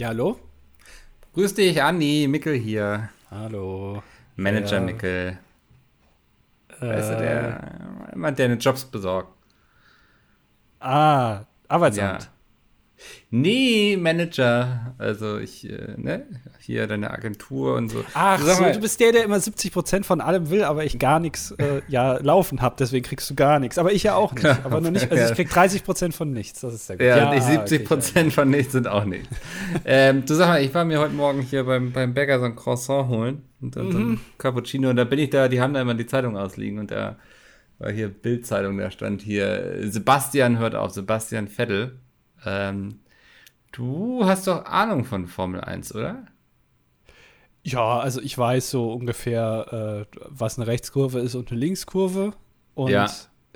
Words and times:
Ja, 0.00 0.08
hallo? 0.08 0.40
Grüß 1.34 1.52
dich, 1.52 1.82
Andi, 1.82 2.26
Mickel 2.26 2.54
hier. 2.54 3.10
Hallo. 3.30 4.02
Manager 4.36 4.76
Ja. 4.76 4.80
Mickel. 4.80 5.38
Äh, 6.80 6.86
Weißt 6.88 7.10
du, 7.10 7.16
der, 7.18 8.08
jemand, 8.14 8.38
der 8.38 8.46
eine 8.46 8.54
Jobs 8.54 8.86
besorgt. 8.86 9.30
Ah, 10.80 11.42
Arbeitsamt. 11.68 12.22
Ja. 12.22 12.28
Nee, 13.30 13.96
Manager. 13.98 14.94
Also 14.98 15.38
ich, 15.38 15.68
äh, 15.68 15.94
ne, 15.96 16.26
hier 16.58 16.86
deine 16.86 17.10
Agentur 17.10 17.76
und 17.76 17.88
so. 17.90 18.04
Ach 18.14 18.40
so, 18.40 18.62
du 18.64 18.80
bist 18.80 19.00
der, 19.00 19.12
der 19.12 19.24
immer 19.24 19.36
70% 19.36 20.04
von 20.04 20.20
allem 20.20 20.50
will, 20.50 20.64
aber 20.64 20.84
ich 20.84 20.98
gar 20.98 21.20
nichts 21.20 21.52
äh, 21.52 21.80
ja, 21.88 22.18
laufen 22.22 22.60
habe, 22.60 22.76
deswegen 22.78 23.04
kriegst 23.04 23.30
du 23.30 23.34
gar 23.34 23.58
nichts. 23.58 23.78
Aber 23.78 23.92
ich 23.92 24.02
ja 24.02 24.14
auch 24.14 24.32
nicht. 24.34 24.44
Aber 24.64 24.80
noch 24.80 24.90
nicht, 24.90 25.10
also 25.10 25.24
ich 25.32 25.34
krieg 25.36 25.50
30% 25.50 26.12
von 26.12 26.32
nichts, 26.32 26.60
das 26.60 26.74
ist 26.74 26.86
sehr 26.86 26.96
gut. 26.96 27.06
Ja, 27.06 27.30
und 27.30 27.36
ich 27.36 27.42
okay, 27.44 27.52
70 27.58 27.84
Prozent 27.84 28.32
von 28.32 28.50
nichts 28.50 28.72
sind 28.72 28.88
auch 28.88 29.04
nichts. 29.04 29.28
ähm, 29.84 30.24
du 30.26 30.34
sag 30.34 30.48
mal, 30.48 30.62
ich 30.62 30.74
war 30.74 30.84
mir 30.84 30.98
heute 31.00 31.14
Morgen 31.14 31.40
hier 31.42 31.64
beim, 31.64 31.92
beim 31.92 32.14
Bäcker 32.14 32.38
so 32.38 32.44
ein 32.46 32.56
Croissant 32.56 33.08
holen 33.08 33.42
und 33.60 33.76
dann 33.76 33.92
so 33.92 33.98
Mhm. 33.98 34.12
ein 34.14 34.20
Cappuccino 34.38 34.90
und 34.90 34.96
da 34.96 35.04
bin 35.04 35.18
ich 35.18 35.30
da, 35.30 35.48
die 35.48 35.60
haben 35.60 35.74
da 35.74 35.80
immer 35.80 35.94
die 35.94 36.06
Zeitung 36.06 36.36
ausliegen 36.36 36.78
und 36.78 36.90
da 36.90 37.16
war 37.78 37.90
hier 37.92 38.08
Bildzeitung, 38.08 38.76
da 38.76 38.90
stand 38.90 39.22
hier, 39.22 39.76
Sebastian 39.90 40.58
hört 40.58 40.74
auf, 40.74 40.90
Sebastian 40.90 41.48
Vettel. 41.48 41.98
Ähm, 42.44 43.00
du 43.72 44.24
hast 44.24 44.46
doch 44.46 44.64
Ahnung 44.64 45.04
von 45.04 45.26
Formel 45.26 45.60
1, 45.60 45.94
oder? 45.94 46.24
Ja, 47.62 47.98
also 47.98 48.20
ich 48.22 48.36
weiß 48.36 48.70
so 48.70 48.92
ungefähr, 48.92 50.06
äh, 50.12 50.18
was 50.28 50.58
eine 50.58 50.66
Rechtskurve 50.66 51.20
ist 51.20 51.34
und 51.34 51.50
eine 51.50 51.60
Linkskurve. 51.60 52.32
Und 52.74 52.90
Ja. 52.90 53.10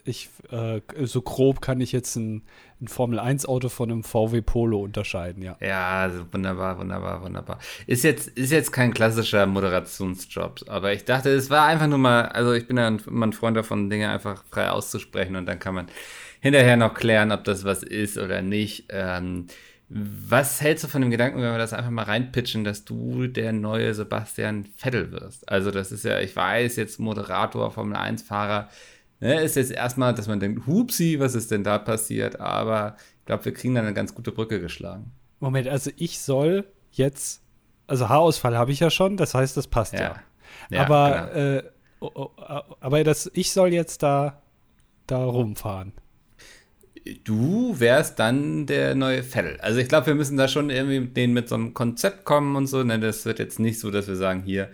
ich, 0.05 0.29
äh, 0.51 0.83
so 1.05 1.23
grob 1.23 1.62
kann 1.62 1.80
ich 1.80 1.93
jetzt 1.93 2.16
ein, 2.16 2.43
ein 2.83 2.88
Formel-1-Auto 2.88 3.70
von 3.70 3.91
einem 3.91 4.05
VW 4.05 4.43
Polo 4.43 4.80
unterscheiden, 4.83 5.43
ja. 5.43 5.57
Ja, 5.60 6.02
also 6.02 6.27
wunderbar, 6.30 6.79
wunderbar, 6.79 7.23
wunderbar. 7.23 7.59
Ist 7.87 8.05
jetzt, 8.05 8.29
ist 8.29 8.52
jetzt 8.52 8.73
kein 8.73 8.93
klassischer 8.93 9.46
Moderationsjob, 9.46 10.65
aber 10.68 10.93
ich 10.93 11.07
dachte, 11.07 11.30
es 11.30 11.49
war 11.49 11.65
einfach 11.65 11.87
nur 11.87 11.96
mal, 11.99 12.27
also 12.27 12.52
ich 12.52 12.66
bin 12.66 12.77
ja 12.77 12.88
immer 12.88 13.27
ein 13.27 13.32
Freund 13.32 13.57
davon, 13.57 13.88
Dinge 13.88 14.10
einfach 14.10 14.45
frei 14.51 14.68
auszusprechen 14.71 15.37
und 15.37 15.46
dann 15.46 15.59
kann 15.59 15.74
man 15.74 15.87
hinterher 16.45 16.76
noch 16.76 16.92
klären, 16.92 17.32
ob 17.32 17.42
das 17.45 17.64
was 17.64 17.82
ist 17.82 18.18
oder 18.18 18.42
nicht. 18.42 18.84
Ähm, 18.90 19.46
was 19.88 20.60
hältst 20.60 20.84
du 20.84 20.88
von 20.88 21.00
dem 21.00 21.10
Gedanken, 21.10 21.38
wenn 21.38 21.50
wir 21.50 21.56
das 21.56 21.73
einfach 21.73 21.90
mal 21.90 22.02
reinpitchen, 22.02 22.64
dass 22.64 22.84
du 22.84 23.28
der 23.28 23.54
neue 23.54 23.95
Sebastian 23.95 24.66
Vettel 24.76 25.10
wirst? 25.10 25.48
Also 25.48 25.70
das 25.70 25.90
ist 25.90 26.04
ja, 26.04 26.20
ich 26.20 26.37
weiß, 26.37 26.76
jetzt 26.76 27.00
Moderator, 27.00 27.70
Formel 27.70 27.96
1-Fahrer, 27.96 28.68
ne, 29.20 29.40
ist 29.40 29.56
jetzt 29.56 29.70
erstmal, 29.70 30.15
dass 30.15 30.28
man 30.28 30.38
denkt, 30.38 30.66
hupsi, 30.66 31.18
was 31.18 31.34
ist 31.34 31.50
denn 31.50 31.65
da 31.65 31.78
passiert? 31.78 32.38
Aber 32.40 32.96
ich 33.20 33.24
glaube, 33.24 33.46
wir 33.46 33.54
kriegen 33.54 33.74
da 33.74 33.80
eine 33.80 33.95
ganz 33.95 34.15
gute 34.15 34.30
Brücke 34.30 34.60
geschlagen. 34.60 35.12
Moment, 35.40 35.66
also 35.66 35.90
ich 35.96 36.18
soll 36.18 36.66
jetzt, 36.92 37.40
also 37.87 38.10
Haarausfall 38.10 38.59
habe 38.59 38.70
ich 38.70 38.80
ja 38.80 38.90
schon, 38.90 39.16
das 39.16 39.34
heißt, 39.34 39.56
das 39.56 39.66
passt 39.66 39.95
ja. 39.95 40.00
Ja. 40.00 40.15
Ja, 40.68 40.82
aber, 40.82 41.30
genau. 41.32 41.46
äh, 41.56 41.62
oh, 42.00 42.10
oh, 42.15 42.30
aber 42.80 43.02
das, 43.02 43.30
ich 43.32 43.50
soll 43.50 43.72
jetzt 43.72 44.02
da, 44.02 44.42
da 45.06 45.24
rumfahren. 45.24 45.95
Du 47.24 47.79
wärst 47.79 48.19
dann 48.19 48.66
der 48.66 48.95
neue 48.95 49.23
Vettel. 49.23 49.59
Also 49.60 49.79
ich 49.80 49.88
glaube, 49.88 50.09
wir 50.09 50.15
müssen 50.15 50.37
da 50.37 50.49
schon 50.49 50.71
irgendwie 50.71 51.01
mit 51.01 51.16
denen 51.16 51.35
mit 51.35 51.49
so 51.49 51.55
einem 51.55 51.74
Konzept 51.74 52.24
kommen 52.24 52.57
und 52.57 52.66
so. 52.66 52.83
Ne, 52.83 52.99
das 52.99 53.27
wird 53.27 53.38
jetzt 53.38 53.59
nicht 53.59 53.79
so, 53.79 53.91
dass 53.91 54.09
wir 54.09 54.16
sagen, 54.16 54.43
hier, 54.43 54.71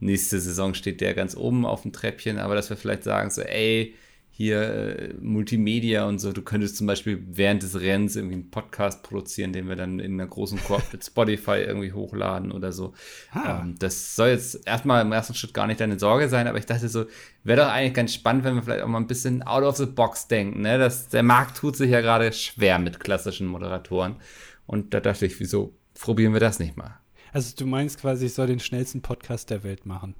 nächste 0.00 0.40
Saison 0.40 0.74
steht 0.74 1.00
der 1.00 1.14
ganz 1.14 1.36
oben 1.36 1.66
auf 1.66 1.82
dem 1.82 1.92
Treppchen, 1.92 2.38
aber 2.38 2.54
dass 2.54 2.70
wir 2.70 2.76
vielleicht 2.76 3.04
sagen, 3.04 3.30
so, 3.30 3.42
ey, 3.42 3.94
hier 4.36 4.62
äh, 4.62 5.14
Multimedia 5.20 6.08
und 6.08 6.18
so, 6.18 6.32
du 6.32 6.42
könntest 6.42 6.76
zum 6.76 6.88
Beispiel 6.88 7.22
während 7.24 7.62
des 7.62 7.80
Rennens 7.80 8.16
irgendwie 8.16 8.34
einen 8.34 8.50
Podcast 8.50 9.04
produzieren, 9.04 9.52
den 9.52 9.68
wir 9.68 9.76
dann 9.76 10.00
in 10.00 10.14
einer 10.14 10.26
großen 10.26 10.58
Koop 10.64 10.82
mit 10.92 11.04
Spotify 11.04 11.58
irgendwie 11.58 11.92
hochladen 11.92 12.50
oder 12.50 12.72
so. 12.72 12.94
Ah. 13.30 13.60
Ähm, 13.60 13.76
das 13.78 14.16
soll 14.16 14.30
jetzt 14.30 14.66
erstmal 14.66 15.02
im 15.02 15.12
ersten 15.12 15.34
Schritt 15.34 15.54
gar 15.54 15.68
nicht 15.68 15.78
deine 15.78 16.00
Sorge 16.00 16.28
sein, 16.28 16.48
aber 16.48 16.58
ich 16.58 16.66
dachte 16.66 16.88
so, 16.88 17.06
wäre 17.44 17.62
doch 17.62 17.68
eigentlich 17.68 17.94
ganz 17.94 18.12
spannend, 18.12 18.42
wenn 18.42 18.56
wir 18.56 18.64
vielleicht 18.64 18.82
auch 18.82 18.88
mal 18.88 18.98
ein 18.98 19.06
bisschen 19.06 19.44
out 19.44 19.62
of 19.62 19.76
the 19.76 19.86
box 19.86 20.26
denken. 20.26 20.62
Ne? 20.62 20.78
Das, 20.78 21.06
der 21.10 21.22
Markt 21.22 21.56
tut 21.56 21.76
sich 21.76 21.90
ja 21.90 22.00
gerade 22.00 22.32
schwer 22.32 22.80
mit 22.80 22.98
klassischen 22.98 23.46
Moderatoren. 23.46 24.16
Und 24.66 24.94
da 24.94 24.98
dachte 24.98 25.26
ich, 25.26 25.38
wieso 25.38 25.76
probieren 25.94 26.32
wir 26.32 26.40
das 26.40 26.58
nicht 26.58 26.76
mal? 26.76 26.98
Also 27.32 27.54
du 27.56 27.66
meinst 27.66 28.00
quasi, 28.00 28.26
ich 28.26 28.34
soll 28.34 28.48
den 28.48 28.58
schnellsten 28.58 29.00
Podcast 29.00 29.50
der 29.50 29.62
Welt 29.62 29.86
machen. 29.86 30.16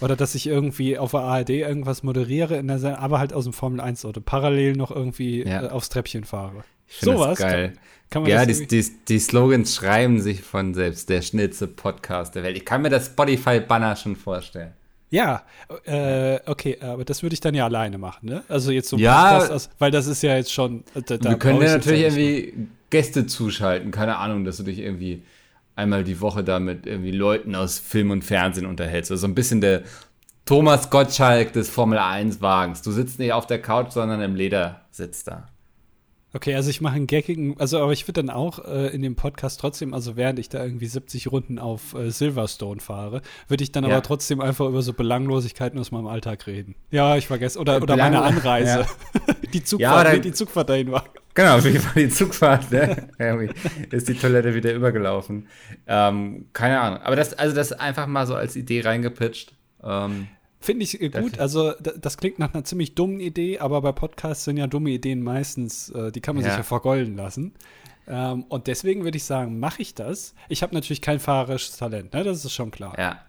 Oder 0.00 0.16
dass 0.16 0.34
ich 0.34 0.46
irgendwie 0.46 0.98
auf 0.98 1.12
der 1.12 1.20
ARD 1.20 1.50
irgendwas 1.50 2.02
moderiere, 2.02 2.56
in 2.56 2.68
der 2.68 2.78
Sendung, 2.78 3.00
aber 3.00 3.18
halt 3.18 3.32
aus 3.32 3.44
dem 3.44 3.52
Formel-1-Auto, 3.52 4.20
parallel 4.20 4.74
noch 4.74 4.90
irgendwie 4.90 5.42
Ja. 5.46 5.66
äh, 5.66 5.68
aufs 5.70 5.88
Treppchen 5.88 6.24
fahre. 6.24 6.64
Sowas 6.88 7.38
geil. 7.38 7.68
Kann, 7.70 7.78
kann 8.10 8.22
man 8.22 8.30
Ja, 8.30 8.44
das 8.46 8.58
die, 8.58 8.66
die, 8.66 8.86
die 9.08 9.18
Slogans 9.18 9.74
schreiben 9.74 10.20
sich 10.20 10.42
von 10.42 10.74
selbst. 10.74 11.08
Der 11.08 11.22
schnellste 11.22 11.66
Podcast 11.66 12.34
der 12.34 12.42
Welt. 12.42 12.56
Ich 12.56 12.64
kann 12.64 12.82
mir 12.82 12.90
das 12.90 13.06
Spotify-Banner 13.06 13.96
schon 13.96 14.16
vorstellen. 14.16 14.72
Ja, 15.08 15.42
äh, 15.84 16.40
okay, 16.46 16.78
aber 16.80 17.04
das 17.04 17.22
würde 17.22 17.34
ich 17.34 17.40
dann 17.40 17.54
ja 17.54 17.64
alleine 17.64 17.96
machen, 17.96 18.26
ne? 18.28 18.42
Also 18.48 18.72
jetzt 18.72 18.88
so 18.88 18.96
ein 18.96 19.00
Ja. 19.00 19.32
Podcast 19.34 19.52
aus, 19.52 19.70
weil 19.78 19.90
das 19.92 20.06
ist 20.08 20.22
ja 20.22 20.36
jetzt 20.36 20.52
schon. 20.52 20.80
äh, 20.94 21.02
Da, 21.02 21.16
da 21.16 21.30
wir 21.30 21.38
können 21.38 21.60
natürlich 21.60 22.00
ja 22.02 22.08
nicht 22.10 22.18
irgendwie 22.18 22.68
Gäste 22.90 23.26
zuschalten. 23.26 23.92
Keine 23.92 24.16
Ahnung, 24.18 24.44
dass 24.44 24.56
du 24.58 24.64
dich 24.64 24.78
irgendwie 24.80 25.22
einmal 25.76 26.02
die 26.02 26.20
Woche 26.20 26.42
da 26.42 26.58
mit 26.58 26.86
irgendwie 26.86 27.12
Leuten 27.12 27.54
aus 27.54 27.78
Film 27.78 28.10
und 28.10 28.24
Fernsehen 28.24 28.66
unterhältst. 28.66 29.10
Also 29.12 29.20
so 29.20 29.26
ein 29.28 29.34
bisschen 29.34 29.60
der 29.60 29.82
Thomas 30.44 30.90
Gottschalk 30.90 31.52
des 31.52 31.68
Formel 31.70 31.98
1-Wagens. 31.98 32.82
Du 32.82 32.90
sitzt 32.92 33.18
nicht 33.18 33.32
auf 33.32 33.46
der 33.46 33.60
Couch, 33.62 33.92
sondern 33.92 34.20
im 34.22 34.34
Ledersitz 34.34 35.22
da. 35.24 35.48
Okay, 36.32 36.54
also 36.54 36.68
ich 36.68 36.82
mache 36.82 36.96
einen 36.96 37.06
gaggigen, 37.06 37.58
also 37.58 37.78
aber 37.80 37.92
ich 37.92 38.06
würde 38.06 38.22
dann 38.22 38.28
auch 38.30 38.58
äh, 38.66 38.88
in 38.88 39.00
dem 39.00 39.16
Podcast 39.16 39.58
trotzdem, 39.58 39.94
also 39.94 40.16
während 40.16 40.38
ich 40.38 40.50
da 40.50 40.62
irgendwie 40.62 40.86
70 40.86 41.32
Runden 41.32 41.58
auf 41.58 41.94
äh, 41.94 42.10
Silverstone 42.10 42.80
fahre, 42.80 43.22
würde 43.48 43.64
ich 43.64 43.72
dann 43.72 43.84
Ja. 43.84 43.90
aber 43.92 44.02
trotzdem 44.02 44.42
einfach 44.42 44.66
über 44.66 44.82
so 44.82 44.92
Belanglosigkeiten 44.92 45.78
aus 45.80 45.92
meinem 45.92 46.08
Alltag 46.08 46.46
reden. 46.46 46.74
Ja, 46.90 47.16
ich 47.16 47.26
vergesse. 47.26 47.58
Oder, 47.58 47.78
Äh, 47.78 47.80
oder 47.80 47.96
meine 47.96 48.20
Anreise. 48.22 48.80
Ja. 48.80 49.34
die 49.54 49.58
Ja, 49.58 49.64
Zugfahrt, 49.64 50.08
wie 50.08 50.12
dann- 50.12 50.22
die 50.22 50.32
Zugfahrt 50.32 50.68
dahin 50.68 50.92
war. 50.92 51.04
Genau, 51.36 51.62
wie 51.62 51.76
war 51.84 51.92
die 51.94 52.08
Zugfahrt, 52.08 52.72
ne? 52.72 53.08
Ist 53.92 54.08
die 54.08 54.14
Toilette 54.14 54.54
wieder 54.54 54.72
übergelaufen. 54.74 55.46
Ähm, 55.86 56.46
keine 56.52 56.80
Ahnung. 56.80 57.00
Aber 57.02 57.14
das, 57.14 57.34
also 57.34 57.54
das 57.54 57.70
einfach 57.72 58.06
mal 58.08 58.26
so 58.26 58.34
als 58.34 58.56
Idee 58.56 58.80
reingepitcht. 58.80 59.54
Ähm, 59.84 60.26
Finde 60.60 60.82
ich 60.84 61.00
äh, 61.00 61.10
gut. 61.10 61.34
Das- 61.34 61.38
Also, 61.40 61.72
da- 61.80 61.92
das 62.00 62.16
klingt 62.16 62.38
nach 62.40 62.52
einer 62.54 62.64
ziemlich 62.64 62.94
dummen 62.94 63.20
Idee, 63.20 63.58
aber 63.60 63.82
bei 63.82 63.92
Podcasts 63.92 64.44
sind 64.44 64.56
ja 64.56 64.66
dumme 64.66 64.90
Ideen 64.90 65.22
meistens, 65.22 65.90
äh, 65.90 66.10
die 66.10 66.20
kann 66.20 66.34
man 66.34 66.42
sich 66.42 66.52
Ja. 66.52 66.58
ja 66.58 66.64
vergolden 66.64 67.16
lassen. 67.16 67.52
Ähm, 68.08 68.44
und 68.44 68.66
deswegen 68.66 69.04
würde 69.04 69.16
ich 69.18 69.24
sagen, 69.24 69.58
mache 69.60 69.82
ich 69.82 69.94
das. 69.94 70.34
Ich 70.48 70.62
habe 70.62 70.74
natürlich 70.74 71.02
kein 71.02 71.20
fahrerisches 71.20 71.76
Talent, 71.76 72.14
ne? 72.14 72.24
das 72.24 72.44
ist 72.44 72.52
schon 72.52 72.70
klar. 72.70 72.94
ja. 72.98 73.20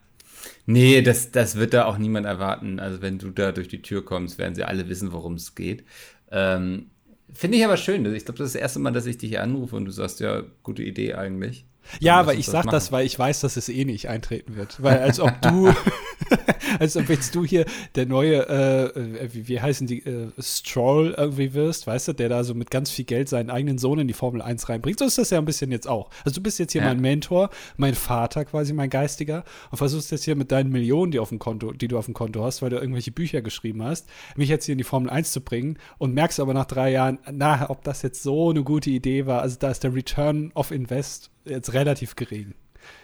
Nee, 0.66 1.02
das, 1.02 1.32
das 1.32 1.56
wird 1.58 1.74
da 1.74 1.86
auch 1.86 1.98
niemand 1.98 2.26
erwarten. 2.26 2.80
Also 2.80 3.02
wenn 3.02 3.18
du 3.18 3.32
da 3.32 3.52
durch 3.52 3.68
die 3.68 3.82
Tür 3.82 4.06
kommst, 4.06 4.38
werden 4.38 4.54
sie 4.56 4.64
alle 4.64 4.88
wissen, 4.88 5.12
worum 5.12 5.34
es 5.34 5.56
geht. 5.56 5.84
Ähm, 6.32 6.92
Finde 7.34 7.58
ich 7.58 7.66
aber 7.66 7.78
schön. 7.78 8.06
Ich 8.16 8.26
glaube, 8.26 8.38
das 8.38 8.48
ist 8.48 8.56
das 8.56 8.62
erste 8.62 8.80
Mal, 8.80 8.92
dass 8.92 9.06
ich 9.06 9.18
dich 9.18 9.30
hier 9.30 9.44
anrufe 9.44 9.76
und 9.76 9.86
du 9.86 9.92
sagst, 9.92 10.20
ja, 10.20 10.44
gute 10.64 10.84
Idee 10.84 11.14
eigentlich. 11.16 11.66
Ja, 12.00 12.20
aber 12.20 12.34
ich 12.34 12.46
das 12.46 12.54
sag 12.54 12.70
das, 12.70 12.92
weil 12.92 13.06
ich 13.06 13.18
weiß, 13.18 13.42
dass 13.42 13.58
es 13.58 13.70
eh 13.70 13.86
nicht 13.86 14.10
eintreten 14.10 14.56
wird. 14.56 14.82
Weil 14.82 15.00
als 15.00 15.20
ob 15.20 15.42
du, 15.42 15.74
als 16.80 16.98
ob 16.98 17.10
jetzt 17.10 17.34
du 17.36 17.46
hier 17.46 17.66
der 17.96 18.06
neue, 18.06 18.48
äh, 18.48 19.34
wie, 19.34 19.48
wie 19.48 19.62
heißen 19.62 19.88
die, 19.88 20.06
äh, 20.06 20.30
Stroll 20.40 21.16
irgendwie 21.18 21.54
wirst, 21.54 21.88
weißt 21.88 22.10
du, 22.10 22.14
der 22.14 22.30
da 22.30 22.44
so 22.44 22.54
mit 22.54 22.72
ganz 22.72 22.90
viel 22.92 23.06
Geld 23.06 23.30
seinen 23.30 23.50
eigenen 23.50 23.78
Sohn 23.78 24.00
in 24.00 24.08
die 24.08 24.14
Formel 24.14 24.42
1 24.42 24.70
reinbringt. 24.70 25.00
So 25.00 25.06
ist 25.06 25.18
das 25.18 25.30
ja 25.30 25.38
ein 25.38 25.46
bisschen 25.46 25.72
jetzt 25.72 25.88
auch. 25.88 26.10
Also 26.26 26.36
du 26.36 26.42
bist 26.42 26.60
jetzt 26.60 26.72
hier 26.74 26.82
Ja. 26.82 26.88
mein 26.90 27.00
Mentor, 27.00 27.50
mein 27.78 27.96
Vater 27.96 28.46
quasi, 28.46 28.74
mein 28.74 28.90
Geistiger 28.90 29.44
und 29.72 29.78
versuchst 29.78 30.12
jetzt 30.12 30.24
hier 30.24 30.36
mit 30.36 30.52
deinen 30.52 30.72
Millionen, 30.72 31.12
die 31.12 31.20
auf 31.20 31.30
dem 31.30 31.40
Konto, 31.40 31.72
die 31.72 31.88
du 31.88 31.98
auf 31.98 32.06
dem 32.06 32.14
Konto 32.14 32.44
hast, 32.44 32.62
weil 32.62 32.70
du 32.70 32.78
irgendwelche 32.78 33.12
Bücher 33.12 33.42
geschrieben 33.42 33.84
hast, 33.84 34.08
mich 34.36 34.50
jetzt 34.50 34.66
hier 34.66 34.74
in 34.74 34.78
die 34.78 34.84
Formel 34.84 35.10
1 35.10 35.32
zu 35.32 35.42
bringen 35.42 35.78
und 35.98 36.14
merkst 36.14 36.40
aber 36.40 36.54
nach 36.54 36.66
drei 36.66 36.92
Jahren, 36.92 37.20
na, 37.32 37.70
ob 37.70 37.84
das 37.84 38.02
jetzt 38.02 38.24
so 38.24 38.50
eine 38.50 38.64
gute 38.64 38.90
Idee 38.90 39.26
war. 39.26 39.42
Also 39.42 39.58
da 39.60 39.70
ist 39.72 39.84
der 39.84 39.94
Return 39.94 40.52
of 40.56 40.72
Invest 40.72 41.32
jetzt 41.46 41.74
relativ 41.74 42.16
gering. 42.16 42.54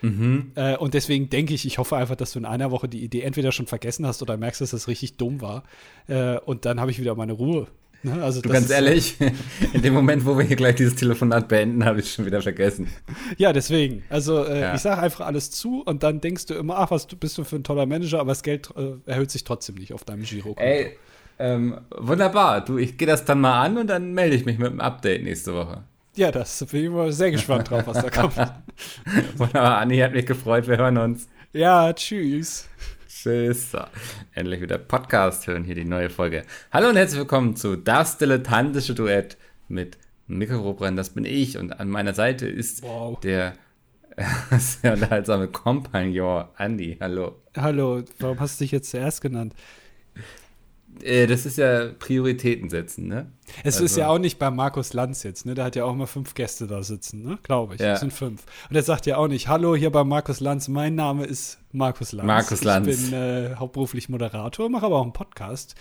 Mhm. 0.01 0.51
Äh, 0.55 0.77
und 0.77 0.93
deswegen 0.93 1.29
denke 1.29 1.53
ich, 1.53 1.65
ich 1.65 1.77
hoffe 1.77 1.95
einfach, 1.95 2.15
dass 2.15 2.33
du 2.33 2.39
in 2.39 2.45
einer 2.45 2.71
Woche 2.71 2.87
die 2.87 3.03
Idee 3.03 3.21
entweder 3.21 3.51
schon 3.51 3.67
vergessen 3.67 4.05
hast 4.05 4.21
oder 4.21 4.37
merkst, 4.37 4.61
dass 4.61 4.71
das 4.71 4.87
richtig 4.87 5.17
dumm 5.17 5.41
war. 5.41 5.63
Äh, 6.07 6.37
und 6.39 6.65
dann 6.65 6.79
habe 6.79 6.91
ich 6.91 6.99
wieder 6.99 7.15
meine 7.15 7.33
Ruhe. 7.33 7.67
Ne? 8.05 8.21
Also 8.21 8.41
Du 8.41 8.49
ganz 8.49 8.69
ehrlich, 8.69 9.15
in 9.73 9.81
dem 9.81 9.93
Moment, 9.93 10.25
wo 10.25 10.37
wir 10.37 10.43
hier 10.43 10.57
gleich 10.57 10.75
dieses 10.75 10.95
Telefonat 10.95 11.47
beenden, 11.47 11.85
habe 11.85 11.99
ich 11.99 12.07
es 12.07 12.13
schon 12.13 12.25
wieder 12.25 12.41
vergessen. 12.41 12.87
Ja, 13.37 13.53
deswegen. 13.53 14.03
Also 14.09 14.43
äh, 14.43 14.59
Ja. 14.59 14.75
ich 14.75 14.81
sage 14.81 15.01
einfach 15.01 15.25
alles 15.25 15.51
zu 15.51 15.81
und 15.85 16.03
dann 16.03 16.19
denkst 16.19 16.47
du 16.47 16.53
immer, 16.55 16.77
ach, 16.79 16.91
was 16.91 17.07
bist 17.07 17.37
du 17.37 17.45
für 17.45 17.55
ein 17.55 17.63
toller 17.63 17.85
Manager, 17.85 18.19
aber 18.19 18.31
das 18.31 18.43
Geld 18.43 18.69
äh, 18.75 18.95
erhöht 19.09 19.31
sich 19.31 19.45
trotzdem 19.45 19.75
nicht 19.75 19.93
auf 19.93 20.03
deinem 20.03 20.23
Giro. 20.23 20.53
Ey, 20.59 20.97
ähm, 21.39 21.79
wunderbar. 21.97 22.63
Du, 22.65 22.77
ich 22.77 22.97
gehe 22.97 23.07
das 23.07 23.23
dann 23.23 23.39
mal 23.39 23.61
an 23.63 23.77
und 23.77 23.87
dann 23.87 24.13
melde 24.13 24.35
ich 24.35 24.45
mich 24.45 24.57
mit 24.59 24.67
einem 24.69 24.81
Update 24.81 25.23
nächste 25.23 25.53
Woche. 25.53 25.83
Ja, 26.15 26.31
das 26.31 26.63
bin 26.65 26.83
ich 26.85 26.89
mal 26.91 27.11
sehr 27.11 27.31
gespannt 27.31 27.71
drauf, 27.71 27.87
was 27.87 28.03
da 28.03 28.09
kommt. 28.11 28.35
Wunderbar, 29.37 29.79
Anni 29.79 29.97
hat 29.97 30.13
mich 30.13 30.27
gefreut. 30.27 30.67
Wir 30.67 30.77
hören 30.77 30.97
uns. 30.97 31.27
Ja, 31.53 31.91
tschüss. 31.91 32.69
Tschüss. 33.07 33.71
So, 33.71 33.79
endlich 34.33 34.61
wieder 34.61 34.77
Podcast 34.77 35.47
hören, 35.47 35.63
hier 35.63 35.73
die 35.73 35.85
neue 35.85 36.11
Folge. 36.11 36.43
Hallo 36.71 36.89
und 36.89 36.97
herzlich 36.97 37.19
willkommen 37.19 37.55
zu 37.55 37.75
Das 37.77 38.19
Dilettantische 38.19 38.93
Duett 38.93 39.37
mit 39.67 39.97
Mikro 40.27 40.59
Robrennen. 40.59 40.97
Das 40.97 41.09
bin 41.11 41.25
ich 41.25 41.57
und 41.57 41.79
an 41.79 41.89
meiner 41.89 42.13
Seite 42.13 42.47
ist 42.47 42.83
Wow. 42.83 43.19
der 43.21 43.53
sehr 44.59 44.93
unterhaltsame 44.93 45.47
Kompagnon, 45.47 46.45
Andi, 46.57 46.95
hallo. 47.01 47.37
Hallo, 47.57 48.03
warum 48.19 48.39
hast 48.39 48.59
du 48.59 48.65
dich 48.65 48.71
jetzt 48.71 48.91
zuerst 48.91 49.21
genannt? 49.21 49.55
Äh, 51.01 51.27
das 51.27 51.45
ist 51.45 51.57
ja 51.57 51.89
Prioritäten 51.97 52.69
setzen, 52.69 53.07
ne? 53.07 53.27
Es 53.63 53.75
also. 53.75 53.85
ist 53.85 53.97
ja 53.97 54.07
auch 54.09 54.19
nicht 54.19 54.39
bei 54.39 54.51
Markus 54.51 54.93
Lanz 54.93 55.23
jetzt, 55.23 55.45
ne? 55.45 55.53
Der 55.55 55.65
hat 55.65 55.75
ja 55.75 55.85
auch 55.85 55.95
mal 55.95 56.05
fünf 56.05 56.33
Gäste 56.33 56.67
da 56.67 56.83
sitzen, 56.83 57.23
ne? 57.23 57.39
Glaube 57.43 57.75
ich. 57.75 57.81
Ja. 57.81 57.91
Das 57.91 58.01
sind 58.01 58.13
fünf. 58.13 58.43
Und 58.69 58.75
er 58.75 58.83
sagt 58.83 59.05
ja 59.05 59.17
auch 59.17 59.27
nicht, 59.27 59.47
hallo, 59.47 59.75
hier 59.75 59.91
bei 59.91 60.03
Markus 60.03 60.39
Lanz, 60.39 60.67
mein 60.67 60.95
Name 60.95 61.25
ist 61.25 61.59
Markus 61.71 62.11
Lanz. 62.11 62.27
Markus 62.27 62.63
Lanz. 62.63 62.87
Ich 62.87 63.11
bin 63.11 63.19
äh, 63.19 63.55
hauptberuflich 63.55 64.09
Moderator, 64.09 64.69
mache 64.69 64.85
aber 64.85 64.97
auch 64.97 65.03
einen 65.03 65.13
Podcast. 65.13 65.75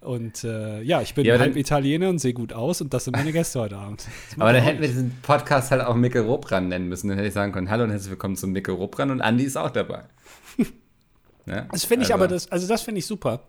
Und 0.00 0.44
äh, 0.44 0.82
ja, 0.82 1.00
ich 1.00 1.14
bin 1.14 1.24
ja, 1.24 1.38
halb 1.38 1.56
Italiener 1.56 2.10
und 2.10 2.18
sehe 2.18 2.34
gut 2.34 2.52
aus 2.52 2.80
und 2.80 2.92
das 2.92 3.06
sind 3.06 3.16
meine 3.16 3.32
Gäste 3.32 3.60
heute 3.60 3.76
Abend. 3.76 4.06
Aber 4.38 4.52
dann 4.52 4.62
hätten 4.62 4.80
wir 4.80 4.88
diesen 4.88 5.16
Podcast 5.22 5.70
halt 5.70 5.82
auch 5.82 5.94
Mikkel 5.94 6.22
Robran 6.22 6.68
nennen 6.68 6.88
müssen. 6.88 7.08
Dann 7.08 7.16
hätte 7.16 7.28
ich 7.28 7.34
sagen 7.34 7.52
können, 7.52 7.70
hallo 7.70 7.84
und 7.84 7.90
herzlich 7.90 8.10
willkommen 8.10 8.36
zum 8.36 8.52
Mikkel 8.52 8.74
Robran 8.74 9.10
und 9.10 9.20
Andi 9.20 9.44
ist 9.44 9.56
auch 9.56 9.70
dabei. 9.70 10.04
ne? 11.46 11.66
Das 11.72 11.84
finde 11.84 12.04
ich 12.04 12.12
also. 12.12 12.22
aber, 12.22 12.28
das, 12.28 12.52
also 12.52 12.68
das 12.68 12.82
finde 12.82 12.98
ich 12.98 13.06
super 13.06 13.40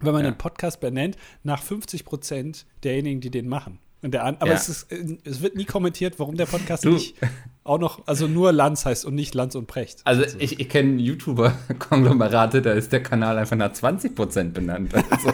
wenn 0.00 0.12
man 0.12 0.24
ja. 0.24 0.30
den 0.30 0.38
Podcast 0.38 0.80
benennt, 0.80 1.16
nach 1.42 1.62
50 1.62 2.04
Prozent 2.04 2.66
derjenigen, 2.82 3.20
die 3.20 3.30
den 3.30 3.48
machen. 3.48 3.78
Der, 4.02 4.24
aber 4.24 4.46
ja. 4.46 4.52
es, 4.54 4.70
ist, 4.70 4.86
es, 5.24 5.42
wird 5.42 5.56
nie 5.56 5.66
kommentiert, 5.66 6.18
warum 6.18 6.34
der 6.34 6.46
Podcast 6.46 6.86
du. 6.86 6.92
nicht 6.92 7.16
auch 7.64 7.78
noch, 7.78 8.06
also 8.06 8.26
nur 8.26 8.50
Lanz 8.50 8.86
heißt 8.86 9.04
und 9.04 9.14
nicht 9.14 9.34
Lanz 9.34 9.54
und 9.54 9.66
Precht. 9.66 10.00
Also, 10.04 10.22
also. 10.22 10.38
ich, 10.40 10.58
ich 10.58 10.68
kenne 10.70 11.00
YouTuber-Konglomerate, 11.02 12.62
da 12.62 12.72
ist 12.72 12.92
der 12.92 13.02
Kanal 13.02 13.36
einfach 13.36 13.56
nach 13.56 13.72
20 13.72 14.14
Prozent 14.14 14.54
benannt. 14.54 14.94
Also. 14.94 15.32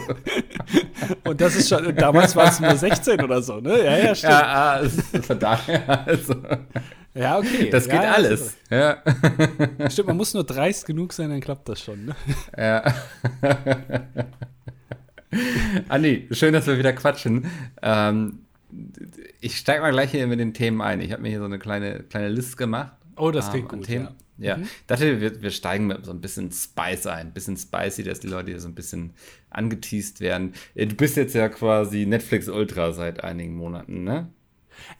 und 1.23 1.39
das 1.39 1.55
ist 1.55 1.69
schon, 1.69 1.95
damals 1.95 2.35
war 2.35 2.49
es 2.49 2.59
nur 2.59 2.75
16 2.75 3.23
oder 3.23 3.41
so, 3.41 3.61
ne? 3.61 3.83
Ja, 3.83 3.97
ja, 3.97 4.15
stimmt. 4.15 4.33
Ja, 4.33 4.81
ah, 4.81 5.21
von 5.21 5.39
daher, 5.39 6.07
also. 6.07 6.35
Ja, 7.13 7.37
okay. 7.39 7.69
Das 7.71 7.85
geht 7.85 7.93
ja, 7.93 8.11
alles. 8.11 8.57
Ja. 8.69 8.97
Stimmt, 9.89 10.09
man 10.09 10.17
muss 10.17 10.33
nur 10.33 10.43
dreist 10.43 10.85
genug 10.85 11.13
sein, 11.13 11.29
dann 11.29 11.41
klappt 11.41 11.69
das 11.69 11.81
schon. 11.81 12.05
Ne? 12.05 12.15
Ja. 12.55 12.83
Andi, 15.89 16.27
schön, 16.31 16.53
dass 16.53 16.67
wir 16.67 16.77
wieder 16.77 16.93
quatschen. 16.93 17.45
Ähm, 17.81 18.39
ich 19.39 19.57
steige 19.57 19.81
mal 19.81 19.91
gleich 19.91 20.11
hier 20.11 20.27
mit 20.27 20.39
den 20.39 20.53
Themen 20.53 20.81
ein. 20.81 21.01
Ich 21.01 21.11
habe 21.11 21.21
mir 21.21 21.29
hier 21.29 21.39
so 21.39 21.45
eine 21.45 21.59
kleine, 21.59 22.03
kleine 22.03 22.29
Liste 22.29 22.57
gemacht. 22.57 22.91
Oh, 23.15 23.31
das 23.31 23.49
klingt 23.49 23.71
ähm, 23.71 23.79
gut. 23.79 23.87
Themen. 23.87 24.07
Ja, 24.37 24.49
ja. 24.49 24.57
Mhm. 24.57 24.67
dachte, 24.85 25.21
wir, 25.21 25.41
wir 25.41 25.51
steigen 25.51 25.87
mit 25.87 26.05
so 26.05 26.11
ein 26.11 26.21
bisschen 26.21 26.51
Spice 26.51 27.07
ein. 27.07 27.27
Ein 27.27 27.33
bisschen 27.33 27.57
spicy, 27.57 28.03
dass 28.03 28.19
die 28.19 28.27
Leute 28.27 28.51
hier 28.51 28.59
so 28.59 28.67
ein 28.67 28.75
bisschen 28.75 29.13
angeteased 29.49 30.21
werden. 30.21 30.53
Äh, 30.75 30.87
du 30.87 30.95
bist 30.95 31.17
jetzt 31.17 31.33
ja 31.33 31.49
quasi 31.49 32.05
Netflix 32.05 32.47
Ultra 32.47 32.91
seit 32.91 33.23
einigen 33.23 33.55
Monaten, 33.55 34.03
ne? 34.03 34.27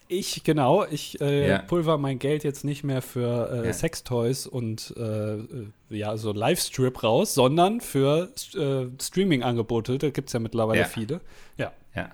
Ich, 0.08 0.42
genau, 0.44 0.84
ich 0.84 1.20
äh, 1.20 1.48
ja. 1.48 1.58
pulver 1.58 1.98
mein 1.98 2.18
Geld 2.18 2.44
jetzt 2.44 2.64
nicht 2.64 2.84
mehr 2.84 3.02
für 3.02 3.50
äh, 3.52 3.66
ja. 3.66 3.72
Sextoys 3.72 4.46
und 4.46 4.94
äh, 4.96 5.38
ja, 5.90 6.16
so 6.16 6.32
Livestrip 6.32 7.02
raus, 7.02 7.34
sondern 7.34 7.80
für 7.80 8.30
äh, 8.54 8.86
Streaming-Angebote. 9.02 9.98
Da 9.98 10.10
gibt 10.10 10.28
es 10.28 10.32
ja 10.32 10.40
mittlerweile 10.40 10.80
ja. 10.80 10.86
viele. 10.86 11.20
Ja. 11.56 11.72
ja. 11.94 12.10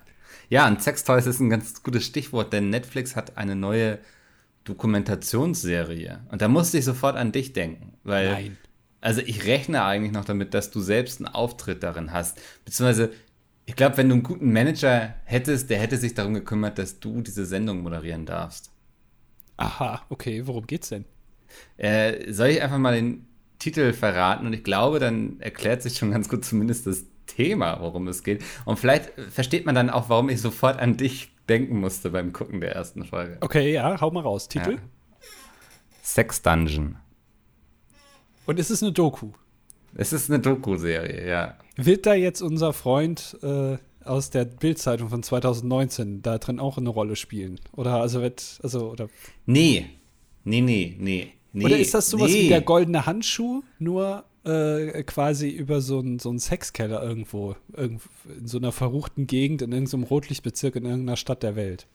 Ja, 0.50 0.69
und 0.69 0.82
Sextoys 0.82 1.26
ist 1.26 1.40
ein 1.40 1.50
ganz 1.50 1.82
gutes 1.82 2.05
Stichwort, 2.05 2.52
denn 2.52 2.70
Netflix 2.70 3.16
hat 3.16 3.37
eine 3.37 3.56
neue 3.56 3.99
Dokumentationsserie. 4.64 6.20
Und 6.31 6.43
da 6.43 6.49
musste 6.49 6.78
ich 6.78 6.84
sofort 6.84 7.17
an 7.17 7.32
dich 7.32 7.52
denken, 7.52 7.94
weil. 8.02 8.32
Nein. 8.32 8.58
Also 9.00 9.20
ich 9.20 9.44
rechne 9.44 9.84
eigentlich 9.84 10.12
noch 10.12 10.25
damit, 10.25 10.55
dass 10.55 10.70
du 10.70 10.81
selbst 10.81 11.20
einen 11.20 11.28
Auftritt 11.28 11.82
darin 11.82 12.14
hast. 12.14 12.40
Beziehungsweise 12.64 13.12
ich 13.66 13.76
glaube, 13.76 13.96
wenn 13.96 14.08
du 14.08 14.14
einen 14.14 14.22
guten 14.22 14.52
Manager 14.52 15.14
hättest, 15.25 15.70
der 15.70 15.78
hätte 15.78 15.96
sich 15.96 16.14
darum 16.14 16.34
gekümmert, 16.34 16.78
dass 16.78 17.00
du 17.00 17.22
diese 17.22 17.46
Sendung 17.46 17.82
moderieren 17.82 18.26
darfst. 18.26 18.70
Aha, 19.56 20.02
okay, 20.08 20.46
worum 20.46 20.66
geht's 20.66 20.90
denn? 20.90 21.05
Äh, 21.76 22.32
soll 22.32 22.49
ich 22.49 22.62
einfach 22.62 22.78
mal 22.78 22.94
den 22.94 23.26
Titel 23.58 23.93
verraten? 23.93 24.46
Und 24.46 24.52
ich 24.52 24.64
glaube, 24.64 24.99
dann 24.99 25.40
erklärt 25.40 25.82
sich 25.82 25.96
schon 25.96 26.11
ganz 26.11 26.28
gut 26.28 26.44
zumindest 26.44 26.87
das 26.87 27.05
Thema, 27.26 27.81
worum 27.81 28.08
es 28.08 28.22
geht. 28.22 28.44
Und 28.64 28.78
vielleicht 28.78 29.12
versteht 29.31 29.64
man 29.64 29.75
dann 29.75 29.90
auch, 29.90 30.08
warum 30.08 30.28
ich 30.28 30.40
sofort 30.40 30.78
an 30.78 30.96
dich 30.96 31.32
denken 31.49 31.78
musste 31.81 32.10
beim 32.10 32.32
Gucken 32.32 32.60
der 32.60 32.75
ersten 32.75 33.05
Folge. 33.05 33.38
Okay, 33.40 33.72
ja, 33.72 34.00
hau 34.00 34.10
mal 34.10 34.20
raus. 34.22 34.49
Titel? 34.49 34.72
Ja. 34.72 34.78
Sex 36.02 36.43
Dungeon. 36.43 36.96
Und 38.46 38.58
ist 38.58 38.70
es 38.70 38.82
eine 38.82 38.93
Doku? 38.93 39.32
Es 39.94 40.12
ist 40.12 40.31
eine 40.31 40.41
Doku-Serie, 40.41 41.29
ja. 41.29 41.56
Wird 41.76 42.06
da 42.06 42.14
jetzt 42.14 42.41
unser 42.41 42.73
Freund 42.73 43.37
äh, 43.43 43.76
aus 44.05 44.31
der 44.31 44.44
Bildzeitung 44.44 45.08
von 45.08 45.23
2019 45.23 46.23
da 46.23 46.38
drin 46.38 46.61
auch 46.61 46.79
eine 46.79 46.88
Rolle 46.88 47.17
spielen? 47.17 47.61
Oder 47.73 48.00
also 48.00 48.20
wird, 48.20 48.58
also, 48.62 48.91
oder. 48.91 49.08
Nee. 49.46 49.87
Nee, 50.44 50.61
nee, 50.61 50.96
nee. 50.99 51.32
nee 51.52 51.64
oder 51.64 51.79
ist 51.79 51.94
das 51.94 52.11
sowas 52.11 52.31
nee. 52.31 52.43
wie 52.43 52.49
der 52.49 52.61
goldene 52.61 53.06
Handschuh, 53.06 53.62
nur 53.79 54.25
äh, 54.44 55.02
quasi 55.05 55.49
über 55.49 55.81
so 55.81 56.00
einen 56.00 56.19
so 56.19 56.37
Sexkeller 56.37 57.02
irgendwo, 57.02 57.56
irgendwo, 57.75 58.08
in 58.38 58.46
so 58.46 58.58
einer 58.58 58.73
verruchten 58.73 59.26
Gegend, 59.26 59.62
in 59.62 59.73
irgendeinem 59.73 60.05
Rotlichtbezirk 60.05 60.76
in 60.76 60.85
irgendeiner 60.85 61.17
Stadt 61.17 61.43
der 61.43 61.56
Welt? 61.56 61.87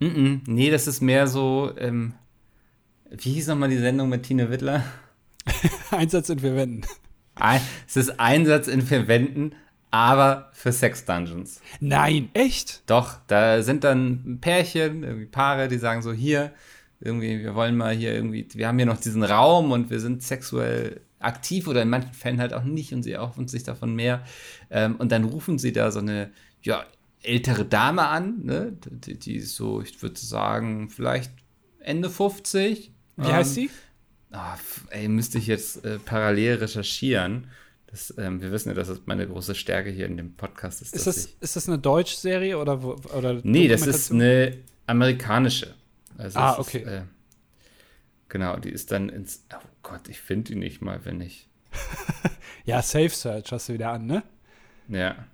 Mm, 0.00 0.04
-mm. 0.04 0.40
Nee, 0.46 0.70
das 0.70 0.86
ist 0.86 1.00
mehr 1.00 1.26
so, 1.26 1.72
ähm, 1.78 2.14
wie 3.10 3.32
hieß 3.32 3.46
nochmal 3.46 3.70
die 3.70 3.78
Sendung 3.78 4.08
mit 4.08 4.24
Tine 4.24 4.50
Wittler? 4.50 4.84
Einsatz 5.90 6.28
in 6.28 6.40
vier 6.40 6.56
Wänden. 6.56 6.82
Ein, 7.36 7.60
es 7.86 7.96
ist 7.96 8.20
Einsatz 8.20 8.68
in 8.68 8.82
vier 8.82 9.08
Wänden, 9.08 9.54
aber 9.90 10.50
für 10.52 10.72
Sex 10.72 11.04
Dungeons. 11.04 11.60
Nein, 11.80 12.28
echt? 12.34 12.82
Doch, 12.86 13.18
da 13.26 13.62
sind 13.62 13.84
dann 13.84 14.38
Pärchen, 14.40 15.02
irgendwie 15.02 15.26
Paare, 15.26 15.68
die 15.68 15.78
sagen 15.78 16.02
so, 16.02 16.12
hier, 16.12 16.52
irgendwie, 17.00 17.40
wir 17.40 17.54
wollen 17.54 17.76
mal 17.76 17.94
hier 17.94 18.14
irgendwie, 18.14 18.46
wir 18.54 18.68
haben 18.68 18.78
hier 18.78 18.86
noch 18.86 19.00
diesen 19.00 19.22
Raum 19.22 19.72
und 19.72 19.90
wir 19.90 20.00
sind 20.00 20.22
sexuell 20.22 21.00
aktiv 21.20 21.66
oder 21.68 21.82
in 21.82 21.90
manchen 21.90 22.12
Fällen 22.12 22.40
halt 22.40 22.54
auch 22.54 22.64
nicht 22.64 22.92
und 22.92 23.02
sie 23.02 23.12
erhoffen 23.12 23.48
sich 23.48 23.62
davon 23.62 23.94
mehr. 23.94 24.24
Ähm, 24.70 24.96
und 24.96 25.12
dann 25.12 25.24
rufen 25.24 25.58
sie 25.58 25.72
da 25.72 25.90
so 25.90 26.00
eine, 26.00 26.30
ja, 26.62 26.84
ältere 27.22 27.64
Dame 27.64 28.06
an, 28.06 28.42
ne? 28.42 28.76
die, 28.84 29.18
die 29.18 29.36
ist 29.36 29.56
so, 29.56 29.80
ich 29.80 30.02
würde 30.02 30.18
sagen, 30.18 30.90
vielleicht 30.90 31.32
Ende 31.80 32.10
50. 32.10 32.92
Wie 33.16 33.26
ähm, 33.26 33.32
heißt 33.32 33.54
sie? 33.54 33.70
Oh, 34.34 34.90
ey, 34.90 35.08
müsste 35.08 35.38
ich 35.38 35.46
jetzt 35.46 35.84
äh, 35.84 35.98
parallel 35.98 36.56
recherchieren. 36.56 37.46
Das, 37.86 38.12
ähm, 38.18 38.42
wir 38.42 38.50
wissen 38.50 38.70
ja, 38.70 38.74
dass 38.74 38.88
das 38.88 39.02
meine 39.06 39.26
große 39.26 39.54
Stärke 39.54 39.90
hier 39.90 40.06
in 40.06 40.16
dem 40.16 40.34
Podcast 40.34 40.82
ist. 40.82 40.96
Ist, 40.96 41.06
das, 41.06 41.26
ist 41.40 41.54
das 41.54 41.68
eine 41.68 41.78
Deutsch-Serie 41.78 42.58
oder, 42.58 42.82
oder 42.84 43.40
Nee, 43.44 43.68
das 43.68 43.86
ist 43.86 44.10
eine 44.10 44.58
amerikanische. 44.86 45.74
Also 46.18 46.38
ah, 46.38 46.58
okay. 46.58 46.78
Ist, 46.78 46.88
äh, 46.88 47.02
genau, 48.28 48.56
die 48.56 48.70
ist 48.70 48.90
dann 48.90 49.08
ins. 49.08 49.44
Oh 49.52 49.66
Gott, 49.82 50.08
ich 50.08 50.20
finde 50.20 50.52
die 50.52 50.56
nicht 50.56 50.82
mal, 50.82 51.04
wenn 51.04 51.20
ich. 51.20 51.48
ja, 52.64 52.82
Safe 52.82 53.10
Search 53.10 53.52
hast 53.52 53.68
du 53.68 53.74
wieder 53.74 53.92
an, 53.92 54.06
ne? 54.06 54.24
Ja. 54.88 55.26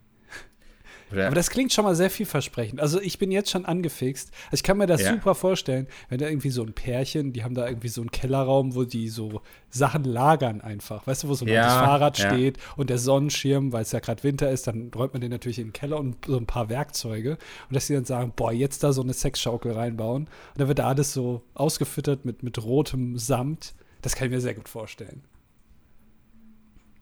Oder 1.12 1.26
Aber 1.26 1.34
das 1.34 1.50
klingt 1.50 1.72
schon 1.72 1.84
mal 1.84 1.94
sehr 1.94 2.10
vielversprechend. 2.10 2.80
Also 2.80 3.00
ich 3.00 3.18
bin 3.18 3.30
jetzt 3.30 3.50
schon 3.50 3.64
angefixt. 3.64 4.30
Also 4.46 4.54
ich 4.54 4.62
kann 4.62 4.78
mir 4.78 4.86
das 4.86 5.02
ja. 5.02 5.12
super 5.12 5.34
vorstellen, 5.34 5.86
wenn 6.08 6.18
da 6.18 6.28
irgendwie 6.28 6.50
so 6.50 6.62
ein 6.62 6.72
Pärchen, 6.72 7.32
die 7.32 7.42
haben 7.42 7.54
da 7.54 7.66
irgendwie 7.66 7.88
so 7.88 8.00
einen 8.00 8.10
Kellerraum, 8.10 8.74
wo 8.74 8.84
die 8.84 9.08
so 9.08 9.42
Sachen 9.70 10.04
lagern 10.04 10.60
einfach. 10.60 11.06
Weißt 11.06 11.24
du, 11.24 11.28
wo 11.28 11.34
so 11.34 11.44
ein 11.44 11.52
ja, 11.52 11.68
Fahrrad 11.68 12.18
ja. 12.18 12.30
steht 12.30 12.58
und 12.76 12.90
der 12.90 12.98
Sonnenschirm, 12.98 13.72
weil 13.72 13.82
es 13.82 13.92
ja 13.92 13.98
gerade 13.98 14.22
Winter 14.22 14.50
ist, 14.50 14.66
dann 14.66 14.90
räumt 14.94 15.14
man 15.14 15.20
den 15.20 15.30
natürlich 15.30 15.58
in 15.58 15.68
den 15.68 15.72
Keller 15.72 15.98
und 15.98 16.24
so 16.26 16.36
ein 16.36 16.46
paar 16.46 16.68
Werkzeuge. 16.68 17.38
Und 17.68 17.74
dass 17.74 17.86
sie 17.86 17.94
dann 17.94 18.04
sagen, 18.04 18.32
boah, 18.36 18.52
jetzt 18.52 18.84
da 18.84 18.92
so 18.92 19.02
eine 19.02 19.12
Sexschaukel 19.12 19.72
reinbauen. 19.72 20.24
Und 20.24 20.58
dann 20.58 20.68
wird 20.68 20.78
da 20.78 20.88
alles 20.88 21.12
so 21.12 21.42
ausgefüttert 21.54 22.24
mit, 22.24 22.42
mit 22.42 22.62
rotem 22.62 23.18
Samt. 23.18 23.74
Das 24.02 24.14
kann 24.14 24.26
ich 24.26 24.32
mir 24.32 24.40
sehr 24.40 24.54
gut 24.54 24.68
vorstellen. 24.68 25.22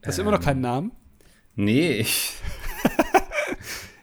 Hast 0.05 0.19
du 0.19 0.23
ähm, 0.23 0.29
immer 0.29 0.37
noch 0.37 0.45
keinen 0.45 0.59
ähm, 0.59 0.63
Namen? 0.63 0.93
Nee, 1.57 1.93
ich. 1.93 2.35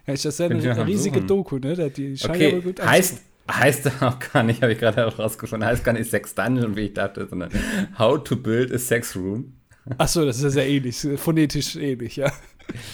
Ja, 0.08 0.14
ist 0.14 0.26
das 0.26 0.38
ja 0.38 0.46
eine 0.48 0.88
riesige 0.88 1.18
suchen. 1.18 1.28
Doku, 1.28 1.58
ne? 1.58 1.90
Die 1.90 2.18
scheint 2.18 2.36
okay. 2.36 2.52
aber 2.52 2.62
gut 2.62 2.86
heißt, 2.86 3.22
heißt 3.52 3.88
auch 4.02 4.20
gar 4.20 4.44
nicht, 4.44 4.62
habe 4.62 4.74
ich 4.74 4.80
gerade 4.80 4.98
herausgefunden, 4.98 5.68
heißt 5.68 5.84
gar 5.84 5.94
nicht 5.94 6.10
Sex 6.10 6.36
Dungeon, 6.36 6.76
wie 6.76 6.82
ich 6.82 6.94
dachte, 6.94 7.28
sondern 7.28 7.52
How 7.98 8.24
to 8.24 8.36
Build 8.36 8.72
a 8.72 8.78
Sex 8.78 9.16
Room. 9.16 9.54
Achso, 9.98 10.26
das 10.26 10.38
ist 10.38 10.44
ja 10.44 10.50
sehr 10.50 10.68
ähnlich, 10.68 11.08
phonetisch 11.18 11.76
ähnlich, 11.76 12.16
ja. 12.16 12.32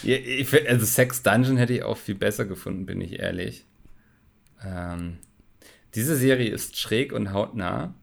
ja 0.03 0.17
ich, 0.17 0.69
also 0.69 0.85
Sex 0.85 1.23
Dungeon 1.23 1.57
hätte 1.57 1.73
ich 1.73 1.83
auch 1.83 1.97
viel 1.97 2.15
besser 2.15 2.45
gefunden, 2.45 2.85
bin 2.85 2.99
ich 3.01 3.19
ehrlich. 3.19 3.65
Ähm, 4.63 5.17
diese 5.95 6.15
Serie 6.15 6.51
ist 6.51 6.77
schräg 6.77 7.13
und 7.13 7.33
hautnah. 7.33 7.95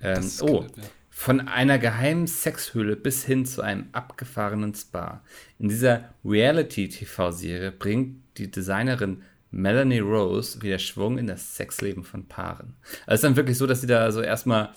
Ähm, 0.00 0.30
oh, 0.40 0.62
gut, 0.62 0.76
ja. 0.76 0.82
Von 1.22 1.38
einer 1.38 1.78
geheimen 1.78 2.26
Sexhöhle 2.26 2.96
bis 2.96 3.24
hin 3.24 3.46
zu 3.46 3.62
einem 3.62 3.86
abgefahrenen 3.92 4.74
Spa. 4.74 5.22
In 5.60 5.68
dieser 5.68 6.12
Reality-TV-Serie 6.24 7.70
bringt 7.70 8.16
die 8.38 8.50
Designerin 8.50 9.22
Melanie 9.52 10.00
Rose 10.00 10.60
wieder 10.62 10.80
Schwung 10.80 11.18
in 11.18 11.28
das 11.28 11.54
Sexleben 11.54 12.02
von 12.02 12.26
Paaren. 12.26 12.74
Also 13.06 13.06
es 13.06 13.14
ist 13.18 13.22
dann 13.22 13.36
wirklich 13.36 13.56
so, 13.56 13.68
dass 13.68 13.82
sie 13.82 13.86
da 13.86 14.10
so 14.10 14.20
erstmal 14.20 14.70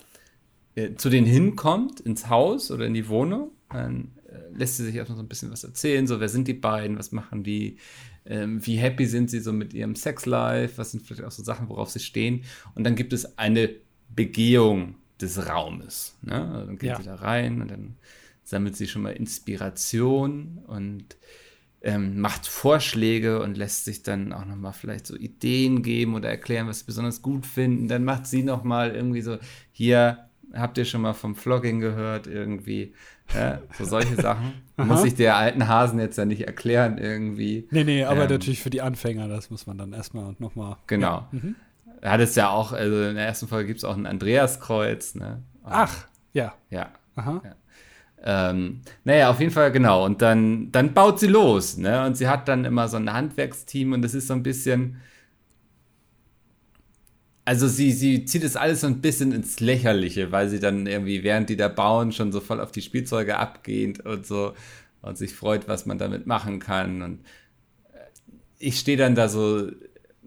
äh, 0.76 0.94
zu 0.94 1.10
denen 1.10 1.26
hinkommt, 1.26 1.98
ins 1.98 2.28
Haus 2.28 2.70
oder 2.70 2.86
in 2.86 2.94
die 2.94 3.08
Wohnung. 3.08 3.50
Dann 3.70 4.12
äh, 4.28 4.56
lässt 4.56 4.76
sie 4.76 4.84
sich 4.84 4.94
erstmal 4.94 5.16
so 5.16 5.24
ein 5.24 5.28
bisschen 5.28 5.50
was 5.50 5.64
erzählen, 5.64 6.06
so 6.06 6.20
wer 6.20 6.28
sind 6.28 6.46
die 6.46 6.54
beiden, 6.54 6.96
was 6.96 7.10
machen 7.10 7.42
die, 7.42 7.78
ähm, 8.24 8.64
wie 8.64 8.76
happy 8.76 9.06
sind 9.06 9.30
sie 9.30 9.40
so 9.40 9.52
mit 9.52 9.74
ihrem 9.74 9.96
Sexlife, 9.96 10.78
was 10.78 10.92
sind 10.92 11.04
vielleicht 11.04 11.24
auch 11.24 11.32
so 11.32 11.42
Sachen, 11.42 11.68
worauf 11.68 11.90
sie 11.90 11.98
stehen. 11.98 12.44
Und 12.76 12.84
dann 12.84 12.94
gibt 12.94 13.12
es 13.12 13.36
eine 13.36 13.68
Begehung 14.14 14.94
des 15.20 15.48
Raumes. 15.48 16.16
Ne? 16.22 16.34
Also 16.52 16.66
dann 16.66 16.78
geht 16.78 16.90
Ja. 16.90 16.96
sie 16.98 17.04
da 17.04 17.14
rein 17.16 17.62
und 17.62 17.70
dann 17.70 17.96
sammelt 18.44 18.76
sie 18.76 18.86
schon 18.88 19.02
mal 19.02 19.10
Inspiration 19.12 20.58
und 20.66 21.16
ähm, 21.82 22.20
macht 22.20 22.46
Vorschläge 22.46 23.40
und 23.42 23.56
lässt 23.56 23.84
sich 23.84 24.02
dann 24.02 24.32
auch 24.32 24.44
nochmal 24.44 24.72
vielleicht 24.72 25.06
so 25.06 25.14
Ideen 25.16 25.82
geben 25.82 26.14
oder 26.14 26.28
erklären, 26.28 26.66
was 26.66 26.80
sie 26.80 26.84
besonders 26.86 27.22
gut 27.22 27.46
finden. 27.46 27.86
Dann 27.88 28.04
macht 28.04 28.26
sie 28.26 28.42
nochmal 28.42 28.94
irgendwie 28.94 29.20
so, 29.22 29.38
hier, 29.72 30.28
habt 30.52 30.78
ihr 30.78 30.84
schon 30.84 31.02
mal 31.02 31.12
vom 31.12 31.36
Vlogging 31.36 31.80
gehört 31.80 32.26
irgendwie? 32.26 32.94
Ja, 33.34 33.60
so 33.78 33.84
solche 33.84 34.14
Sachen. 34.20 34.52
Muss 34.76 35.04
ich 35.04 35.14
der 35.14 35.36
alten 35.36 35.68
Hasen 35.68 35.98
jetzt 36.00 36.16
ja 36.18 36.24
nicht 36.24 36.42
erklären 36.46 36.98
irgendwie. 36.98 37.68
Nee, 37.70 37.84
nee, 37.84 38.04
aber 38.04 38.24
Ähm, 38.24 38.30
natürlich 38.30 38.62
für 38.62 38.70
die 38.70 38.82
Anfänger, 38.82 39.28
das 39.28 39.50
muss 39.50 39.66
man 39.66 39.78
dann 39.78 39.92
erstmal 39.92 40.34
nochmal. 40.38 40.76
Genau. 40.86 41.28
Er 42.00 42.12
hat 42.12 42.20
es 42.20 42.34
ja 42.34 42.50
auch, 42.50 42.72
also 42.72 43.02
in 43.02 43.16
der 43.16 43.26
ersten 43.26 43.48
Folge 43.48 43.66
gibt 43.68 43.78
es 43.78 43.84
auch 43.84 43.96
ein 43.96 44.06
Andreaskreuz, 44.06 45.14
ne? 45.14 45.42
Und- 45.62 45.72
Ach, 45.72 46.06
ja. 46.32 46.54
Ja. 46.70 46.90
Aha. 47.16 47.42
Ähm, 48.22 48.80
naja, 49.04 49.30
auf 49.30 49.40
jeden 49.40 49.52
Fall, 49.52 49.72
genau. 49.72 50.04
Und 50.04 50.20
dann, 50.22 50.70
dann 50.72 50.94
baut 50.94 51.20
sie 51.20 51.26
los, 51.28 51.76
ne? 51.76 52.04
Und 52.06 52.16
sie 52.16 52.28
hat 52.28 52.48
dann 52.48 52.64
immer 52.64 52.88
so 52.88 52.96
ein 52.96 53.12
Handwerksteam 53.12 53.92
und 53.92 54.02
das 54.02 54.14
ist 54.14 54.26
so 54.28 54.34
ein 54.34 54.42
bisschen. 54.42 54.96
Also 57.44 57.68
sie, 57.68 57.92
sie 57.92 58.24
zieht 58.24 58.42
es 58.42 58.56
alles 58.56 58.80
so 58.80 58.88
ein 58.88 59.00
bisschen 59.00 59.30
ins 59.32 59.60
Lächerliche, 59.60 60.32
weil 60.32 60.48
sie 60.48 60.58
dann 60.58 60.86
irgendwie, 60.86 61.22
während 61.22 61.48
die 61.48 61.56
da 61.56 61.68
bauen, 61.68 62.10
schon 62.10 62.32
so 62.32 62.40
voll 62.40 62.60
auf 62.60 62.72
die 62.72 62.82
Spielzeuge 62.82 63.36
abgeht 63.38 64.00
und 64.04 64.26
so 64.26 64.54
und 65.00 65.16
sich 65.16 65.32
freut, 65.34 65.68
was 65.68 65.86
man 65.86 65.96
damit 65.98 66.26
machen 66.26 66.58
kann. 66.58 67.02
Und 67.02 67.20
ich 68.58 68.78
stehe 68.80 68.96
dann 68.96 69.14
da 69.14 69.28
so 69.28 69.70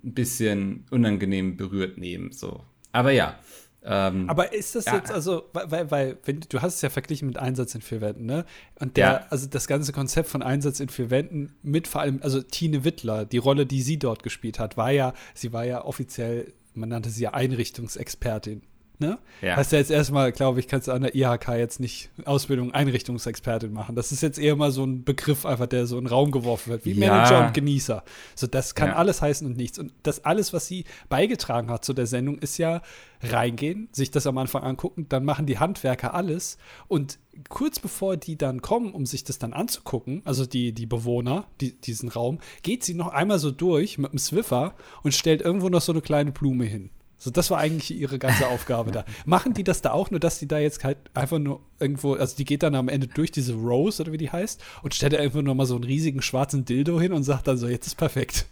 ein 0.04 0.14
bisschen 0.14 0.86
unangenehm 0.92 1.58
berührt 1.58 1.98
neben, 1.98 2.32
so. 2.32 2.64
Aber 2.92 3.12
ja. 3.12 3.38
Ähm, 3.82 4.30
Aber 4.30 4.52
ist 4.54 4.76
das 4.76 4.86
Ja. 4.86 4.96
jetzt, 4.98 5.10
also, 5.10 5.44
weil, 5.54 5.72
weil, 5.72 5.92
weil 5.92 6.18
wenn, 6.26 6.42
du 6.50 6.62
hast 6.62 6.76
es 6.76 6.82
ja 6.82 6.90
verglichen 6.90 7.28
mit 7.28 7.38
Einsatz 7.38 7.74
in 7.76 7.82
vier 7.82 8.02
Wänden, 8.02 8.26
ne? 8.26 8.46
Und 8.78 8.98
der, 8.98 9.06
Ja. 9.08 9.26
also 9.30 9.48
das 9.48 9.68
ganze 9.68 9.94
Konzept 9.94 10.28
von 10.28 10.42
Einsatz 10.44 10.82
in 10.82 10.90
vier 10.90 11.10
Wänden 11.10 11.56
mit 11.62 11.88
vor 11.88 12.02
allem, 12.02 12.20
also 12.22 12.42
Tine 12.42 12.84
Wittler, 12.84 13.24
die 13.26 13.38
Rolle, 13.38 13.66
die 13.66 13.82
sie 13.82 13.98
dort 13.98 14.22
gespielt 14.22 14.60
hat, 14.60 14.76
war 14.76 14.92
ja, 14.92 15.14
sie 15.34 15.54
war 15.54 15.64
ja 15.66 15.86
offiziell, 15.86 16.52
man 16.74 16.90
nannte 16.90 17.10
sie 17.10 17.24
ja 17.24 17.34
Einrichtungsexpertin. 17.34 18.64
Ne? 19.02 19.18
Ja. 19.42 19.56
Hast 19.56 19.72
ja 19.72 19.78
jetzt 19.78 19.92
erstmal, 19.92 20.34
glaube 20.34 20.60
ich, 20.60 20.68
kannst 20.68 20.90
du 20.90 20.92
an 20.92 21.02
der 21.04 21.16
IHK 21.16 21.48
jetzt 21.58 21.80
nicht 21.80 22.10
Ausbildung 22.26 22.74
Einrichtungsexpertin 22.74 23.72
machen. 23.72 23.96
Das 23.96 24.12
ist 24.12 24.22
jetzt 24.22 24.38
eher 24.38 24.58
mal 24.58 24.72
so 24.72 24.84
ein 24.84 25.06
Begriff, 25.06 25.46
einfach 25.46 25.68
der 25.68 25.86
so 25.86 25.98
in 25.98 26.04
den 26.04 26.10
Raum 26.10 26.32
geworfen 26.32 26.70
wird, 26.72 26.84
wie 26.84 26.92
Ja. 26.92 27.08
Manager 27.10 27.48
und 27.48 27.54
Genießer. 27.54 28.04
So, 28.36 28.46
das 28.48 28.76
kann 28.76 28.90
Ja. 28.90 28.96
alles 28.96 29.22
heißen 29.22 29.48
und 29.48 29.56
nichts. 29.56 29.80
Und 29.80 29.94
das 30.04 30.26
alles, 30.26 30.52
was 30.52 30.68
sie 30.68 30.84
beigetragen 31.08 31.70
hat 31.72 31.86
zu 31.86 31.94
der 31.94 32.08
Sendung, 32.08 32.40
ist 32.40 32.58
ja 32.58 32.82
reingehen, 33.24 33.88
sich 33.94 34.12
das 34.12 34.28
am 34.28 34.38
Anfang 34.38 34.64
angucken, 34.64 35.06
dann 35.10 35.24
machen 35.24 35.46
die 35.46 35.60
Handwerker 35.60 36.14
alles. 36.14 36.58
Und 36.90 37.20
kurz 37.48 37.80
bevor 37.80 38.18
die 38.18 38.38
dann 38.38 38.62
kommen, 38.62 38.92
um 38.94 39.06
sich 39.06 39.24
das 39.24 39.40
dann 39.40 39.54
anzugucken, 39.54 40.22
also 40.26 40.46
die, 40.46 40.74
die 40.74 40.86
Bewohner, 40.86 41.46
die, 41.62 41.80
diesen 41.80 42.10
Raum, 42.10 42.40
geht 42.64 42.84
sie 42.84 42.94
noch 42.96 43.10
einmal 43.14 43.40
so 43.40 43.52
durch 43.52 43.98
mit 43.98 44.12
dem 44.12 44.20
Swiffer 44.20 44.74
und 45.04 45.14
stellt 45.14 45.42
irgendwo 45.42 45.70
noch 45.70 45.82
so 45.82 45.94
eine 45.94 46.02
kleine 46.02 46.32
Blume 46.34 46.66
hin. 46.66 46.90
So, 47.20 47.30
das 47.32 47.52
war 47.52 47.60
eigentlich 47.60 47.92
ihre 47.92 48.18
ganze 48.18 48.48
Aufgabe 48.48 48.92
da. 48.92 49.06
Machen 49.26 49.54
die 49.54 49.66
das 49.66 49.82
da 49.82 49.92
auch, 49.92 50.10
nur 50.10 50.22
dass 50.22 50.40
die 50.40 50.48
da 50.48 50.58
jetzt 50.58 50.86
halt 50.86 50.98
einfach 51.14 51.38
nur 51.38 51.60
irgendwo, 51.80 52.14
also 52.14 52.36
die 52.38 52.46
geht 52.46 52.64
dann 52.64 52.76
am 52.76 52.88
Ende 52.88 53.08
durch 53.08 53.30
diese 53.32 53.54
Rose 53.54 54.02
oder 54.02 54.14
wie 54.14 54.18
die 54.18 54.32
heißt 54.32 54.64
und 54.84 54.96
stellt 54.96 55.14
einfach 55.16 55.42
nur 55.42 55.54
mal 55.54 55.66
so 55.66 55.76
einen 55.76 55.84
riesigen 55.84 56.22
schwarzen 56.22 56.64
Dildo 56.64 57.00
hin 57.00 57.12
und 57.12 57.24
sagt 57.24 57.48
dann 57.48 57.58
so, 57.58 57.68
jetzt 57.68 57.88
ist 57.88 57.96
perfekt. 57.96 58.46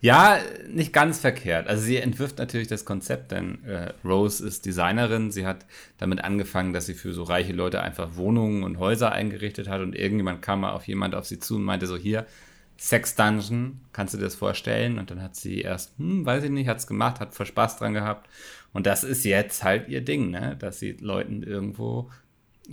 Ja, 0.00 0.38
nicht 0.68 0.92
ganz 0.92 1.20
verkehrt. 1.20 1.68
Also 1.68 1.82
sie 1.82 1.96
entwirft 1.96 2.38
natürlich 2.38 2.68
das 2.68 2.84
Konzept, 2.84 3.32
denn 3.32 3.64
äh, 3.64 3.92
Rose 4.04 4.46
ist 4.46 4.66
Designerin. 4.66 5.30
Sie 5.30 5.46
hat 5.46 5.64
damit 5.98 6.22
angefangen, 6.22 6.74
dass 6.74 6.86
sie 6.86 6.94
für 6.94 7.14
so 7.14 7.22
reiche 7.22 7.52
Leute 7.52 7.80
einfach 7.80 8.16
Wohnungen 8.16 8.62
und 8.62 8.78
Häuser 8.78 9.12
eingerichtet 9.12 9.68
hat 9.68 9.80
und 9.80 9.94
irgendjemand 9.94 10.42
kam 10.42 10.60
mal 10.60 10.72
auf 10.72 10.86
jemand 10.86 11.14
auf 11.14 11.26
sie 11.26 11.38
zu 11.38 11.56
und 11.56 11.64
meinte 11.64 11.86
so, 11.86 11.96
hier, 11.96 12.26
Sex 12.78 13.14
Dungeon, 13.14 13.80
kannst 13.92 14.12
du 14.14 14.18
dir 14.18 14.24
das 14.24 14.34
vorstellen? 14.34 14.98
Und 14.98 15.10
dann 15.10 15.22
hat 15.22 15.34
sie 15.36 15.60
erst, 15.62 15.98
hm, 15.98 16.26
weiß 16.26 16.44
ich 16.44 16.50
nicht, 16.50 16.68
hat's 16.68 16.86
gemacht, 16.86 17.20
hat 17.20 17.34
voll 17.34 17.46
Spaß 17.46 17.78
dran 17.78 17.94
gehabt. 17.94 18.28
Und 18.72 18.86
das 18.86 19.02
ist 19.04 19.24
jetzt 19.24 19.64
halt 19.64 19.88
ihr 19.88 20.02
Ding, 20.04 20.30
ne? 20.30 20.56
Dass 20.58 20.78
sie 20.78 20.92
Leuten 20.92 21.42
irgendwo 21.42 22.10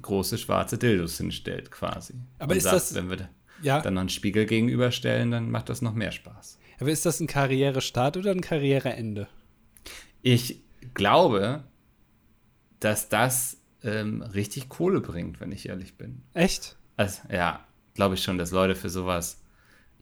große 0.02 0.38
schwarze 0.38 0.78
Dildos 0.78 1.18
hinstellt, 1.18 1.72
quasi. 1.72 2.16
Aber 2.40 2.52
und 2.52 2.58
ist 2.58 2.64
sagt, 2.64 2.76
das- 2.76 2.96
wenn 2.96 3.10
wir 3.10 3.30
Ja, 3.62 3.80
dann 3.82 3.94
noch 3.94 4.02
einen 4.02 4.10
Spiegel 4.10 4.46
gegenüberstellen, 4.46 5.32
dann 5.32 5.50
macht 5.52 5.70
das 5.70 5.82
noch 5.82 5.94
mehr 5.94 6.12
Spaß. 6.12 6.60
aber 6.80 6.90
ist 6.92 7.06
das 7.06 7.20
ein 7.22 7.28
Karrierestart 7.28 8.18
oder 8.18 8.32
ein 8.32 8.42
Karriereende? 8.42 9.28
Ich 10.22 10.60
glaube, 10.94 11.64
dass 12.80 13.08
das 13.10 13.58
ähm, 13.84 14.22
richtig 14.22 14.70
Kohle 14.70 15.02
bringt, 15.02 15.40
wenn 15.40 15.52
ich 15.52 15.68
ehrlich 15.70 15.96
bin. 15.98 16.24
Echt? 16.34 16.78
Also, 16.98 17.22
ja, 17.32 17.66
glaube 17.94 18.16
ich 18.16 18.24
schon, 18.24 18.38
dass 18.38 18.52
Leute 18.52 18.76
für 18.76 18.90
sowas, 18.90 19.42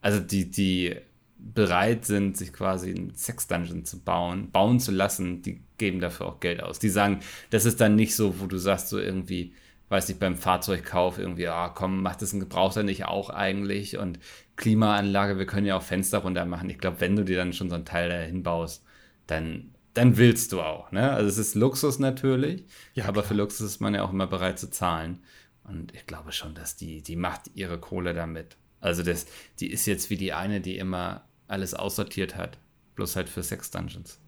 also 0.01 0.19
die, 0.19 0.49
die 0.49 0.95
bereit 1.37 2.05
sind, 2.05 2.37
sich 2.37 2.53
quasi 2.53 2.91
einen 2.91 3.15
Sex-Dungeon 3.15 3.85
zu 3.85 3.99
bauen, 4.03 4.51
bauen 4.51 4.79
zu 4.79 4.91
lassen, 4.91 5.41
die 5.41 5.61
geben 5.77 5.99
dafür 5.99 6.27
auch 6.27 6.39
Geld 6.39 6.61
aus. 6.61 6.79
Die 6.79 6.89
sagen, 6.89 7.19
das 7.49 7.65
ist 7.65 7.81
dann 7.81 7.95
nicht 7.95 8.15
so, 8.15 8.39
wo 8.39 8.45
du 8.45 8.57
sagst, 8.57 8.89
so 8.89 8.99
irgendwie, 8.99 9.53
weiß 9.89 10.09
ich, 10.09 10.19
beim 10.19 10.37
Fahrzeugkauf 10.37 11.17
irgendwie, 11.17 11.47
ah, 11.47 11.69
komm, 11.69 12.01
macht 12.03 12.21
das 12.21 12.33
ein 12.33 12.39
Gebrauchter 12.39 12.83
nicht 12.83 13.05
auch 13.05 13.29
eigentlich 13.29 13.97
und 13.97 14.19
Klimaanlage, 14.55 15.39
wir 15.39 15.45
können 15.47 15.65
ja 15.65 15.77
auch 15.77 15.81
Fenster 15.83 16.19
runter 16.19 16.45
machen. 16.45 16.69
Ich 16.69 16.77
glaube, 16.77 17.01
wenn 17.01 17.15
du 17.15 17.23
dir 17.25 17.37
dann 17.37 17.53
schon 17.53 17.69
so 17.69 17.75
ein 17.75 17.85
Teil 17.85 18.09
dahin 18.09 18.43
baust, 18.43 18.83
dann, 19.27 19.73
dann 19.93 20.17
willst 20.17 20.51
du 20.51 20.61
auch, 20.61 20.91
ne? 20.91 21.11
Also 21.11 21.29
es 21.29 21.37
ist 21.37 21.55
Luxus 21.55 21.99
natürlich, 21.99 22.65
Ja, 22.93 23.05
aber 23.07 23.23
klar. 23.23 23.23
für 23.23 23.33
Luxus 23.33 23.61
ist 23.61 23.79
man 23.81 23.95
ja 23.95 24.03
auch 24.03 24.11
immer 24.11 24.27
bereit 24.27 24.59
zu 24.59 24.69
zahlen. 24.69 25.23
Und 25.63 25.93
ich 25.93 26.05
glaube 26.05 26.31
schon, 26.31 26.53
dass 26.55 26.75
die, 26.75 27.01
die 27.01 27.15
macht 27.15 27.51
ihre 27.55 27.79
Kohle 27.79 28.13
damit. 28.13 28.57
Also 28.81 29.03
das, 29.03 29.25
die 29.59 29.71
ist 29.71 29.85
jetzt 29.85 30.09
wie 30.09 30.17
die 30.17 30.33
eine, 30.33 30.59
die 30.59 30.77
immer 30.77 31.23
alles 31.47 31.73
aussortiert 31.73 32.35
hat. 32.35 32.57
Bloß 32.95 33.15
halt 33.15 33.29
für 33.29 33.43
Sex 33.43 33.71
Dungeons. 33.71 34.19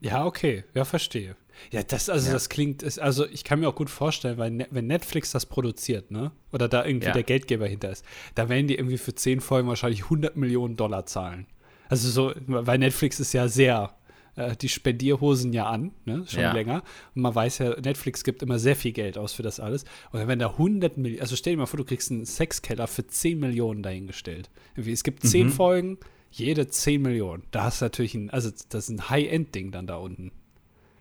Ja, 0.00 0.26
okay, 0.26 0.64
ja, 0.74 0.84
verstehe. 0.84 1.36
Ja, 1.70 1.82
das, 1.82 2.10
also 2.10 2.26
Ja. 2.26 2.32
das 2.34 2.48
klingt, 2.50 2.82
ist, 2.82 2.98
also 2.98 3.26
ich 3.26 3.44
kann 3.44 3.60
mir 3.60 3.68
auch 3.68 3.74
gut 3.74 3.88
vorstellen, 3.88 4.36
weil 4.36 4.50
ne, 4.50 4.66
wenn 4.70 4.86
Netflix 4.86 5.30
das 5.30 5.46
produziert, 5.46 6.10
ne, 6.10 6.32
oder 6.52 6.68
da 6.68 6.84
irgendwie 6.84 7.06
Ja. 7.06 7.12
der 7.12 7.22
Geldgeber 7.22 7.66
hinter 7.66 7.90
ist, 7.90 8.04
da 8.34 8.48
werden 8.50 8.66
die 8.68 8.74
irgendwie 8.74 8.98
für 8.98 9.14
zehn 9.14 9.40
Folgen 9.40 9.68
wahrscheinlich 9.68 10.04
100 10.04 10.36
Millionen 10.36 10.76
Dollar 10.76 11.06
zahlen. 11.06 11.46
Also 11.88 12.10
so, 12.10 12.32
weil 12.46 12.78
Netflix 12.78 13.20
ist 13.20 13.32
ja 13.32 13.48
sehr, 13.48 13.94
äh, 14.36 14.56
die 14.56 14.68
Spendierhosen 14.68 15.52
ja 15.52 15.66
an, 15.66 15.92
ne, 16.04 16.24
schon 16.28 16.40
Ja. 16.42 16.52
länger. 16.52 16.82
Und 17.14 17.22
man 17.22 17.34
weiß 17.34 17.58
ja, 17.58 17.80
Netflix 17.80 18.22
gibt 18.24 18.42
immer 18.42 18.58
sehr 18.58 18.76
viel 18.76 18.92
Geld 18.92 19.18
aus 19.18 19.32
für 19.32 19.42
das 19.42 19.58
alles. 19.60 19.84
Und 20.12 20.26
wenn 20.28 20.38
da 20.38 20.50
100 20.52 20.96
Millionen, 20.98 21.20
also 21.22 21.36
stell 21.36 21.54
dir 21.54 21.58
mal 21.58 21.66
vor, 21.66 21.78
du 21.78 21.84
kriegst 21.84 22.10
einen 22.10 22.24
Sexkeller 22.26 22.86
für 22.86 23.06
10 23.06 23.38
Millionen 23.40 23.82
dahingestellt. 23.82 24.50
Es 24.76 25.02
gibt 25.02 25.26
10 25.26 25.50
Folgen, 25.50 25.98
jede 26.30 26.68
10 26.68 27.02
Millionen. 27.02 27.44
Da 27.50 27.64
hast 27.64 27.80
du 27.80 27.86
natürlich 27.86 28.14
ein, 28.14 28.30
also 28.30 28.50
das 28.68 28.84
ist 28.84 28.90
ein 28.90 29.08
High-End-Ding 29.10 29.72
dann 29.72 29.86
da 29.86 29.96
unten. 29.96 30.32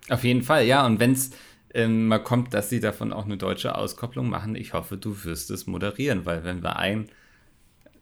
Auf 0.10 0.24
jeden 0.24 0.44
Fall, 0.44 0.66
ja. 0.66 0.86
Und 0.86 1.00
wenn 1.00 1.12
es 1.12 1.32
ähm, 1.74 2.08
mal 2.08 2.20
kommt, 2.20 2.54
dass 2.54 2.70
sie 2.70 2.80
davon 2.80 3.12
auch 3.12 3.26
eine 3.26 3.38
deutsche 3.38 3.76
Auskopplung 3.76 4.30
machen, 4.30 4.56
ich 4.56 4.74
hoffe, 4.74 4.98
du 4.98 5.24
wirst 5.26 5.52
es 5.52 5.68
moderieren, 5.68 6.26
weil 6.26 6.44
wenn 6.46 6.64
wir 6.64 6.78
ein 6.78 7.10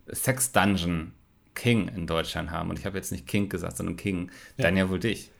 Sex 0.07 0.51
Dungeon 0.51 1.13
King 1.55 1.87
in 1.95 2.07
Deutschland 2.07 2.51
haben, 2.51 2.69
und 2.69 2.79
ich 2.79 2.85
habe 2.85 2.97
jetzt 2.97 3.11
nicht 3.11 3.27
King 3.27 3.49
gesagt, 3.49 3.77
sondern 3.77 3.95
King, 3.97 4.31
dann 4.57 4.75
ja 4.77 4.89
wohl 4.89 4.99
dich. 4.99 5.31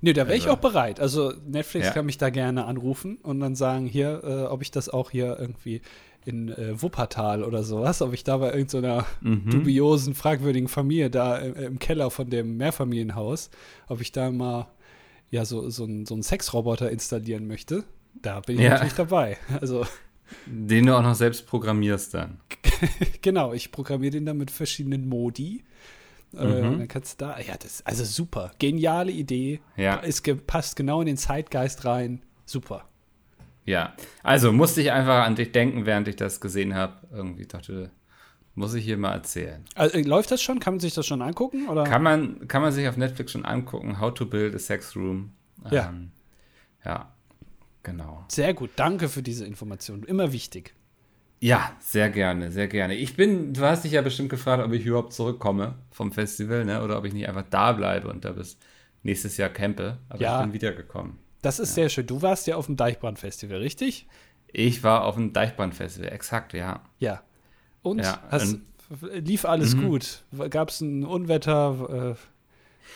Nee, 0.00 0.12
da 0.12 0.26
wäre 0.28 0.36
ich 0.36 0.44
Also- 0.44 0.54
auch 0.54 0.60
bereit. 0.60 1.00
Also 1.00 1.32
Netflix 1.46 1.86
Ja. 1.86 1.92
kann 1.92 2.06
mich 2.06 2.18
da 2.18 2.30
gerne 2.30 2.66
anrufen 2.66 3.16
und 3.22 3.40
dann 3.40 3.56
sagen, 3.56 3.86
hier, 3.86 4.22
äh, 4.24 4.42
ob 4.44 4.62
ich 4.62 4.70
das 4.70 4.88
auch 4.88 5.10
hier 5.10 5.36
irgendwie 5.40 5.80
in 6.24 6.50
äh, 6.50 6.80
Wuppertal 6.80 7.42
oder 7.42 7.62
sowas, 7.64 8.00
ob 8.02 8.12
ich 8.12 8.22
da 8.22 8.36
bei 8.36 8.52
irgendeiner 8.52 9.06
Mhm. 9.22 9.50
dubiosen, 9.50 10.14
fragwürdigen 10.14 10.68
Familie 10.68 11.10
da 11.10 11.38
im, 11.38 11.54
im 11.56 11.78
Keller 11.80 12.10
von 12.10 12.30
dem 12.30 12.56
Mehrfamilienhaus, 12.58 13.50
ob 13.88 14.00
ich 14.00 14.12
da 14.12 14.30
mal 14.30 14.68
ja 15.30 15.44
so, 15.44 15.68
so, 15.70 15.84
ein, 15.84 16.06
so 16.06 16.14
einen 16.14 16.22
Sexroboter 16.22 16.90
installieren 16.90 17.46
möchte. 17.48 17.82
Da 18.22 18.40
bin 18.40 18.56
ich 18.56 18.62
Ja. 18.64 18.70
natürlich 18.70 18.94
dabei. 18.94 19.36
Also 19.60 19.84
Den 20.46 20.86
du 20.86 20.96
auch 20.96 21.02
noch 21.02 21.14
selbst 21.14 21.46
programmierst 21.46 22.14
dann. 22.14 22.40
genau, 23.22 23.52
ich 23.52 23.72
programmiere 23.72 24.12
den 24.12 24.26
dann 24.26 24.36
mit 24.38 24.50
verschiedenen 24.50 25.08
Modi. 25.08 25.64
Äh, 26.34 26.44
Mhm. 26.44 26.78
dann 26.78 26.88
kannst 26.88 27.20
du 27.20 27.24
da, 27.26 27.38
ja, 27.40 27.56
das 27.58 27.84
also 27.86 28.04
super, 28.04 28.50
geniale 28.58 29.10
Idee. 29.12 29.60
Ja. 29.76 30.00
Es 30.04 30.22
passt 30.46 30.76
genau 30.76 31.00
in 31.00 31.06
den 31.06 31.16
Zeitgeist 31.16 31.84
rein. 31.86 32.22
Super. 32.44 32.84
Ja, 33.64 33.94
also 34.22 34.52
musste 34.52 34.80
ich 34.80 34.92
einfach 34.92 35.24
an 35.24 35.36
dich 35.36 35.52
denken, 35.52 35.84
während 35.86 36.08
ich 36.08 36.16
das 36.16 36.40
gesehen 36.40 36.74
habe. 36.74 37.06
Irgendwie 37.12 37.46
dachte, 37.46 37.90
muss 38.54 38.74
ich 38.74 38.84
hier 38.84 38.96
mal 38.98 39.12
erzählen. 39.12 39.64
Also, 39.74 39.96
äh, 39.98 40.02
läuft 40.02 40.30
das 40.30 40.40
schon? 40.42 40.58
Kann 40.60 40.74
man 40.74 40.80
sich 40.80 40.94
das 40.94 41.06
schon 41.06 41.20
angucken? 41.22 41.68
Oder? 41.68 41.84
Kann 41.84 42.02
man, 42.02 42.48
kann 42.48 42.60
man 42.62 42.72
sich 42.72 42.88
auf 42.88 42.96
Netflix 42.96 43.32
schon 43.32 43.44
angucken, 43.44 44.00
How 44.00 44.12
to 44.12 44.26
Build 44.26 44.54
a 44.54 44.58
Sex 44.58 44.96
Room. 44.96 45.32
Ja. 45.70 45.88
Ähm, 45.88 46.10
ja, 46.84 47.12
genau. 47.82 48.24
Sehr 48.28 48.54
gut, 48.54 48.70
danke 48.76 49.08
für 49.08 49.22
diese 49.22 49.44
Information. 49.44 50.02
Immer 50.04 50.32
wichtig. 50.32 50.74
Ja, 51.40 51.70
sehr 51.78 52.10
gerne, 52.10 52.50
sehr 52.50 52.66
gerne. 52.66 52.94
Ich 52.94 53.14
bin, 53.14 53.54
du 53.54 53.60
hast 53.62 53.84
dich 53.84 53.92
ja 53.92 54.02
bestimmt 54.02 54.28
gefragt, 54.28 54.62
ob 54.64 54.72
ich 54.72 54.84
überhaupt 54.84 55.12
zurückkomme 55.12 55.76
vom 55.90 56.10
Festival, 56.10 56.64
ne? 56.64 56.82
Oder 56.82 56.98
ob 56.98 57.04
ich 57.04 57.12
nicht 57.12 57.28
einfach 57.28 57.44
da 57.48 57.72
bleibe 57.72 58.08
und 58.08 58.24
da 58.24 58.32
bis 58.32 58.58
nächstes 59.02 59.36
Jahr 59.36 59.48
campe. 59.48 59.98
Aber 60.08 60.20
Ja. 60.20 60.38
ich 60.38 60.46
bin 60.46 60.52
wiedergekommen. 60.52 61.18
Das 61.42 61.60
ist 61.60 61.70
ja. 61.70 61.74
sehr 61.82 61.88
schön. 61.90 62.06
Du 62.06 62.22
warst 62.22 62.48
ja 62.48 62.56
auf 62.56 62.66
dem 62.66 62.76
Deichbrand-Festival, 62.76 63.58
richtig? 63.58 64.08
Ich 64.52 64.82
war 64.82 65.04
auf 65.04 65.14
dem 65.14 65.32
Deichbrand-Festival, 65.32 66.12
exakt, 66.12 66.54
ja. 66.54 66.82
Ja. 66.98 67.22
Und 67.82 68.00
ja, 68.00 68.20
hast, 68.30 68.58
lief 69.12 69.44
alles 69.44 69.76
mhm. 69.76 69.88
gut? 69.88 70.24
Gab 70.50 70.70
es 70.70 70.80
ein 70.80 71.04
Unwetter? 71.04 72.16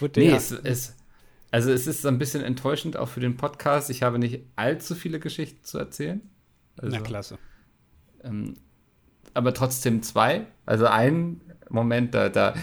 Äh, 0.00 0.08
nee, 0.16 0.30
es, 0.30 0.50
es, 0.50 0.96
also 1.52 1.71
es 1.71 1.87
ist 1.87 2.04
ein 2.06 2.18
bisschen 2.18 2.42
enttäuschend 2.42 2.97
auch 2.97 3.09
für 3.09 3.21
den 3.21 3.37
Podcast. 3.37 3.90
Ich 3.90 4.02
habe 4.02 4.18
nicht 4.18 4.40
allzu 4.56 4.94
viele 4.94 5.21
Geschichten 5.21 5.62
zu 5.62 5.78
erzählen. 5.78 6.21
Also, 6.78 6.97
Na, 6.97 7.02
klasse. 7.02 7.38
Ähm, 8.25 8.54
aber 9.35 9.52
trotzdem 9.52 10.02
zwei. 10.02 10.47
Also 10.64 10.87
ein 10.87 11.42
Moment, 11.68 12.14
da, 12.14 12.30
da 12.30 12.54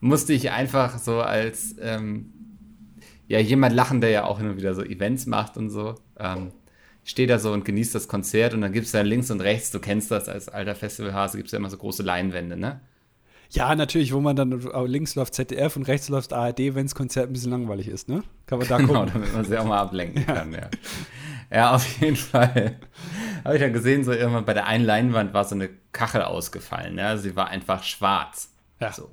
musste 0.00 0.32
ich 0.32 0.52
einfach 0.52 0.98
so 0.98 1.20
als 1.20 1.74
ähm, 1.80 2.32
ja, 3.26 3.40
jemand 3.40 3.74
lachen, 3.74 4.00
der 4.00 4.10
ja 4.10 4.24
auch 4.24 4.38
hin 4.38 4.48
und 4.48 4.56
wieder 4.56 4.74
so 4.74 4.82
Events 4.82 5.26
macht 5.26 5.56
und 5.56 5.68
so. 5.68 5.96
Ähm, 6.16 6.52
stehe 7.02 7.26
da 7.26 7.40
so 7.40 7.52
und 7.52 7.64
genieße 7.64 7.94
das 7.94 8.06
Konzert 8.06 8.54
und 8.54 8.60
dann 8.60 8.72
gibt 8.72 8.86
es 8.86 8.92
da 8.92 9.00
links 9.00 9.32
und 9.32 9.40
rechts, 9.40 9.72
du 9.72 9.80
kennst 9.80 10.10
das 10.10 10.28
als 10.28 10.48
alter 10.48 10.74
Festivalhase, 10.74 11.38
gibt 11.38 11.48
es 11.48 11.52
ja 11.52 11.58
immer 11.58 11.70
so 11.70 11.78
große 11.78 12.02
Leinwände, 12.02 12.56
ne? 12.56 12.80
Ja, 13.50 13.74
natürlich, 13.74 14.12
wo 14.12 14.20
man 14.20 14.36
dann 14.36 14.60
links 14.86 15.14
läuft 15.14 15.34
ZDF 15.34 15.76
und 15.76 15.84
rechts 15.84 16.08
läuft 16.08 16.32
ARD, 16.32 16.74
wenn 16.74 16.86
das 16.86 16.94
Konzert 16.94 17.30
ein 17.30 17.32
bisschen 17.32 17.50
langweilig 17.50 17.88
ist, 17.88 18.08
ne? 18.08 18.22
Kann 18.46 18.58
man 18.58 18.68
da 18.68 18.76
genau, 18.76 18.92
gucken. 18.92 19.10
damit 19.14 19.32
man 19.32 19.44
sich 19.44 19.56
auch 19.56 19.64
mal 19.64 19.78
ablenken 19.78 20.24
ja. 20.28 20.34
kann, 20.34 20.52
ja. 20.52 20.68
Ja, 21.50 21.74
auf 21.74 22.00
jeden 22.00 22.16
Fall. 22.16 22.78
Habe 23.44 23.56
ich 23.56 23.62
ja 23.62 23.70
gesehen, 23.70 24.04
so 24.04 24.12
irgendwann 24.12 24.44
bei 24.44 24.52
der 24.52 24.66
einen 24.66 24.84
Leinwand 24.84 25.32
war 25.32 25.44
so 25.44 25.54
eine 25.54 25.70
Kachel 25.92 26.22
ausgefallen, 26.22 26.96
ne? 26.96 27.06
Also 27.06 27.22
sie 27.22 27.36
war 27.36 27.48
einfach 27.48 27.82
schwarz. 27.84 28.52
Ja. 28.80 28.92
So. 28.92 29.10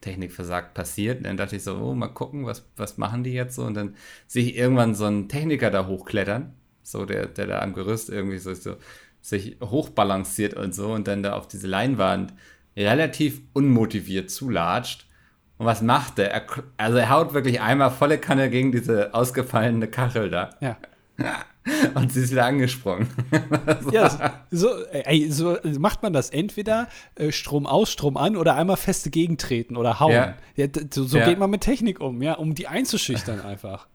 Technik 0.00 0.32
versagt 0.32 0.74
passiert. 0.74 1.18
Und 1.18 1.24
dann 1.24 1.36
dachte 1.36 1.56
ich 1.56 1.64
so, 1.64 1.76
oh, 1.76 1.94
mal 1.94 2.08
gucken, 2.08 2.46
was, 2.46 2.68
was 2.76 2.96
machen 2.96 3.24
die 3.24 3.32
jetzt 3.32 3.56
so? 3.56 3.64
Und 3.64 3.74
dann 3.74 3.96
sehe 4.28 4.44
ich 4.44 4.56
irgendwann 4.56 4.94
so 4.94 5.06
einen 5.06 5.28
Techniker 5.28 5.70
da 5.70 5.86
hochklettern, 5.86 6.54
so 6.82 7.06
der, 7.06 7.26
der 7.26 7.46
da 7.46 7.58
am 7.60 7.72
Gerüst 7.74 8.08
irgendwie 8.08 8.38
so, 8.38 8.54
so 8.54 8.76
sich 9.20 9.56
hochbalanciert 9.62 10.54
und 10.54 10.74
so 10.74 10.92
und 10.92 11.06
dann 11.06 11.22
da 11.22 11.34
auf 11.34 11.46
diese 11.46 11.68
Leinwand 11.68 12.34
relativ 12.76 13.40
unmotiviert 13.52 14.30
zulatscht. 14.30 15.06
Und 15.58 15.66
was 15.66 15.82
macht 15.82 16.18
er? 16.18 16.32
er? 16.32 16.42
Also 16.76 16.98
er 16.98 17.10
haut 17.10 17.34
wirklich 17.34 17.60
einmal 17.60 17.90
volle 17.90 18.18
Kanne 18.18 18.50
gegen 18.50 18.72
diese 18.72 19.14
ausgefallene 19.14 19.88
Kachel 19.88 20.30
da. 20.30 20.50
Ja. 20.60 20.76
Und 21.94 22.12
sie 22.12 22.22
ist 22.22 22.32
wieder 22.32 22.46
angesprungen. 22.46 23.08
ja, 23.92 24.34
so, 24.50 24.84
ey, 24.86 25.30
so 25.30 25.56
macht 25.78 26.02
man 26.02 26.12
das 26.12 26.30
entweder 26.30 26.88
äh, 27.14 27.30
Strom 27.30 27.66
aus, 27.66 27.92
Strom 27.92 28.16
an 28.16 28.36
oder 28.36 28.56
einmal 28.56 28.76
feste 28.76 29.10
gegentreten 29.10 29.76
oder 29.76 30.00
hauen. 30.00 30.12
Ja. 30.12 30.34
ja 30.56 30.66
so, 30.90 31.04
so 31.04 31.18
ja. 31.18 31.26
geht 31.26 31.38
man 31.38 31.50
mit 31.50 31.60
Technik 31.60 32.00
um, 32.00 32.20
ja, 32.22 32.34
um 32.34 32.54
die 32.54 32.66
einzuschüchtern 32.66 33.40
einfach. 33.42 33.86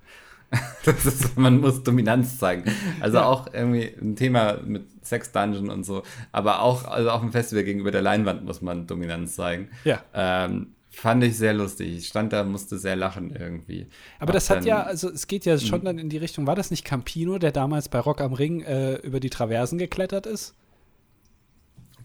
Ist, 0.86 1.38
man 1.38 1.60
muss 1.60 1.84
Dominanz 1.84 2.38
zeigen. 2.38 2.72
Also 3.02 3.18
ja. 3.18 3.26
auch 3.26 3.54
irgendwie 3.54 3.94
ein 4.02 4.16
Thema 4.16 4.58
mit 4.66 4.86
Sex 5.06 5.32
Dungeon 5.32 5.70
und 5.70 5.84
so, 5.84 6.04
aber 6.32 6.62
auch, 6.62 6.86
also 6.86 7.10
auch 7.10 7.22
im 7.22 7.32
Festival 7.32 7.66
gegenüber 7.66 7.92
der 7.92 8.02
Leinwand 8.02 8.46
muss 8.46 8.62
man 8.62 8.88
Dominanz 8.88 9.36
zeigen. 9.36 9.70
Ja. 9.84 10.02
Ähm, 10.14 10.74
Fand 10.98 11.24
ich 11.24 11.38
sehr 11.38 11.54
lustig. 11.54 11.96
Ich 11.96 12.08
stand 12.08 12.34
da, 12.34 12.44
musste 12.44 12.80
sehr 12.80 12.96
lachen 12.96 13.30
irgendwie. 13.30 13.86
Aber 14.18 14.34
das 14.34 14.50
hat 14.50 14.66
ja, 14.66 14.82
also 14.82 15.12
es 15.12 15.28
geht 15.28 15.46
ja 15.46 15.60
schon 15.60 15.80
hm. 15.80 15.86
dann 15.86 16.00
in 16.00 16.10
die 16.10 16.18
Richtung, 16.18 16.48
war 16.48 16.56
das 16.56 16.72
nicht 16.72 16.86
Campino, 16.86 17.38
der 17.38 17.52
damals 17.52 17.88
bei 17.88 18.00
Rock 18.00 18.20
am 18.20 18.34
Ring 18.34 18.62
äh, 18.62 18.96
über 18.96 19.20
die 19.20 19.30
Traversen 19.30 19.78
geklettert 19.78 20.26
ist? 20.26 20.56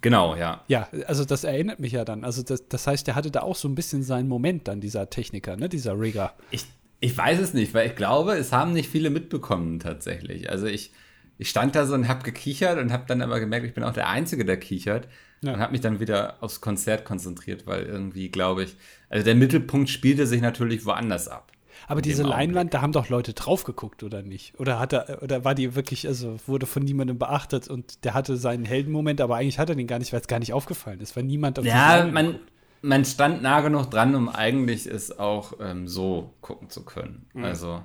Genau, 0.03 0.37
ja. 0.37 0.63
Ja, 0.69 0.89
also 1.07 1.25
das 1.25 1.45
erinnert 1.45 1.81
mich 1.81 1.93
ja 1.93 2.05
dann. 2.05 2.23
Also 2.23 2.43
das, 2.43 2.69
das 2.69 2.87
heißt, 2.87 3.07
der 3.07 3.15
hatte 3.15 3.31
da 3.31 3.41
auch 3.41 3.57
so 3.57 3.67
ein 3.67 3.75
bisschen 3.75 4.03
seinen 4.03 4.29
Moment 4.29 4.69
dann, 4.69 4.83
dieser 4.83 5.09
Techniker, 5.09 5.57
ne, 5.57 5.71
dieser 5.71 5.99
Rigger. 5.99 6.35
Ich, 6.51 6.67
ich 7.03 7.19
weiß 7.19 7.41
es 7.41 7.53
nicht, 7.53 7.75
weil 7.75 7.89
ich 7.89 7.97
glaube, 7.97 8.35
es 8.35 8.53
haben 8.53 8.73
nicht 8.73 8.89
viele 8.89 9.11
mitbekommen 9.11 9.81
tatsächlich. 9.81 10.49
Also 10.49 10.67
ich, 10.67 10.93
ich 11.37 11.51
stand 11.51 11.75
da 11.75 11.85
so 11.85 11.95
und 11.95 12.07
habe 12.07 12.23
gekichert 12.23 12.79
und 12.79 12.93
habe 12.93 13.05
dann 13.09 13.23
aber 13.23 13.41
gemerkt, 13.41 13.67
ich 13.67 13.75
bin 13.75 13.83
auch 13.83 13.93
der 13.93 14.09
Einzige, 14.09 14.45
der 14.45 14.57
kichert. 14.57 15.09
Ja. 15.43 15.55
Und 15.55 15.59
habe 15.59 15.73
mich 15.73 15.81
dann 15.81 15.99
wieder 15.99 16.37
aufs 16.41 16.61
Konzert 16.61 17.05
konzentriert, 17.05 17.67
weil 17.67 17.83
irgendwie, 17.83 18.29
glaube 18.29 18.63
ich, 18.63 18.77
also 19.09 19.25
der 19.25 19.35
Mittelpunkt 19.35 19.91
spielte 19.91 20.29
sich 20.29 20.41
natürlich 20.41 20.87
woanders 20.87 21.27
ab. 21.27 21.51
Aber 21.89 22.01
diese 22.01 22.23
Leinwand, 22.23 22.73
da 22.73 22.81
haben 22.81 22.93
doch 22.93 23.09
Leute 23.09 23.33
drauf 23.33 23.65
geguckt, 23.65 24.05
oder 24.05 24.23
nicht? 24.23 24.59
Oder 24.61 24.79
hat 24.79 24.93
er, 24.93 25.21
oder 25.25 25.45
war 25.45 25.57
die 25.57 25.75
wirklich, 25.75 26.07
also 26.07 26.37
wurde 26.47 26.67
von 26.67 26.85
niemandem 26.85 27.19
beachtet 27.19 27.67
und 27.67 28.05
der 28.05 28.15
hatte 28.15 28.37
seinen 28.37 28.65
Heldenmoment, 28.65 29.21
aber 29.21 29.35
eigentlich 29.35 29.59
hat 29.59 29.69
er 29.69 29.75
den 29.75 29.89
gar 29.89 29.99
nicht, 29.99 30.13
weil 30.13 30.21
es 30.21 30.29
gar 30.29 30.39
nicht 30.39 30.53
aufgefallen 30.53 31.01
ist, 31.01 31.17
weil 31.17 31.25
niemand 31.25 31.59
auf 31.59 31.65
Ja, 31.65 32.09
man, 32.11 32.39
man 32.83 33.05
stand 33.05 33.43
nah 33.43 33.61
genug 33.61 33.91
dran, 33.91 34.15
um 34.15 34.29
eigentlich 34.29 34.87
es 34.87 35.19
auch 35.19 35.55
ähm, 35.61 35.89
so 35.89 36.35
gucken 36.41 36.69
zu 36.69 36.85
können. 36.85 37.27
Mhm. 37.33 37.45
Also, 37.45 37.85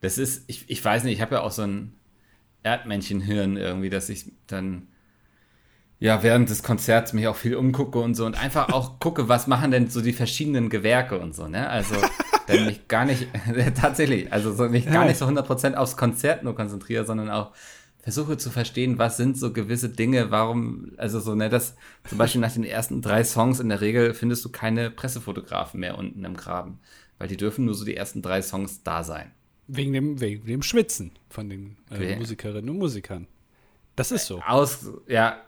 das 0.00 0.18
ist, 0.18 0.44
ich, 0.46 0.68
ich 0.68 0.84
weiß 0.84 1.04
nicht, 1.04 1.14
ich 1.14 1.20
habe 1.22 1.36
ja 1.36 1.40
auch 1.42 1.50
so 1.50 1.62
ein 1.62 1.94
Erdmännchenhirn 2.62 3.56
irgendwie, 3.56 3.90
dass 3.90 4.08
ich 4.08 4.32
dann 4.46 4.88
ja, 5.98 6.22
während 6.22 6.50
des 6.50 6.62
Konzerts 6.62 7.14
mich 7.14 7.26
auch 7.26 7.36
viel 7.36 7.56
umgucke 7.56 7.98
und 7.98 8.14
so 8.14 8.26
und 8.26 8.34
einfach 8.34 8.68
auch 8.68 9.00
gucke, 9.00 9.28
was 9.28 9.46
machen 9.46 9.70
denn 9.70 9.88
so 9.88 10.02
die 10.02 10.12
verschiedenen 10.12 10.68
Gewerke 10.68 11.18
und 11.18 11.34
so, 11.34 11.48
ne? 11.48 11.68
Also, 11.70 11.94
dann 12.46 12.66
mich 12.66 12.86
gar 12.86 13.06
nicht, 13.06 13.28
tatsächlich, 13.80 14.32
also 14.32 14.52
so 14.52 14.68
mich 14.68 14.86
gar 14.86 15.06
nicht 15.06 15.16
so 15.16 15.26
100% 15.26 15.74
aufs 15.74 15.96
Konzert 15.96 16.42
nur 16.42 16.54
konzentriere, 16.54 17.04
sondern 17.06 17.30
auch 17.30 17.52
versuche 18.06 18.36
zu 18.36 18.50
verstehen, 18.50 18.98
was 18.98 19.16
sind 19.16 19.36
so 19.36 19.52
gewisse 19.52 19.88
Dinge, 19.88 20.30
warum, 20.30 20.92
also 20.96 21.18
so, 21.18 21.34
ne, 21.34 21.48
das, 21.48 21.74
zum 22.08 22.18
Beispiel 22.18 22.40
nach 22.40 22.52
den 22.52 22.62
ersten 22.62 23.02
drei 23.02 23.24
Songs 23.24 23.58
in 23.58 23.68
der 23.68 23.80
Regel 23.80 24.14
findest 24.14 24.44
du 24.44 24.48
keine 24.48 24.92
Pressefotografen 24.92 25.80
mehr 25.80 25.98
unten 25.98 26.24
im 26.24 26.36
Graben, 26.36 26.78
weil 27.18 27.26
die 27.26 27.36
dürfen 27.36 27.64
nur 27.64 27.74
so 27.74 27.84
die 27.84 27.96
ersten 27.96 28.22
drei 28.22 28.42
Songs 28.42 28.84
da 28.84 29.02
sein. 29.02 29.32
Wegen 29.66 29.92
dem, 29.92 30.20
wegen 30.20 30.46
dem 30.46 30.62
Schwitzen 30.62 31.18
von 31.28 31.50
den 31.50 31.78
äh, 31.90 32.14
Musikerinnen 32.14 32.70
und 32.70 32.78
Musikern. 32.78 33.26
Das 33.96 34.12
ist 34.12 34.26
so. 34.26 34.40
Aus, 34.40 34.88
ja, 35.08 35.42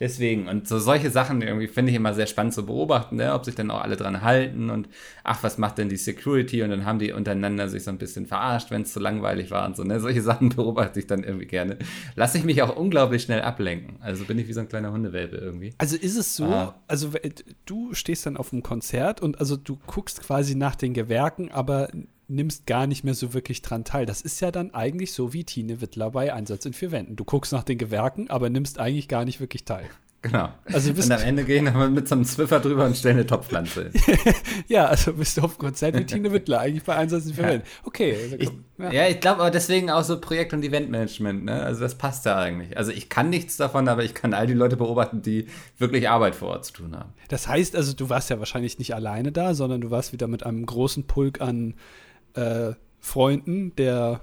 Deswegen, 0.00 0.48
und 0.48 0.68
so 0.68 0.78
solche 0.78 1.10
Sachen 1.10 1.42
irgendwie 1.42 1.66
finde 1.66 1.90
ich 1.90 1.96
immer 1.96 2.14
sehr 2.14 2.26
spannend 2.26 2.54
zu 2.54 2.64
beobachten, 2.66 3.16
ne? 3.16 3.34
ob 3.34 3.44
sich 3.44 3.56
dann 3.56 3.70
auch 3.70 3.80
alle 3.80 3.96
dran 3.96 4.22
halten 4.22 4.70
und 4.70 4.88
ach, 5.24 5.42
was 5.42 5.58
macht 5.58 5.78
denn 5.78 5.88
die 5.88 5.96
Security? 5.96 6.62
Und 6.62 6.70
dann 6.70 6.84
haben 6.84 7.00
die 7.00 7.12
untereinander 7.12 7.68
sich 7.68 7.82
so 7.82 7.90
ein 7.90 7.98
bisschen 7.98 8.26
verarscht, 8.26 8.70
wenn 8.70 8.82
es 8.82 8.92
zu 8.92 9.00
langweilig 9.00 9.50
war 9.50 9.66
und 9.66 9.76
so. 9.76 9.82
Ne? 9.82 9.98
Solche 9.98 10.22
Sachen 10.28 10.50
beobachte 10.50 11.00
ich 11.00 11.06
dann 11.06 11.24
irgendwie 11.24 11.46
gerne. 11.46 11.78
Lasse 12.14 12.38
ich 12.38 12.44
mich 12.44 12.62
auch 12.62 12.76
unglaublich 12.76 13.22
schnell 13.22 13.42
ablenken. 13.42 13.96
Also 14.00 14.24
bin 14.24 14.38
ich 14.38 14.46
wie 14.46 14.52
so 14.52 14.60
ein 14.60 14.68
kleiner 14.68 14.92
Hundewelpe 14.92 15.36
irgendwie. 15.36 15.74
Also 15.78 15.96
ist 15.96 16.16
es 16.16 16.36
so, 16.36 16.44
ah. 16.44 16.74
also 16.86 17.10
du 17.66 17.92
stehst 17.94 18.24
dann 18.26 18.36
auf 18.36 18.52
einem 18.52 18.62
Konzert 18.62 19.20
und 19.20 19.40
also 19.40 19.56
du 19.56 19.78
guckst 19.86 20.22
quasi 20.22 20.54
nach 20.54 20.76
den 20.76 20.94
Gewerken, 20.94 21.50
aber 21.50 21.88
nimmst 22.28 22.66
gar 22.66 22.86
nicht 22.86 23.04
mehr 23.04 23.14
so 23.14 23.32
wirklich 23.32 23.62
dran 23.62 23.84
teil. 23.84 24.06
Das 24.06 24.20
ist 24.20 24.40
ja 24.40 24.50
dann 24.50 24.74
eigentlich 24.74 25.12
so 25.12 25.32
wie 25.32 25.44
Tine 25.44 25.80
Wittler 25.80 26.10
bei 26.10 26.32
Einsatz 26.32 26.66
in 26.66 26.72
vier 26.74 26.92
Wänden. 26.92 27.16
Du 27.16 27.24
guckst 27.24 27.52
nach 27.52 27.64
den 27.64 27.78
Gewerken, 27.78 28.30
aber 28.30 28.50
nimmst 28.50 28.78
eigentlich 28.78 29.08
gar 29.08 29.24
nicht 29.24 29.40
wirklich 29.40 29.64
teil. 29.64 29.88
Genau. 30.20 30.48
Also 30.64 30.90
und 30.90 31.12
am 31.12 31.20
Ende 31.20 31.44
gehen 31.44 31.64
wir 31.64 31.88
mit 31.88 32.08
so 32.08 32.16
einem 32.16 32.24
Zwiffer 32.24 32.58
drüber 32.58 32.84
und 32.84 32.96
stellen 32.96 33.18
eine 33.18 33.26
Topfpflanze. 33.26 33.92
ja, 34.66 34.86
also 34.86 35.12
bist 35.12 35.36
du 35.36 35.42
auf 35.42 35.58
Konzert 35.58 35.96
wie 35.96 36.04
Tine 36.04 36.32
Wittler, 36.32 36.58
eigentlich 36.58 36.82
bei 36.82 36.96
Einsatz 36.96 37.26
in 37.26 37.34
vier 37.34 37.44
ja. 37.44 37.50
Wänden. 37.50 37.66
Okay. 37.84 38.16
Also 38.20 38.36
ich, 38.36 38.50
ja. 38.78 38.90
ja. 38.90 39.08
ich 39.08 39.20
glaube 39.20 39.42
aber 39.42 39.52
deswegen 39.52 39.90
auch 39.90 40.02
so 40.02 40.20
Projekt- 40.20 40.52
und 40.52 40.64
Eventmanagement, 40.64 41.44
ne? 41.44 41.62
Also 41.62 41.82
das 41.82 41.94
passt 41.96 42.24
ja 42.24 42.36
eigentlich. 42.36 42.76
Also 42.76 42.90
ich 42.90 43.08
kann 43.08 43.30
nichts 43.30 43.56
davon, 43.56 43.88
aber 43.88 44.02
ich 44.02 44.12
kann 44.12 44.34
all 44.34 44.48
die 44.48 44.54
Leute 44.54 44.76
beobachten, 44.76 45.22
die 45.22 45.46
wirklich 45.78 46.08
Arbeit 46.08 46.34
vor 46.34 46.48
Ort 46.48 46.64
zu 46.64 46.72
tun 46.72 46.96
haben. 46.96 47.12
Das 47.28 47.46
heißt 47.46 47.76
also, 47.76 47.92
du 47.92 48.10
warst 48.10 48.28
ja 48.28 48.40
wahrscheinlich 48.40 48.80
nicht 48.80 48.96
alleine 48.96 49.30
da, 49.30 49.54
sondern 49.54 49.80
du 49.80 49.92
warst 49.92 50.12
wieder 50.12 50.26
mit 50.26 50.44
einem 50.44 50.66
großen 50.66 51.06
Pulk 51.06 51.40
an 51.40 51.74
äh, 52.38 52.74
Freunden 53.00 53.74
der, 53.76 54.20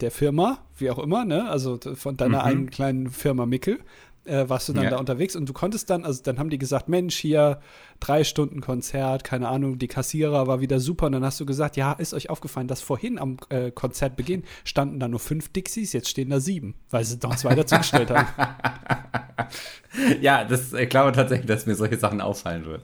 der 0.00 0.10
Firma, 0.10 0.58
wie 0.78 0.90
auch 0.90 0.98
immer, 0.98 1.24
ne? 1.24 1.48
also 1.48 1.78
von 1.94 2.16
deiner 2.16 2.40
mhm. 2.40 2.44
eigenen 2.44 2.70
kleinen 2.70 3.10
Firma 3.10 3.46
Mickel, 3.46 3.78
äh, 4.24 4.48
warst 4.48 4.68
du 4.68 4.72
dann 4.72 4.84
ja. 4.84 4.90
da 4.90 4.98
unterwegs 4.98 5.34
und 5.36 5.48
du 5.48 5.52
konntest 5.52 5.90
dann, 5.90 6.04
also 6.04 6.22
dann 6.22 6.38
haben 6.38 6.50
die 6.50 6.58
gesagt, 6.58 6.88
Mensch, 6.88 7.16
hier 7.16 7.60
drei 8.00 8.24
Stunden 8.24 8.60
Konzert, 8.60 9.24
keine 9.24 9.48
Ahnung, 9.48 9.78
die 9.78 9.88
Kassierer 9.88 10.46
war 10.46 10.60
wieder 10.60 10.80
super 10.80 11.06
und 11.06 11.12
dann 11.12 11.24
hast 11.24 11.40
du 11.40 11.46
gesagt, 11.46 11.76
ja, 11.76 11.92
ist 11.92 12.14
euch 12.14 12.30
aufgefallen, 12.30 12.68
dass 12.68 12.82
vorhin 12.82 13.18
am 13.18 13.38
äh, 13.48 13.70
Konzertbeginn 13.70 14.44
standen 14.64 15.00
da 15.00 15.08
nur 15.08 15.20
fünf 15.20 15.50
Dixies, 15.52 15.92
jetzt 15.92 16.08
stehen 16.08 16.30
da 16.30 16.40
sieben, 16.40 16.74
weil 16.90 17.04
sie 17.04 17.18
noch 17.22 17.36
zwei 17.36 17.54
dazugestellt 17.54 18.10
haben. 18.10 18.28
ja, 20.20 20.44
das, 20.44 20.72
ich 20.72 20.88
glaube 20.88 21.12
tatsächlich, 21.12 21.46
dass 21.46 21.66
mir 21.66 21.74
solche 21.74 21.98
Sachen 21.98 22.20
auffallen 22.20 22.66
würden. 22.66 22.82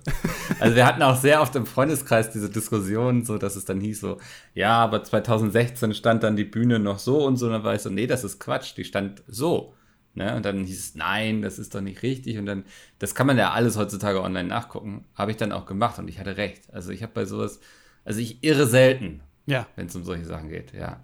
Also 0.58 0.74
wir 0.74 0.86
hatten 0.86 1.02
auch 1.02 1.16
sehr 1.16 1.42
oft 1.42 1.54
im 1.56 1.66
Freundeskreis 1.66 2.30
diese 2.30 2.50
Diskussion, 2.50 3.24
so 3.24 3.38
dass 3.38 3.56
es 3.56 3.64
dann 3.64 3.80
hieß 3.80 4.00
so, 4.00 4.18
ja, 4.54 4.78
aber 4.78 5.02
2016 5.02 5.94
stand 5.94 6.22
dann 6.22 6.36
die 6.36 6.44
Bühne 6.44 6.78
noch 6.78 6.98
so 6.98 7.24
und 7.24 7.36
so, 7.36 7.46
und 7.46 7.52
dann 7.52 7.64
war 7.64 7.74
ich 7.74 7.82
so, 7.82 7.90
nee, 7.90 8.06
das 8.06 8.24
ist 8.24 8.40
Quatsch, 8.40 8.76
die 8.76 8.84
stand 8.84 9.22
so. 9.28 9.74
Ne? 10.16 10.34
Und 10.34 10.44
dann 10.44 10.64
hieß 10.64 10.78
es, 10.78 10.94
nein, 10.94 11.42
das 11.42 11.58
ist 11.58 11.74
doch 11.74 11.82
nicht 11.82 12.02
richtig. 12.02 12.38
Und 12.38 12.46
dann, 12.46 12.64
das 12.98 13.14
kann 13.14 13.26
man 13.26 13.36
ja 13.36 13.52
alles 13.52 13.76
heutzutage 13.76 14.22
online 14.22 14.48
nachgucken. 14.48 15.04
Habe 15.14 15.30
ich 15.30 15.36
dann 15.36 15.52
auch 15.52 15.66
gemacht 15.66 15.98
und 15.98 16.08
ich 16.08 16.18
hatte 16.18 16.38
recht. 16.38 16.72
Also 16.72 16.90
ich 16.90 17.02
habe 17.02 17.12
bei 17.14 17.26
sowas, 17.26 17.60
also 18.04 18.20
ich 18.20 18.42
irre 18.42 18.66
selten, 18.66 19.20
ja. 19.44 19.66
wenn 19.76 19.86
es 19.86 19.94
um 19.94 20.04
solche 20.04 20.24
Sachen 20.24 20.48
geht, 20.48 20.72
ja. 20.72 21.00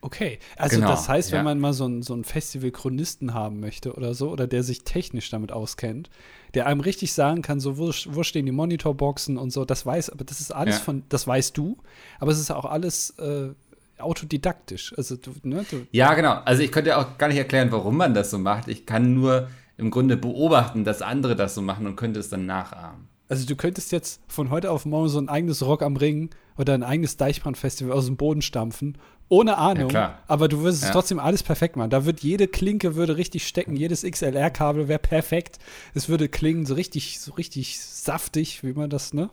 Okay, 0.00 0.38
also 0.56 0.76
genau, 0.76 0.90
das 0.90 1.08
heißt, 1.08 1.32
wenn 1.32 1.38
ja. 1.38 1.42
man 1.42 1.58
mal 1.58 1.72
so 1.72 1.84
einen 1.84 2.02
so 2.02 2.22
Festival-Chronisten 2.22 3.34
haben 3.34 3.60
möchte 3.60 3.92
oder 3.94 4.14
so, 4.14 4.30
oder 4.30 4.46
der 4.46 4.62
sich 4.62 4.84
technisch 4.84 5.30
damit 5.30 5.52
auskennt, 5.52 6.10
der 6.54 6.66
einem 6.66 6.80
richtig 6.80 7.12
sagen 7.12 7.42
kann, 7.42 7.60
so 7.60 7.76
wo, 7.76 7.90
wo 8.06 8.22
stehen 8.22 8.46
die 8.46 8.52
Monitorboxen 8.52 9.36
und 9.36 9.50
so, 9.50 9.64
das 9.64 9.84
weiß, 9.84 10.10
aber 10.10 10.24
das 10.24 10.40
ist 10.40 10.54
alles 10.54 10.76
ja. 10.76 10.82
von, 10.82 11.02
das 11.08 11.26
weißt 11.26 11.56
du, 11.56 11.78
aber 12.20 12.30
es 12.30 12.38
ist 12.38 12.52
auch 12.52 12.66
alles 12.66 13.10
äh, 13.18 13.50
autodidaktisch. 13.98 14.94
Also 14.96 15.16
du, 15.16 15.32
ne, 15.42 15.64
du 15.70 15.86
Ja, 15.92 16.14
genau. 16.14 16.40
Also 16.44 16.62
ich 16.62 16.72
könnte 16.72 16.96
auch 16.98 17.18
gar 17.18 17.28
nicht 17.28 17.38
erklären, 17.38 17.70
warum 17.72 17.96
man 17.96 18.14
das 18.14 18.30
so 18.30 18.38
macht. 18.38 18.68
Ich 18.68 18.86
kann 18.86 19.14
nur 19.14 19.48
im 19.78 19.90
Grunde 19.90 20.16
beobachten, 20.16 20.84
dass 20.84 21.02
andere 21.02 21.36
das 21.36 21.54
so 21.54 21.62
machen 21.62 21.86
und 21.86 21.96
könnte 21.96 22.20
es 22.20 22.28
dann 22.28 22.46
nachahmen. 22.46 23.08
Also 23.28 23.44
du 23.46 23.56
könntest 23.56 23.90
jetzt 23.92 24.20
von 24.28 24.50
heute 24.50 24.70
auf 24.70 24.86
morgen 24.86 25.08
so 25.08 25.18
ein 25.18 25.28
eigenes 25.28 25.64
Rock 25.66 25.82
am 25.82 25.96
Ring 25.96 26.30
oder 26.56 26.74
ein 26.74 26.82
eigenes 26.84 27.16
Deichbrandfestival 27.16 27.92
aus 27.92 28.06
dem 28.06 28.16
Boden 28.16 28.40
stampfen, 28.40 28.96
ohne 29.28 29.58
Ahnung, 29.58 29.88
klar. 29.88 30.20
aber 30.28 30.46
du 30.48 30.60
würdest 30.60 30.82
es 30.82 30.88
Ja. 30.88 30.92
trotzdem 30.92 31.18
alles 31.18 31.42
perfekt 31.42 31.74
machen. 31.76 31.90
Da 31.90 32.04
wird 32.06 32.20
jede 32.20 32.46
Klinke 32.46 32.94
würde 32.94 33.16
richtig 33.16 33.46
stecken, 33.48 33.74
jedes 33.76 34.04
XLR-Kabel 34.04 34.86
wäre 34.86 35.00
perfekt. 35.00 35.58
Es 35.94 36.08
würde 36.08 36.28
klingen 36.28 36.64
so 36.64 36.74
richtig, 36.74 37.18
so 37.20 37.32
richtig 37.32 37.80
saftig, 37.80 38.62
wie 38.62 38.72
man 38.72 38.88
das, 38.88 39.12
ne? 39.12 39.28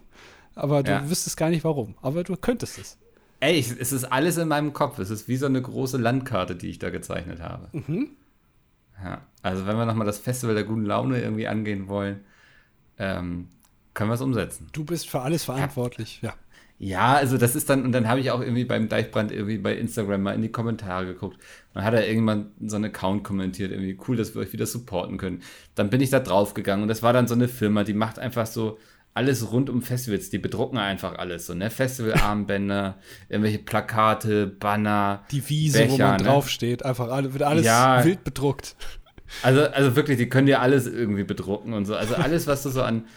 Aber 0.56 0.82
du 0.82 0.92
Ja. 0.92 1.08
wüsstest 1.10 1.38
gar 1.38 1.50
nicht 1.50 1.64
warum. 1.64 1.96
Aber 2.02 2.24
du 2.24 2.36
könntest 2.36 2.80
es. 2.80 2.98
Ey, 3.44 3.60
es 3.60 3.92
ist 3.92 4.06
alles 4.06 4.38
in 4.38 4.48
meinem 4.48 4.72
Kopf. 4.72 5.00
Es 5.00 5.10
ist 5.10 5.28
wie 5.28 5.36
so 5.36 5.48
eine 5.48 5.62
große 5.62 5.98
Landkarte, 5.98 6.56
die 6.56 6.70
ich 6.70 6.80
da 6.80 6.90
gezeichnet 6.90 7.42
habe. 7.42 7.68
Ja, 9.04 9.22
also 9.42 9.68
wenn 9.68 9.76
wir 9.76 9.86
nochmal 9.86 10.08
das 10.08 10.18
Festival 10.18 10.56
der 10.56 10.64
guten 10.64 10.86
Laune 10.86 11.22
irgendwie 11.22 11.48
angehen 11.48 11.90
wollen, 11.90 12.22
ähm, 12.98 13.50
können 13.94 14.10
wir 14.10 14.14
es 14.14 14.22
umsetzen. 14.22 14.70
Du 14.72 14.86
bist 14.86 15.10
für 15.10 15.20
alles 15.20 15.44
verantwortlich, 15.44 16.22
ja. 16.22 16.34
Ja, 16.80 17.16
also 17.16 17.38
das 17.38 17.56
ist 17.56 17.70
dann, 17.70 17.84
und 17.84 17.92
dann 17.92 18.08
habe 18.08 18.22
ich 18.22 18.32
auch 18.32 18.40
irgendwie 18.40 18.64
beim 18.64 18.88
Deichbrand 18.88 19.32
irgendwie 19.34 19.58
bei 19.58 19.76
Instagram 19.76 20.22
mal 20.22 20.36
in 20.36 20.42
die 20.42 20.52
Kommentare 20.52 21.06
geguckt. 21.06 21.38
Dann 21.74 21.84
hat 21.84 21.94
er 21.94 22.08
irgendwann 22.08 22.52
so 22.66 22.78
einen 22.78 22.86
Account 22.86 23.26
kommentiert, 23.26 23.72
irgendwie 23.72 23.98
cool, 24.08 24.16
dass 24.16 24.36
wir 24.36 24.42
euch 24.42 24.54
wieder 24.54 24.66
supporten 24.66 25.18
können. 25.18 25.42
Dann 25.76 25.90
bin 25.90 26.00
ich 26.00 26.12
da 26.12 26.22
drauf 26.22 26.54
gegangen 26.54 26.84
und 26.84 26.88
das 26.88 27.04
war 27.04 27.12
dann 27.12 27.28
so 27.28 27.36
eine 27.36 27.50
Firma, 27.50 27.84
die 27.84 27.94
macht 27.94 28.20
einfach 28.20 28.46
so 28.46 28.78
alles 29.14 29.52
rund 29.52 29.70
um 29.70 29.82
Festivals, 29.82 30.30
die 30.30 30.40
bedrucken 30.40 30.78
einfach 30.78 31.18
alles, 31.18 31.46
so, 31.46 31.54
ne? 31.54 31.70
Festivalarmbänder, 31.70 32.98
irgendwelche 33.30 33.60
Plakate, 33.60 34.48
Banner. 34.48 35.24
Die 35.32 35.48
Wiese, 35.50 35.80
wo 35.90 35.98
Becher, 35.98 36.08
man 36.08 36.18
ne? 36.22 36.24
draufsteht, 36.28 36.84
einfach 36.84 37.10
alle, 37.10 37.34
wird 37.34 37.44
alles 37.44 37.66
Ja. 37.66 38.04
wild 38.04 38.24
bedruckt. 38.24 38.76
Also, 39.42 39.62
also 39.64 39.96
wirklich, 39.96 40.20
die 40.20 40.30
können 40.30 40.46
dir 40.46 40.62
alles 40.62 40.86
irgendwie 40.86 41.24
bedrucken 41.24 41.74
und 41.74 41.86
so. 41.86 41.96
Also 41.96 42.14
alles, 42.14 42.46
was 42.46 42.62
du 42.62 42.70
so 42.70 42.84
an 42.84 43.08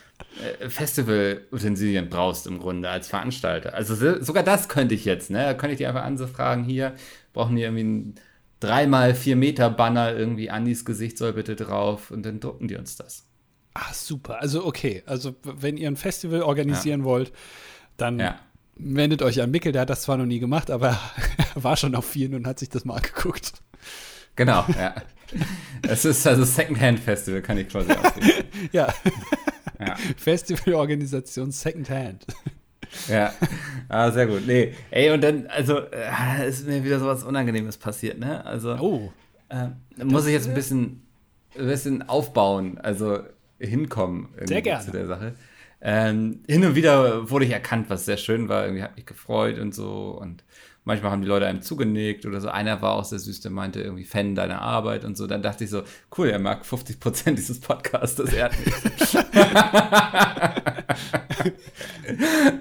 äh, 0.61 0.71
Festivalutensilien 0.71 2.09
brauchst 2.09 2.47
im 2.47 2.59
Grunde 2.59 2.89
als 2.89 3.09
Veranstalter. 3.09 3.75
Also 3.75 3.95
so, 3.95 4.23
sogar 4.23 4.43
das 4.43 4.69
könnte 4.71 4.95
ich 4.95 5.05
jetzt, 5.05 5.31
ne? 5.31 5.43
Da 5.43 5.53
könnte 5.55 5.73
ich 5.73 5.79
die 5.79 5.87
einfach 5.87 6.05
an 6.05 6.17
so 6.17 6.27
fragen, 6.27 6.65
hier, 6.65 6.95
brauchen 7.35 7.57
die 7.57 7.63
irgendwie 7.63 7.81
einen 7.83 8.15
3 8.61 9.11
x 9.11 9.19
4 9.21 9.37
Meter 9.37 9.69
Banner 9.71 10.15
irgendwie, 10.17 10.49
Andis 10.51 10.85
Gesicht 10.87 11.19
soll 11.19 11.35
bitte 11.35 11.55
drauf 11.55 12.11
und 12.11 12.25
dann 12.25 12.41
drucken 12.41 12.69
die 12.69 12.77
uns 12.77 12.97
das. 12.97 13.26
Ah, 13.79 13.93
super. 13.93 14.41
Also 14.41 14.65
okay, 14.65 15.03
also 15.07 15.35
wenn 15.43 15.77
ihr 15.77 15.89
ein 15.89 15.97
Festival 15.97 16.41
organisieren 16.43 17.05
wollt, 17.05 17.31
dann 17.99 18.19
Ja. 18.19 18.39
wendet 18.77 19.21
euch 19.23 19.43
an 19.43 19.51
Mickel, 19.51 19.73
der 19.73 19.83
hat 19.83 19.91
das 19.91 20.03
zwar 20.03 20.17
noch 20.17 20.25
nie 20.25 20.39
gemacht, 20.39 20.71
aber 20.71 20.99
er 21.55 21.63
war 21.63 21.77
schon 21.77 21.95
auf 21.95 22.07
vielen 22.07 22.35
und 22.35 22.47
hat 22.47 22.59
sich 22.59 22.71
das 22.71 22.85
mal 22.87 22.97
angeguckt. 22.97 23.53
Genau, 24.35 24.65
ja. 24.79 24.95
Es 25.83 26.05
ist 26.07 26.27
also 26.27 26.45
Secondhand 26.45 27.01
Festival, 27.01 27.43
kann 27.43 27.59
ich 27.59 27.69
quasi 27.69 27.93
ausdrücken. 27.93 28.31
Ja, 28.73 28.93
Ja. 29.79 29.95
Festivalorganisation 30.17 31.51
Secondhand. 31.53 32.25
Ja, 33.09 33.35
ah, 33.89 34.11
sehr 34.11 34.27
gut. 34.27 34.47
Nee, 34.47 34.73
ey, 34.91 35.11
und 35.11 35.21
dann, 35.23 35.49
also, 35.49 35.81
äh, 35.91 36.49
ist 36.49 36.67
mir 36.67 36.83
wieder 36.85 36.99
sowas 36.99 37.25
Unangenehmes 37.25 37.77
passiert, 37.77 38.19
ne? 38.19 38.45
Also, 38.47 38.77
Oh, 38.79 39.13
äh, 39.51 39.69
muss 40.05 40.25
ich 40.27 40.33
jetzt 40.33 40.49
ein 40.49 40.55
bisschen, 40.55 41.03
ein 41.59 41.67
bisschen 41.67 42.09
aufbauen, 42.09 42.79
also 42.79 43.19
hinkommen 43.59 44.29
irgendwie 44.35 44.55
Sehr 44.55 44.63
gerne. 44.63 44.85
zu 44.85 44.91
der 44.93 45.07
Sache. 45.07 45.35
Ähm, 45.81 46.41
hin 46.47 46.65
und 46.65 46.75
wieder 46.75 47.31
wurde 47.31 47.45
ich 47.45 47.53
erkannt, 47.53 47.91
was 47.91 48.07
sehr 48.07 48.17
schön 48.17 48.49
war. 48.49 48.65
Irgendwie 48.65 48.83
hat 48.83 48.97
mich 48.97 49.07
gefreut 49.07 49.59
und 49.59 49.75
so. 49.75 50.19
Und 50.21 50.43
manchmal 50.85 51.13
haben 51.13 51.21
die 51.21 51.29
Leute 51.29 51.47
einem 51.47 51.63
zugenickt 51.63 52.25
oder 52.27 52.41
so. 52.41 52.49
Einer 52.49 52.81
war 52.81 52.95
auch 52.95 53.05
sehr 53.05 53.19
süß, 53.19 53.41
der 53.41 53.51
meinte 53.51 53.81
irgendwie 53.83 54.05
Fan 54.05 54.35
deiner 54.35 54.63
Arbeit 54.63 55.05
und 55.05 55.17
so. 55.17 55.27
Dann 55.27 55.43
dachte 55.43 55.65
ich 55.65 55.71
so, 55.71 55.83
cool, 56.17 56.29
er 56.29 56.39
mag 56.39 56.65
50 56.65 56.99
Prozent 56.99 57.39
dieses 57.39 57.61
Podcasts, 57.61 58.17
das 58.17 58.33
ehrt 58.33 58.55
mich. 58.65 58.75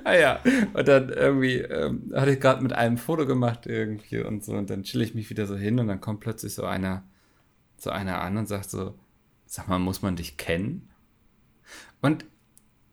ah 0.04 0.14
ja, 0.14 0.40
und 0.74 0.88
dann 0.88 1.10
irgendwie 1.10 1.58
ähm, 1.58 2.12
hatte 2.14 2.32
ich 2.32 2.40
gerade 2.40 2.62
mit 2.62 2.74
einem 2.74 2.96
ein 2.96 2.98
Foto 2.98 3.26
gemacht 3.26 3.66
irgendwie 3.66 4.20
und 4.20 4.44
so. 4.44 4.54
Und 4.54 4.70
dann 4.70 4.84
chill 4.84 5.02
ich 5.02 5.16
mich 5.16 5.30
wieder 5.30 5.46
so 5.46 5.56
hin 5.56 5.80
und 5.80 5.88
dann 5.88 6.02
kommt 6.02 6.20
plötzlich 6.20 6.54
so 6.54 6.66
einer, 6.66 7.04
so 7.78 7.92
einer 7.92 8.22
an 8.22 8.38
und 8.38 8.48
sagt 8.48 8.70
so, 8.70 8.96
sag 9.46 9.68
mal, 9.68 9.80
muss 9.80 10.02
man 10.02 10.16
dich 10.16 10.38
kennen? 10.38 10.90
Und 12.02 12.26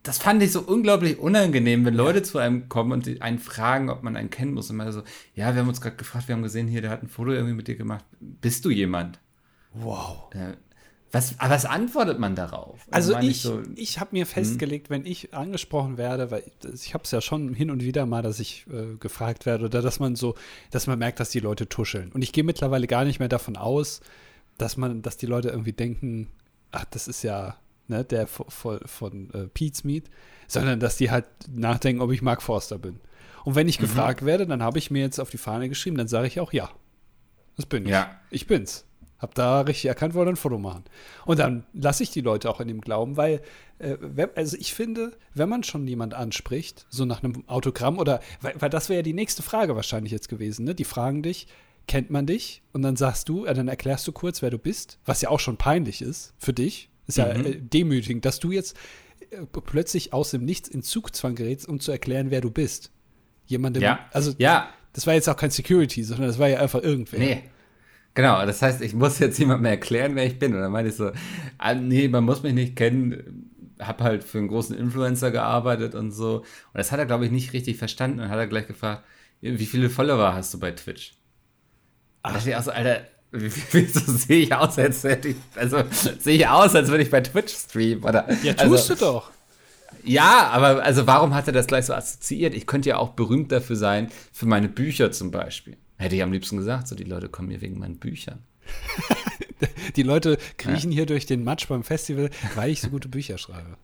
das 0.02 0.18
fand 0.18 0.42
ich 0.42 0.50
so 0.50 0.60
unglaublich 0.60 1.18
unangenehm, 1.18 1.84
wenn 1.84 1.94
Leute 1.94 2.22
zu 2.22 2.38
einem 2.38 2.68
kommen 2.68 2.92
und 2.92 3.22
einen 3.22 3.38
fragen, 3.38 3.88
ob 3.88 4.02
man 4.02 4.16
einen 4.16 4.30
kennen 4.30 4.54
muss. 4.54 4.68
Und 4.70 4.76
man 4.76 4.90
so, 4.90 5.02
ja, 5.34 5.54
wir 5.54 5.60
haben 5.60 5.68
uns 5.68 5.80
gerade 5.80 5.96
gefragt, 5.96 6.28
wir 6.28 6.34
haben 6.34 6.42
gesehen, 6.42 6.66
hier, 6.66 6.80
der 6.80 6.90
hat 6.90 7.02
ein 7.02 7.08
Foto 7.08 7.30
irgendwie 7.30 7.54
mit 7.54 7.68
dir 7.68 7.76
gemacht. 7.76 8.04
Bist 8.20 8.64
du 8.64 8.70
jemand? 8.70 9.20
wow. 9.74 10.30
Äh, 10.34 10.56
was, 11.12 11.38
aber 11.38 11.50
was 11.50 11.66
antwortet 11.66 12.18
man 12.18 12.34
darauf? 12.34 12.86
Also 12.90 13.12
meine 13.12 13.28
ich, 13.28 13.42
so, 13.42 13.62
ich 13.76 14.00
habe 14.00 14.10
mir 14.12 14.24
festgelegt, 14.24 14.88
wenn 14.88 15.04
ich 15.04 15.34
angesprochen 15.34 15.98
werde, 15.98 16.30
weil 16.30 16.42
ich 16.72 16.94
habe 16.94 17.04
es 17.04 17.10
ja 17.10 17.20
schon 17.20 17.52
hin 17.52 17.70
und 17.70 17.82
wieder 17.82 18.06
mal, 18.06 18.22
dass 18.22 18.40
ich 18.40 18.64
äh, 18.72 18.96
gefragt 18.96 19.44
werde 19.44 19.66
oder 19.66 19.82
dass 19.82 20.00
man 20.00 20.16
so, 20.16 20.36
dass 20.70 20.86
man 20.86 20.98
merkt, 20.98 21.20
dass 21.20 21.28
die 21.28 21.40
Leute 21.40 21.68
tuscheln. 21.68 22.10
Und 22.12 22.22
ich 22.22 22.32
gehe 22.32 22.44
mittlerweile 22.44 22.86
gar 22.86 23.04
nicht 23.04 23.18
mehr 23.18 23.28
davon 23.28 23.58
aus, 23.58 24.00
dass 24.56 24.78
man, 24.78 25.02
dass 25.02 25.18
die 25.18 25.26
Leute 25.26 25.50
irgendwie 25.50 25.74
denken, 25.74 26.28
ach, 26.72 26.84
das 26.86 27.08
ist 27.08 27.22
ja 27.22 27.56
ne, 27.88 28.04
der 28.04 28.26
von, 28.26 28.46
von, 28.50 28.80
von 28.84 29.30
äh, 29.34 29.46
Pete's 29.48 29.84
Meat, 29.84 30.04
sondern 30.48 30.80
dass 30.80 30.96
die 30.96 31.10
halt 31.10 31.26
nachdenken, 31.54 32.02
ob 32.02 32.10
ich 32.12 32.22
Mark 32.22 32.42
Forster 32.42 32.78
bin. 32.78 33.00
Und 33.44 33.54
wenn 33.54 33.68
ich 33.68 33.78
Mhm. 33.78 33.82
gefragt 33.84 34.24
werde, 34.24 34.46
dann 34.46 34.62
habe 34.62 34.78
ich 34.78 34.90
mir 34.90 35.02
jetzt 35.02 35.18
auf 35.18 35.30
die 35.30 35.38
Fahne 35.38 35.68
geschrieben, 35.68 35.96
dann 35.96 36.08
sage 36.08 36.26
ich 36.26 36.40
auch 36.40 36.52
ja. 36.52 36.70
Das 37.56 37.66
bin 37.66 37.84
ich. 37.84 37.90
Ja. 37.90 38.10
Ich 38.30 38.46
bin's. 38.46 38.84
Hab 39.18 39.34
da 39.36 39.60
richtig 39.60 39.86
erkannt, 39.86 40.14
wollte 40.14 40.30
ein 40.32 40.36
Foto 40.36 40.58
machen. 40.58 40.82
Und 41.26 41.38
dann 41.38 41.64
lasse 41.72 42.02
ich 42.02 42.10
die 42.10 42.22
Leute 42.22 42.50
auch 42.50 42.60
in 42.60 42.66
dem 42.66 42.80
Glauben, 42.80 43.16
weil, 43.16 43.40
äh, 43.78 43.96
wenn, 44.00 44.30
also 44.34 44.56
ich 44.58 44.74
finde, 44.74 45.16
wenn 45.34 45.48
man 45.48 45.62
schon 45.62 45.86
jemand 45.86 46.12
anspricht, 46.14 46.86
so 46.90 47.04
nach 47.04 47.22
einem 47.22 47.44
Autogramm 47.46 47.98
oder, 47.98 48.20
weil, 48.40 48.54
weil 48.60 48.70
das 48.70 48.88
wäre 48.88 48.96
ja 48.98 49.02
die 49.02 49.12
nächste 49.12 49.42
Frage 49.44 49.76
wahrscheinlich 49.76 50.10
jetzt 50.12 50.28
gewesen, 50.28 50.64
ne? 50.64 50.74
Die 50.74 50.82
fragen 50.84 51.22
dich, 51.22 51.46
kennt 51.86 52.10
man 52.10 52.26
dich? 52.26 52.62
Und 52.72 52.82
dann 52.82 52.96
sagst 52.96 53.28
du, 53.28 53.44
äh, 53.44 53.54
dann 53.54 53.68
erklärst 53.68 54.06
du 54.06 54.12
kurz, 54.12 54.42
wer 54.42 54.50
du 54.50 54.58
bist, 54.58 54.98
was 55.04 55.20
ja 55.22 55.28
auch 55.30 55.40
schon 55.40 55.56
peinlich 55.56 56.02
ist 56.02 56.34
für 56.38 56.52
dich. 56.52 56.88
Ist 57.06 57.18
ja 57.18 57.32
Mhm. 57.34 57.46
äh, 57.46 57.56
demütigend, 57.56 58.24
dass 58.24 58.38
du 58.40 58.52
jetzt 58.52 58.76
äh, 59.30 59.44
plötzlich 59.46 60.12
aus 60.12 60.30
dem 60.30 60.44
Nichts 60.44 60.68
in 60.68 60.82
Zugzwang 60.82 61.34
gerätst, 61.34 61.68
um 61.68 61.80
zu 61.80 61.90
erklären, 61.92 62.30
wer 62.30 62.40
du 62.40 62.50
bist. 62.50 62.90
Jemandem, 63.46 63.82
Ja. 63.82 63.98
also 64.12 64.32
ja, 64.38 64.68
das 64.92 65.06
war 65.06 65.14
jetzt 65.14 65.28
auch 65.28 65.36
kein 65.36 65.50
Security, 65.50 66.04
sondern 66.04 66.28
das 66.28 66.38
war 66.38 66.48
ja 66.48 66.60
einfach 66.60 66.82
irgendwer. 66.82 67.18
nee. 67.18 67.42
Genau, 68.14 68.44
das 68.44 68.60
heißt, 68.60 68.82
ich 68.82 68.92
muss 68.92 69.18
jetzt 69.20 69.38
jemandem 69.38 69.64
erklären, 69.64 70.14
wer 70.16 70.26
ich 70.26 70.38
bin. 70.38 70.54
Und 70.54 70.60
dann 70.60 70.70
meinte 70.70 70.90
ich 70.90 70.96
so, 70.96 71.12
ah, 71.56 71.74
nee, 71.74 72.08
man 72.08 72.24
muss 72.24 72.42
mich 72.42 72.52
nicht 72.52 72.76
kennen. 72.76 73.50
Hab 73.78 74.02
halt 74.02 74.22
für 74.22 74.36
einen 74.36 74.48
großen 74.48 74.76
Influencer 74.76 75.30
gearbeitet 75.30 75.94
und 75.94 76.10
so. 76.12 76.40
Und 76.40 76.44
das 76.74 76.92
hat 76.92 76.98
er, 76.98 77.06
glaube 77.06 77.24
ich, 77.24 77.30
nicht 77.30 77.54
richtig 77.54 77.78
verstanden. 77.78 78.20
Und 78.20 78.28
hat 78.28 78.36
er 78.38 78.46
gleich 78.48 78.66
gefragt, 78.66 79.04
wie 79.40 79.64
viele 79.64 79.88
Follower 79.88 80.34
hast 80.34 80.52
du 80.52 80.60
bei 80.60 80.72
Twitch? 80.72 81.14
Ach. 82.22 82.44
Da 82.44 82.62
so, 82.62 82.70
Alter, 82.70 83.00
wie- 83.32 83.50
wieso 83.72 84.00
sehe 84.12 84.42
ich 84.44 84.54
aus, 84.54 84.78
als 84.78 85.02
hätte 85.04 85.28
ich, 85.28 85.36
also 85.54 85.82
sehe 86.20 86.36
ich 86.36 86.46
aus, 86.48 86.74
als 86.74 86.88
würde 86.88 87.02
ich 87.02 87.10
bei 87.10 87.20
Twitch 87.20 87.52
streamen, 87.54 88.04
oder? 88.04 88.26
Ja, 88.42 88.54
also, 88.56 88.74
tust 88.76 88.90
du 88.90 88.94
doch. 88.96 89.30
Ja, 90.04 90.48
aber 90.50 90.82
also 90.82 91.06
warum 91.06 91.34
hat 91.34 91.46
er 91.46 91.52
das 91.52 91.66
gleich 91.66 91.86
so 91.86 91.94
assoziiert? 91.94 92.54
Ich 92.54 92.66
könnte 92.66 92.88
ja 92.88 92.96
auch 92.98 93.10
berühmt 93.10 93.52
dafür 93.52 93.76
sein, 93.76 94.10
für 94.32 94.46
meine 94.46 94.68
Bücher 94.68 95.12
zum 95.12 95.30
Beispiel. 95.30 95.76
Hätte 95.96 96.16
ich 96.16 96.22
am 96.22 96.32
liebsten 96.32 96.56
gesagt, 96.56 96.88
so 96.88 96.96
die 96.96 97.04
Leute 97.04 97.28
kommen 97.28 97.50
hier 97.50 97.60
wegen 97.60 97.78
meinen 97.78 97.98
Büchern. 97.98 98.40
Die 99.96 100.02
Leute 100.02 100.38
kriechen 100.56 100.90
hier 100.90 101.06
durch 101.06 101.26
den 101.26 101.44
Matsch 101.44 101.68
beim 101.68 101.84
Festival, 101.84 102.30
weil 102.56 102.70
ich 102.70 102.80
so 102.80 102.88
gute 102.88 103.08
Bücher 103.08 103.38
schreibe. 103.38 103.76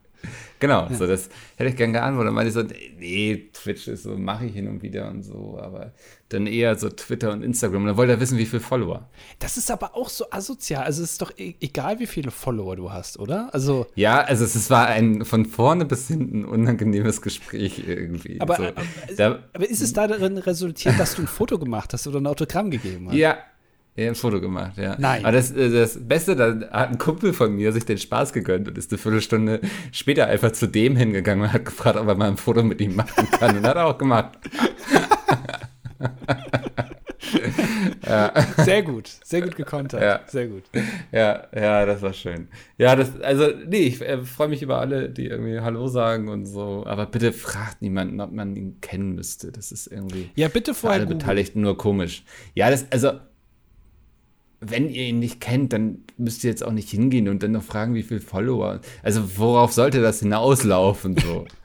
Genau, 0.61 0.89
so 0.93 1.07
das 1.07 1.29
hätte 1.57 1.71
ich 1.71 1.77
gern 1.77 1.93
geantwortet. 1.93 2.29
Dann 2.29 2.35
meinte 2.35 2.49
ich 2.49 2.55
so, 2.55 2.75
nee, 2.99 3.49
Twitch 3.53 3.87
ist 3.87 4.03
so, 4.03 4.17
mache 4.17 4.47
ich 4.47 4.55
hin 4.55 4.67
und 4.67 4.83
wieder 4.83 5.09
und 5.09 5.23
so, 5.23 5.59
aber 5.63 5.93
dann 6.31 6.47
eher 6.47 6.77
so 6.77 6.89
Twitter 6.89 7.33
und 7.33 7.43
Instagram. 7.43 7.83
Und 7.83 7.87
dann 7.89 7.97
wollte 7.97 8.13
er 8.15 8.21
wissen, 8.21 8.39
wie 8.39 8.47
viele 8.47 8.61
Follower. 8.61 9.09
Das 9.39 9.57
ist 9.57 9.71
aber 9.71 9.95
auch 9.95 10.09
so 10.09 10.31
asozial. 10.31 10.83
Also 10.83 11.03
es 11.03 11.13
ist 11.13 11.23
doch 11.23 11.33
e 11.37 11.55
egal, 11.61 12.01
wie 12.01 12.07
viele 12.07 12.31
Follower 12.31 12.75
du 12.75 12.91
hast, 12.91 13.19
oder? 13.19 13.51
Also, 13.53 13.87
Ja, 13.95 14.21
also 14.21 14.45
es, 14.45 14.55
es 14.55 14.69
war 14.69 14.89
ein 14.89 15.25
von 15.25 15.47
vorne 15.47 15.85
bis 15.85 16.09
hinten 16.09 16.45
unangenehmes 16.45 17.23
Gespräch 17.23 17.85
irgendwie. 17.87 18.41
aber, 18.41 18.57
so, 18.57 18.63
aber, 18.65 18.83
da, 19.17 19.39
aber 19.53 19.71
ist 19.71 19.81
es 19.81 19.93
darin 19.93 20.39
resultiert, 20.39 20.99
dass 20.99 21.15
du 21.15 21.23
ein 21.23 21.29
Foto 21.29 21.59
gemacht 21.59 21.93
hast 21.93 22.07
oder 22.09 22.21
ein 22.21 22.27
Autogramm 22.27 22.71
gegeben 22.71 23.09
hast? 23.09 23.17
Ja. 23.17 23.39
Ja, 23.99 24.07
ein 24.07 24.15
Foto 24.15 24.41
gemacht, 24.41 24.75
ja. 24.77 24.95
Nein. 24.97 25.25
Aber 25.25 25.33
das, 25.33 25.51
äh, 25.51 25.71
das 25.71 25.99
Beste, 26.07 26.37
da 26.37 26.55
hat 26.71 26.91
ein 26.91 26.99
Kumpel 26.99 27.33
von 27.33 27.57
mir 27.57 27.73
sich 27.73 27.85
den 27.85 27.99
Spaß 27.99 28.33
gegönnt 28.33 28.69
und 28.69 28.79
ist 28.79 28.93
eine 28.93 28.99
Viertelstunde 28.99 29.61
später 29.91 30.29
einfach 30.29 30.53
zu 30.53 30.69
dem 30.69 30.95
hingegangen 30.95 31.43
und 31.43 31.53
hat 31.53 31.65
gefragt, 31.65 31.99
ob 31.99 32.07
er 32.07 32.15
mal 32.15 32.29
ein 32.29 32.37
Foto 32.37 32.63
mit 32.63 32.81
ihm 32.81 32.95
machen 32.95 33.29
kann. 33.33 33.57
Und 33.57 33.67
hat 33.67 33.75
er 33.75 33.87
auch 33.87 33.99
gemacht. 33.99 34.39
ja. 38.07 38.33
Sehr 38.59 38.85
gut, 38.85 39.11
sehr 39.25 39.43
gut 39.43 39.57
gekontert. 39.57 40.01
Ja. 40.01 40.21
Sehr 40.29 40.47
gut. 40.47 40.63
Ja, 41.11 41.49
ja, 41.53 41.85
das 41.85 42.01
war 42.01 42.13
schön. 42.13 42.47
Ja, 42.77 42.95
das, 42.95 43.21
also, 43.21 43.49
nee, 43.67 43.79
ich 43.79 44.01
äh, 44.01 44.25
freue 44.25 44.47
mich 44.47 44.63
über 44.63 44.79
alle, 44.79 45.11
die 45.11 45.27
irgendwie 45.27 45.59
Hallo 45.59 45.89
sagen 45.89 46.29
und 46.29 46.47
so. 46.47 46.85
Aber 46.87 47.07
bitte 47.07 47.33
fragt 47.33 47.83
niemanden, 47.83 48.21
ob 48.21 48.31
man 48.31 48.55
ihn 48.55 48.81
kennen 48.81 49.17
müsste. 49.17 49.51
Das 49.51 49.73
ist 49.73 49.89
irgendwie 49.89 50.31
Ja, 50.37 50.47
bitte 50.47 50.73
vorher 50.73 51.01
alle. 51.01 51.09
Beteiligten 51.09 51.63
nur 51.63 51.77
komisch. 51.77 52.23
Ja, 52.55 52.71
das, 52.71 52.87
also, 52.93 53.15
wenn 54.61 54.89
ihr 54.89 55.05
ihn 55.05 55.19
nicht 55.21 55.41
kennt, 55.41 55.73
dann 55.73 55.99
müsst 56.17 56.43
ihr 56.45 56.51
jetzt 56.51 56.65
auch 56.65 56.73
nicht 56.73 56.91
hingehen 56.91 57.29
und 57.29 57.43
dann 57.43 57.53
noch 57.53 57.63
fragen, 57.63 57.95
wie 57.95 58.03
viele 58.03 58.21
Follower. 58.21 58.81
Also, 59.03 59.39
worauf 59.39 59.73
sollte 59.73 60.01
das 60.03 60.21
hinauslaufen? 60.21 61.17
So? 61.17 61.47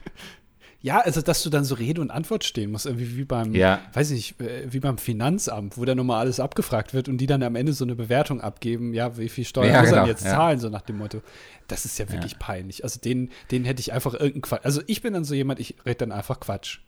Ja, 0.80 1.00
also 1.00 1.22
dass 1.22 1.42
du 1.42 1.48
dann 1.48 1.64
so 1.64 1.76
Rede 1.76 2.02
und 2.02 2.10
Antwort 2.10 2.44
stehen 2.44 2.70
musst, 2.70 2.84
irgendwie 2.84 3.16
wie 3.16 3.24
beim, 3.24 3.54
Ja. 3.54 3.80
weiß 3.94 4.10
ich, 4.10 4.38
äh, 4.38 4.70
wie 4.70 4.80
beim 4.80 4.98
Finanzamt, 4.98 5.78
wo 5.78 5.86
dann 5.86 5.96
nochmal 5.96 6.20
alles 6.20 6.40
abgefragt 6.40 6.92
wird 6.92 7.08
und 7.08 7.16
die 7.16 7.26
dann 7.26 7.42
am 7.42 7.56
Ende 7.56 7.72
so 7.72 7.86
eine 7.86 7.94
Bewertung 7.94 8.42
abgeben, 8.42 8.92
ja, 8.92 9.16
wie 9.16 9.30
viel 9.30 9.46
Steuern 9.46 9.72
Ja, 9.72 9.80
muss 9.80 9.88
er 9.88 9.92
genau, 9.92 10.02
denn 10.04 10.10
jetzt 10.14 10.24
ja. 10.26 10.32
zahlen, 10.32 10.60
so 10.60 10.68
nach 10.68 10.82
dem 10.82 10.98
Motto. 10.98 11.22
Das 11.68 11.86
ist 11.86 11.98
ja 11.98 12.12
wirklich 12.12 12.38
peinlich. 12.38 12.84
Also 12.84 13.00
den, 13.00 13.30
den 13.50 13.64
hätte 13.64 13.80
ich 13.80 13.94
einfach 13.94 14.12
irgendeinen 14.12 14.42
Quatsch. 14.42 14.60
Also 14.66 14.82
ich 14.86 15.00
bin 15.00 15.14
dann 15.14 15.24
so 15.24 15.34
jemand, 15.34 15.58
ich 15.58 15.74
rede 15.86 15.96
dann 15.96 16.12
einfach 16.12 16.38
Quatsch. 16.38 16.80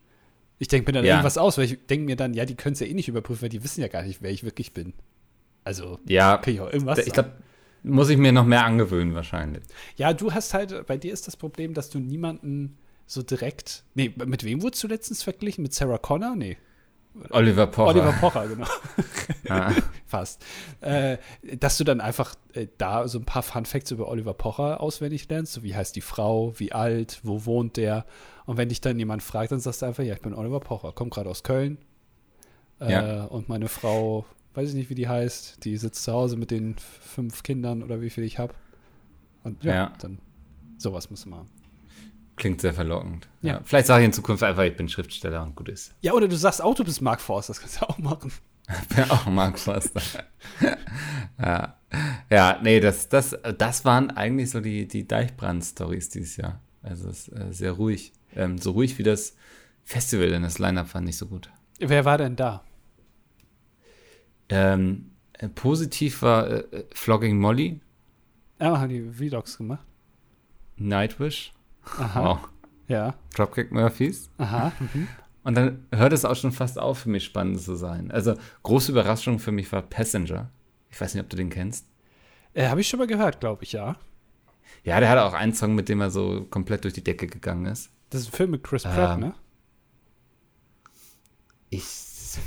Ich 0.59 0.69
denke 0.69 0.91
mir 0.91 0.93
dann 0.93 1.07
Ja. 1.07 1.13
irgendwas 1.15 1.39
aus, 1.39 1.57
weil 1.57 1.65
ich 1.65 1.79
denke 1.87 2.05
mir 2.05 2.17
dann, 2.17 2.35
ja, 2.35 2.45
die 2.45 2.55
können 2.55 2.75
es 2.75 2.81
ja 2.81 2.87
eh 2.87 2.93
nicht 2.93 3.09
überprüfen, 3.09 3.41
weil 3.45 3.49
die 3.49 3.65
wissen 3.65 3.81
ja 3.81 3.89
gar 3.89 4.03
nicht, 4.03 4.21
wer 4.21 4.31
ich 4.31 4.45
wirklich 4.45 4.75
bin. 4.75 4.93
Also, 5.67 5.99
Ja, 6.07 6.39
kann 6.39 6.55
ich 6.55 6.61
auch 6.61 6.73
irgendwas 6.73 6.99
ich 7.01 7.07
sagen. 7.07 7.15
glaube, 7.15 7.33
muss 7.83 8.09
ich 8.09 8.17
mir 8.19 8.33
noch 8.33 8.45
mehr 8.47 8.65
angewöhnen, 8.65 9.15
wahrscheinlich. 9.15 9.63
Ja, 9.97 10.13
du 10.13 10.33
hast 10.33 10.55
halt, 10.55 10.87
bei 10.87 10.97
dir 10.97 11.13
ist 11.13 11.27
das 11.27 11.37
Problem, 11.37 11.75
dass 11.75 11.91
du 11.91 11.99
niemanden 11.99 12.79
so 13.07 13.23
direkt. 13.23 13.85
Nee, 13.95 14.13
mit 14.25 14.45
wem 14.45 14.63
wurdest 14.63 14.83
du 14.85 14.89
letztens 14.89 15.23
verglichen? 15.23 15.63
Mit 15.63 15.75
Sarah 15.75 15.99
Connor? 15.99 16.35
Nee. 16.37 16.57
Oliver 17.31 17.67
Pocher. 17.67 17.89
Oliver 17.89 18.13
Pocher, 18.13 18.47
genau. 18.49 18.67
Ah. 19.49 19.73
Fast. 20.07 20.45
Äh, 20.81 21.19
dass 21.59 21.79
du 21.79 21.85
dann 21.85 22.01
einfach 22.01 22.35
äh, 22.53 22.67
da 22.79 23.07
so 23.09 23.19
ein 23.19 23.25
paar 23.25 23.43
Fun 23.43 23.65
Facts 23.65 23.91
über 23.93 24.09
Oliver 24.09 24.35
Pocher 24.35 24.81
auswendig 24.81 25.29
lernst, 25.29 25.53
so 25.53 25.63
wie 25.63 25.75
heißt 25.75 25.95
die 25.97 26.01
Frau, 26.01 26.53
wie 26.59 26.73
alt, 26.73 27.21
wo 27.23 27.45
wohnt 27.45 27.77
der. 27.77 28.07
Und 28.45 28.57
wenn 28.57 28.69
dich 28.69 28.81
dann 28.81 28.99
jemand 28.99 29.23
fragt, 29.23 29.53
dann 29.53 29.61
sagst 29.61 29.83
du 29.83 29.87
einfach, 29.87 30.03
ja, 30.05 30.15
ich 30.15 30.21
bin 30.21 30.35
Oliver 30.35 30.61
Pocher, 30.61 30.93
komm 30.95 31.11
gerade 31.11 31.31
aus 31.31 31.43
Köln. 31.43 31.79
Äh, 32.81 32.93
Ja. 32.93 33.25
Und 33.25 33.49
meine 33.49 33.69
Frau, 33.69 34.27
weiß 34.57 34.71
ich 34.71 34.75
nicht, 34.75 34.91
wie 34.91 34.95
die 34.95 35.09
heißt, 35.09 35.65
die 35.65 35.77
sitzt 35.77 36.03
zu 36.05 36.13
Hause 36.13 36.37
mit 36.37 36.51
den 36.51 36.77
fünf 36.79 37.43
Kindern 37.43 37.83
oder 37.83 38.01
wie 38.01 38.11
viel 38.11 38.25
ich 38.25 38.39
habe. 38.39 38.55
Und 39.45 39.63
ja, 39.65 39.75
Ja. 39.75 39.93
dann 40.01 40.19
sowas 40.79 41.11
muss 41.11 41.27
man. 41.27 41.47
Klingt 42.37 42.61
sehr 42.61 42.75
verlockend. 42.75 43.29
Ja. 43.43 43.55
Ja. 43.55 43.61
Vielleicht 43.65 43.87
sage 43.87 44.03
ich 44.03 44.07
in 44.07 44.13
Zukunft 44.13 44.43
einfach, 44.43 44.63
ich 44.65 44.77
bin 44.77 44.89
Schriftsteller 44.89 45.43
und 45.43 45.57
gut 45.57 45.69
ist. 45.69 45.95
Ja, 46.03 46.13
oder 46.13 46.29
du 46.29 46.37
sagst 46.37 46.63
auch, 46.63 46.75
du 46.75 46.85
bist 46.85 47.01
Mark 47.01 47.21
Forster, 47.21 47.53
das 47.53 47.61
kannst 47.61 47.81
du 47.81 47.89
auch 47.89 47.99
machen. 47.99 48.31
Ich 48.69 48.97
bin 48.97 49.11
auch 49.11 49.27
Mark 49.27 49.59
Forster. 49.59 50.03
ja. 51.41 51.77
ja, 52.31 52.59
nee, 52.63 52.81
das, 52.81 53.09
das, 53.09 53.37
das 53.59 53.85
waren 53.85 54.11
eigentlich 54.11 54.51
so 54.51 54.61
die, 54.61 54.89
die 54.89 55.07
Deichbrand-Stories 55.07 56.09
dieses 56.11 56.37
Jahr. 56.37 56.61
Also 56.83 57.09
es 57.09 57.29
ist 57.29 57.37
äh, 57.37 57.53
sehr 57.53 57.73
ruhig. 57.73 58.13
Ähm, 58.35 58.59
so 58.59 58.73
ruhig 58.73 58.99
wie 58.99 59.03
das 59.03 59.35
Festival, 59.85 60.29
denn 60.31 60.43
das 60.43 60.59
Line-Up 60.59 60.89
fand 60.89 61.09
ich 61.09 61.17
so 61.17 61.27
gut. 61.27 61.51
Wer 61.79 62.05
war 62.05 62.19
denn 62.19 62.37
da? 62.37 62.65
Ähm, 64.49 65.11
äh, 65.35 65.49
positiv 65.49 66.23
war 66.23 66.47
äh, 66.49 66.59
äh, 66.71 66.85
Flogging 66.95 67.39
Molly, 67.39 67.81
Ja, 68.61 68.79
haben 68.79 68.89
die 68.89 69.03
Vlogs 69.13 69.59
gemacht. 69.59 69.85
Nightwish, 70.77 71.53
Aha. 71.99 72.25
wow. 72.25 72.49
Ja. 72.89 73.15
Dropkick 73.35 73.73
Murphys. 73.73 74.31
Aha. 74.39 74.73
Mhm. 74.79 75.09
Und 75.43 75.55
dann 75.57 75.87
hört 75.93 76.13
es 76.13 76.25
auch 76.25 76.37
schon 76.37 76.53
fast 76.53 76.79
auf, 76.79 76.99
für 77.01 77.09
mich 77.09 77.25
spannend 77.25 77.61
zu 77.61 77.77
sein. 77.77 78.11
Also, 78.11 78.35
große 78.63 78.93
Überraschung 78.93 79.39
für 79.39 79.53
mich 79.53 79.71
war 79.73 79.83
Passenger. 79.83 80.51
Ich 80.91 81.01
weiß 81.01 81.15
nicht, 81.15 81.23
ob 81.23 81.31
du 81.31 81.37
den 81.37 81.51
kennst. 81.51 81.87
Äh, 82.55 82.69
Habe 82.69 82.81
ich 82.81 82.89
schon 82.89 82.99
mal 82.99 83.07
gehört, 83.07 83.41
glaube 83.41 83.63
ich, 83.65 83.73
ja. 83.73 83.97
Ja, 84.85 84.99
der 85.01 85.09
hatte 85.09 85.25
auch 85.25 85.35
einen 85.35 85.53
Song, 85.55 85.75
mit 85.75 85.89
dem 85.89 86.01
er 86.01 86.11
so 86.11 86.47
komplett 86.51 86.85
durch 86.85 86.95
die 86.95 87.05
Decke 87.05 87.27
gegangen 87.27 87.67
ist. 87.67 87.91
Das 88.11 88.21
ist 88.23 88.29
ein 88.29 88.33
Film 88.37 88.51
mit 88.53 88.63
Chris 88.65 88.83
Pratt, 88.85 89.15
Ähm, 89.15 89.21
ne? 89.21 89.35
Ich, 91.71 91.83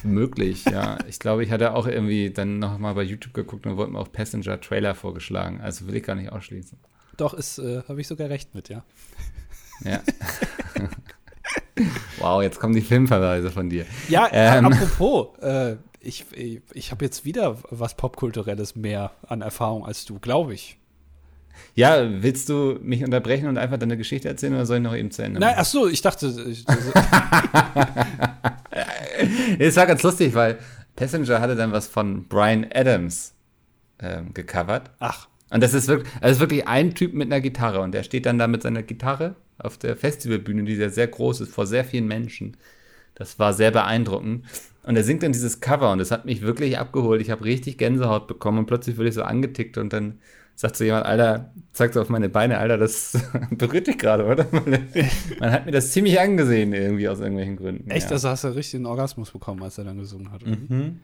möglich, 0.03 0.65
ja. 0.65 0.97
Ich 1.07 1.19
glaube, 1.19 1.43
ich 1.43 1.51
hatte 1.51 1.73
auch 1.73 1.87
irgendwie 1.87 2.29
dann 2.29 2.59
noch 2.59 2.77
mal 2.77 2.93
bei 2.93 3.03
YouTube 3.03 3.33
geguckt 3.33 3.65
und 3.65 3.77
wollte 3.77 3.91
mir 3.93 3.99
auch 3.99 4.11
Passenger 4.11 4.59
Trailer 4.61 4.95
vorgeschlagen. 4.95 5.61
Also 5.61 5.87
will 5.87 5.95
ich 5.95 6.03
gar 6.03 6.15
nicht 6.15 6.31
ausschließen. 6.31 6.77
Doch, 7.17 7.33
ist, 7.33 7.59
äh, 7.59 7.83
habe 7.87 7.99
ich 8.01 8.07
sogar 8.07 8.29
recht 8.29 8.55
mit, 8.55 8.69
ja. 8.69 8.83
Ja. 9.83 10.01
wow, 12.19 12.41
jetzt 12.41 12.59
kommen 12.59 12.73
die 12.73 12.81
Filmverweise 12.81 13.51
von 13.51 13.69
dir. 13.69 13.85
Ja, 14.07 14.29
Ähm. 14.31 14.65
apropos, 14.65 15.37
äh, 15.39 15.77
ich, 16.01 16.25
ich, 16.33 16.61
ich 16.73 16.91
habe 16.91 17.03
jetzt 17.05 17.25
wieder 17.25 17.57
was 17.69 17.95
Popkulturelles 17.95 18.75
mehr 18.75 19.11
an 19.27 19.41
Erfahrung 19.41 19.85
als 19.85 20.05
du, 20.05 20.19
glaube 20.19 20.53
ich. 20.53 20.77
Ja, 21.75 22.21
willst 22.21 22.47
du 22.49 22.79
mich 22.81 23.03
unterbrechen 23.03 23.47
und 23.47 23.57
einfach 23.57 23.77
deine 23.77 23.97
Geschichte 23.97 24.29
erzählen 24.29 24.53
oder 24.53 24.65
soll 24.65 24.77
ich 24.77 24.83
noch 24.83 24.95
eben 24.95 25.11
zu 25.11 25.23
Ende 25.23 25.39
Nein, 25.41 25.55
ach 25.57 25.65
so, 25.65 25.87
ich 25.87 26.01
dachte, 26.01 26.27
ich, 26.47 26.65
Es 29.57 29.75
war 29.75 29.85
ganz 29.85 30.03
lustig, 30.03 30.33
weil 30.33 30.59
Passenger 30.95 31.41
hatte 31.41 31.55
dann 31.55 31.71
was 31.71 31.87
von 31.87 32.27
Brian 32.27 32.67
Adams 32.73 33.33
ähm, 33.99 34.33
gecovert. 34.33 34.91
ach, 34.99 35.27
Und 35.49 35.63
das 35.63 35.73
ist 35.73 35.87
wirklich, 35.87 36.13
also 36.15 36.27
es 36.27 36.31
ist 36.33 36.39
wirklich 36.41 36.67
ein 36.67 36.93
Typ 36.95 37.13
mit 37.13 37.27
einer 37.27 37.41
Gitarre 37.41 37.81
und 37.81 37.93
der 37.93 38.03
steht 38.03 38.25
dann 38.25 38.37
da 38.37 38.47
mit 38.47 38.61
seiner 38.63 38.83
Gitarre 38.83 39.35
auf 39.57 39.77
der 39.77 39.95
Festivalbühne, 39.95 40.63
die 40.63 40.75
sehr, 40.75 40.89
sehr 40.89 41.07
groß 41.07 41.41
ist, 41.41 41.53
vor 41.53 41.67
sehr 41.67 41.85
vielen 41.85 42.07
Menschen. 42.07 42.57
Das 43.15 43.39
war 43.39 43.53
sehr 43.53 43.71
beeindruckend. 43.71 44.45
Und 44.83 44.95
er 44.95 45.03
singt 45.03 45.23
dann 45.23 45.33
dieses 45.33 45.59
Cover 45.59 45.91
und 45.91 45.99
das 45.99 46.11
hat 46.11 46.25
mich 46.25 46.41
wirklich 46.41 46.77
abgeholt. 46.79 47.21
Ich 47.21 47.29
habe 47.29 47.43
richtig 47.45 47.77
Gänsehaut 47.77 48.27
bekommen 48.27 48.59
und 48.59 48.65
plötzlich 48.65 48.97
wurde 48.97 49.09
ich 49.09 49.15
so 49.15 49.23
angetickt 49.23 49.77
und 49.77 49.91
dann 49.93 50.19
sagt 50.59 50.75
so 50.75 50.83
jemand, 50.83 51.05
Alter, 51.05 51.53
zeigt 51.71 51.93
so 51.93 52.01
auf 52.01 52.09
meine 52.09 52.27
Beine, 52.27 52.57
Alter, 52.57 52.77
das 52.77 53.17
berührt 53.51 53.87
dich 53.87 53.97
gerade, 53.97 54.25
oder? 54.25 54.45
Man 55.39 55.51
hat 55.53 55.65
mir 55.65 55.71
das 55.71 55.93
ziemlich 55.93 56.19
angesehen 56.19 56.73
irgendwie 56.73 57.07
aus 57.07 57.21
irgendwelchen 57.21 57.55
Gründen. 57.55 57.89
echt, 57.89 58.07
ja. 58.07 58.11
also 58.11 58.27
hast 58.27 58.43
du 58.43 58.49
richtig 58.49 58.75
einen 58.75 58.85
Orgasmus 58.85 59.31
bekommen, 59.31 59.63
als 59.63 59.77
er 59.77 59.85
dann 59.85 59.97
gesungen 59.97 60.33
hat. 60.33 60.45
Mhm. 60.45 60.99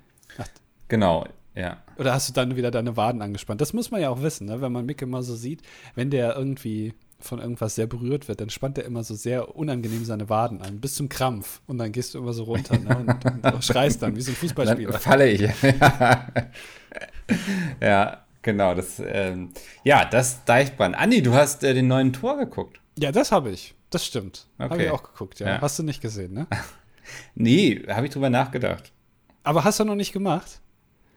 Genau, 0.90 1.26
ja. 1.56 1.78
Oder 1.98 2.14
hast 2.14 2.28
du 2.28 2.34
dann 2.34 2.58
wieder 2.58 2.70
deine 2.70 2.98
Waden 2.98 3.22
angespannt? 3.22 3.62
Das 3.62 3.72
muss 3.72 3.92
man 3.92 4.02
ja 4.02 4.10
auch 4.10 4.22
wissen, 4.22 4.48
ne? 4.48 4.60
wenn 4.60 4.74
man 4.74 4.86
Mick 4.86 5.02
immer 5.02 5.24
so 5.24 5.38
sieht, 5.38 5.62
wenn 5.96 6.10
der 6.10 6.36
irgendwie 6.36 6.94
von 7.22 7.40
irgendwas 7.40 7.76
sehr 7.76 7.88
berührt 7.88 8.28
wird, 8.28 8.42
dann 8.42 8.50
spannt 8.50 8.78
er 8.78 8.84
immer 8.84 9.06
so 9.06 9.16
sehr 9.16 9.56
unangenehm 9.56 10.04
seine 10.04 10.28
Waden 10.28 10.62
an, 10.64 10.82
bis 10.82 10.96
zum 10.96 11.08
Krampf. 11.08 11.62
Und 11.66 11.78
dann 11.78 11.94
gehst 11.94 12.14
du 12.14 12.18
immer 12.18 12.34
so 12.34 12.44
runter 12.44 12.78
ne? 12.78 12.98
und, 12.98 13.54
und 13.54 13.64
schreist 13.64 14.02
dann, 14.02 14.18
wie 14.18 14.22
so 14.22 14.32
ein 14.32 14.34
Dann 14.34 14.50
Fußballspieler. 14.50 15.00
falle 15.00 15.30
ich. 15.30 15.42
ja. 15.64 16.28
ja, 17.80 18.25
genau. 18.46 18.74
Das, 18.76 19.02
ähm, 19.06 19.52
ja, 19.84 20.06
das 20.06 20.46
Deichbrand. 20.46 20.96
Andi, 20.96 21.22
du 21.22 21.34
hast 21.34 21.64
äh, 21.66 21.74
den 21.74 21.88
neuen 21.90 22.14
Tor 22.14 22.38
geguckt. 22.38 22.80
Ja, 22.98 23.12
das 23.12 23.34
habe 23.34 23.52
ich. 23.52 23.76
Das 23.90 24.06
stimmt. 24.06 24.48
Habe 24.58 24.76
Okay. 24.76 24.86
ich 24.86 24.92
auch 24.92 25.04
geguckt, 25.04 25.40
ja. 25.42 25.48
Ja. 25.48 25.62
Hast 25.62 25.78
du 25.80 25.84
nicht 25.84 26.02
gesehen, 26.02 26.34
ne? 26.34 26.48
Nee, 27.36 27.84
habe 27.88 28.08
ich 28.08 28.14
drüber 28.14 28.30
nachgedacht. 28.32 28.92
Aber 29.44 29.64
hast 29.64 29.80
du 29.80 29.84
noch 29.86 29.94
nicht 29.96 30.12
gemacht? 30.12 30.60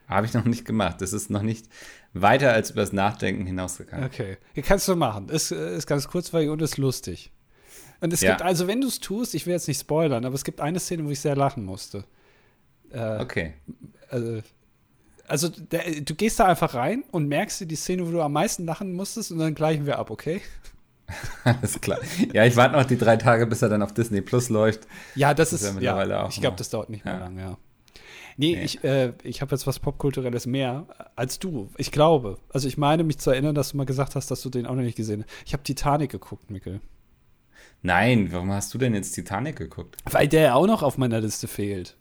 Habe 0.06 0.26
ich 0.26 0.34
noch 0.34 0.44
nicht 0.44 0.64
gemacht. 0.66 1.00
Das 1.00 1.12
ist 1.14 1.30
noch 1.30 1.40
nicht 1.42 1.66
weiter 2.12 2.52
als 2.52 2.70
übers 2.72 2.92
Nachdenken 2.92 3.46
hinausgegangen. 3.46 4.04
Okay. 4.04 4.36
Kannst 4.62 4.86
du 4.88 4.96
machen. 4.96 5.28
Ist, 5.30 5.50
ist 5.50 5.86
ganz 5.86 6.08
kurzweilig 6.08 6.50
und 6.50 6.60
ist 6.60 6.76
lustig. 6.76 7.32
Und 8.00 8.12
es 8.12 8.20
Ja. 8.20 8.30
gibt, 8.32 8.42
also 8.42 8.66
wenn 8.66 8.80
du 8.82 8.88
es 8.88 9.00
tust, 9.00 9.34
ich 9.34 9.46
will 9.46 9.52
jetzt 9.54 9.66
nicht 9.68 9.80
spoilern, 9.80 10.24
aber 10.26 10.34
es 10.34 10.44
gibt 10.44 10.60
eine 10.60 10.78
Szene, 10.78 11.04
wo 11.06 11.10
ich 11.10 11.20
sehr 11.20 11.36
lachen 11.36 11.64
musste. 11.64 12.04
Äh, 12.90 13.18
Okay. 13.20 13.54
also, 14.10 14.42
also 15.28 15.48
der, 15.48 16.00
du 16.00 16.14
gehst 16.14 16.40
da 16.40 16.46
einfach 16.46 16.74
rein 16.74 17.04
und 17.10 17.28
merkst 17.28 17.60
dir 17.60 17.66
die 17.66 17.76
Szene, 17.76 18.06
wo 18.06 18.10
du 18.10 18.20
am 18.22 18.32
meisten 18.32 18.64
lachen 18.64 18.92
musstest 18.94 19.30
und 19.32 19.38
dann 19.38 19.54
gleichen 19.54 19.86
wir 19.86 19.98
ab, 19.98 20.10
okay? 20.10 20.40
Alles 21.44 21.80
klar. 21.80 21.98
Ja, 22.34 22.44
ich 22.44 22.56
warte 22.56 22.76
noch 22.76 22.84
die 22.84 22.98
drei 22.98 23.16
Tage, 23.16 23.46
bis 23.46 23.62
er 23.62 23.68
dann 23.68 23.82
auf 23.82 23.94
Disney 23.94 24.20
Plus 24.20 24.48
läuft. 24.50 24.86
Ja, 25.14 25.32
das, 25.34 25.50
Das 25.50 25.62
ist 25.62 25.68
ist, 25.76 25.80
ja 25.82 26.04
ja, 26.04 26.28
ich 26.28 26.40
glaube, 26.40 26.56
das 26.56 26.68
dauert 26.70 26.90
nicht 26.90 27.04
mehr 27.04 27.14
Ja. 27.14 27.20
lang, 27.20 27.38
ja. 27.38 27.56
Nee, 28.36 28.54
Nee. 28.54 28.62
ich, 28.64 28.84
äh, 28.84 29.14
ich 29.24 29.40
habe 29.40 29.54
jetzt 29.54 29.66
was 29.66 29.78
Popkulturelles 29.80 30.46
mehr 30.46 30.86
als 31.16 31.38
du. 31.38 31.70
Ich 31.76 31.90
glaube. 31.90 32.38
Also 32.52 32.68
ich 32.68 32.76
meine, 32.78 33.02
mich 33.04 33.18
zu 33.18 33.30
erinnern, 33.30 33.54
dass 33.54 33.70
du 33.72 33.76
mal 33.78 33.86
gesagt 33.86 34.14
hast, 34.14 34.30
dass 34.30 34.42
du 34.42 34.50
den 34.50 34.66
auch 34.66 34.74
noch 34.76 34.82
nicht 34.82 34.96
gesehen 34.96 35.24
hast. 35.26 35.46
Ich 35.46 35.52
habe 35.54 35.62
Titanic 35.64 36.10
geguckt, 36.10 36.50
Mikkel. 36.50 36.80
Nein, 37.82 38.28
warum 38.32 38.52
hast 38.52 38.72
du 38.74 38.78
denn 38.78 38.94
jetzt 38.94 39.12
Titanic 39.12 39.56
geguckt? 39.56 39.96
Weil 40.10 40.28
der 40.28 40.42
ja 40.42 40.54
auch 40.54 40.66
noch 40.66 40.82
auf 40.82 40.98
meiner 40.98 41.20
Liste 41.20 41.48
fehlt. 41.48 41.96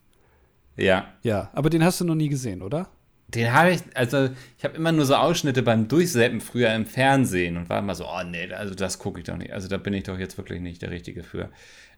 Ja, 0.76 1.08
Ja, 1.24 1.50
aber 1.54 1.70
den 1.72 1.84
hast 1.84 2.02
du 2.02 2.06
noch 2.06 2.14
nie 2.16 2.30
gesehen, 2.30 2.62
oder? 2.62 2.90
Den 3.30 3.52
habe 3.52 3.72
ich, 3.72 3.82
also 3.94 4.30
ich 4.58 4.64
habe 4.64 4.78
immer 4.78 4.94
nur 4.94 5.06
so 5.06 5.16
Ausschnitte 5.16 5.62
beim 5.62 5.88
Durchseppen 5.90 6.40
früher 6.40 6.74
im 6.74 6.86
Fernsehen 6.86 7.58
und 7.58 7.70
war 7.70 7.80
immer 7.80 7.94
so, 7.94 8.06
oh 8.06 8.24
nee, 8.24 8.52
also 8.54 8.74
das 8.74 9.00
gucke 9.00 9.20
ich 9.20 9.26
doch 9.26 9.36
nicht. 9.36 9.52
Also 9.52 9.68
da 9.68 9.78
bin 9.78 9.94
ich 9.94 10.04
doch 10.04 10.18
jetzt 10.18 10.38
wirklich 10.38 10.62
nicht 10.62 10.82
der 10.82 10.92
Richtige 10.92 11.24
für. 11.24 11.50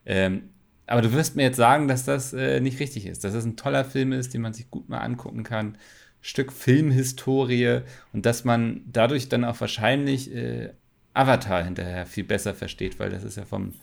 Ähm, 0.05 0.49
aber 0.87 1.03
du 1.03 1.13
wirst 1.13 1.35
mir 1.35 1.43
jetzt 1.43 1.57
sagen, 1.57 1.87
dass 1.87 2.03
das 2.03 2.33
äh, 2.33 2.59
nicht 2.61 2.79
richtig 2.79 3.05
ist, 3.05 3.23
dass 3.23 3.33
das 3.33 3.45
ein 3.45 3.57
toller 3.57 3.85
Film 3.85 4.11
ist, 4.11 4.33
den 4.33 4.41
man 4.41 4.53
sich 4.53 4.71
gut 4.71 4.89
mal 4.89 4.99
angucken 4.99 5.43
kann. 5.43 5.77
Stück 6.21 6.51
Filmhistorie 6.51 7.81
und 8.11 8.25
dass 8.25 8.43
man 8.43 8.81
dadurch 8.87 9.29
dann 9.29 9.45
auch 9.45 9.61
wahrscheinlich 9.61 10.33
äh, 10.35 10.73
Avatar 11.13 11.63
hinterher 11.63 12.07
viel 12.07 12.23
besser 12.23 12.55
versteht, 12.55 12.99
weil 12.99 13.11
das 13.11 13.23
ist 13.23 13.37
ja 13.37 13.45
vom 13.45 13.73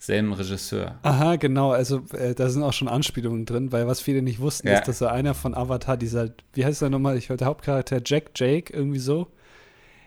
selben 0.00 0.32
Regisseur. 0.32 0.98
Aha, 1.02 1.36
genau. 1.36 1.72
Also 1.72 2.02
äh, 2.14 2.34
da 2.34 2.48
sind 2.48 2.62
auch 2.62 2.72
schon 2.72 2.88
Anspielungen 2.88 3.44
drin, 3.44 3.70
weil 3.70 3.86
was 3.86 4.00
viele 4.00 4.22
nicht 4.22 4.40
wussten, 4.40 4.66
Ja. 4.66 4.78
ist, 4.78 4.88
dass 4.88 5.00
er 5.02 5.12
einer 5.12 5.34
von 5.34 5.54
Avatar, 5.54 5.96
dieser, 5.98 6.30
wie 6.54 6.64
heißt 6.64 6.80
er 6.82 6.88
nochmal, 6.88 7.16
ich 7.18 7.28
der 7.28 7.46
Hauptcharakter 7.46 8.00
Jack 8.04 8.30
Jake, 8.34 8.72
irgendwie 8.72 8.98
so. 8.98 9.28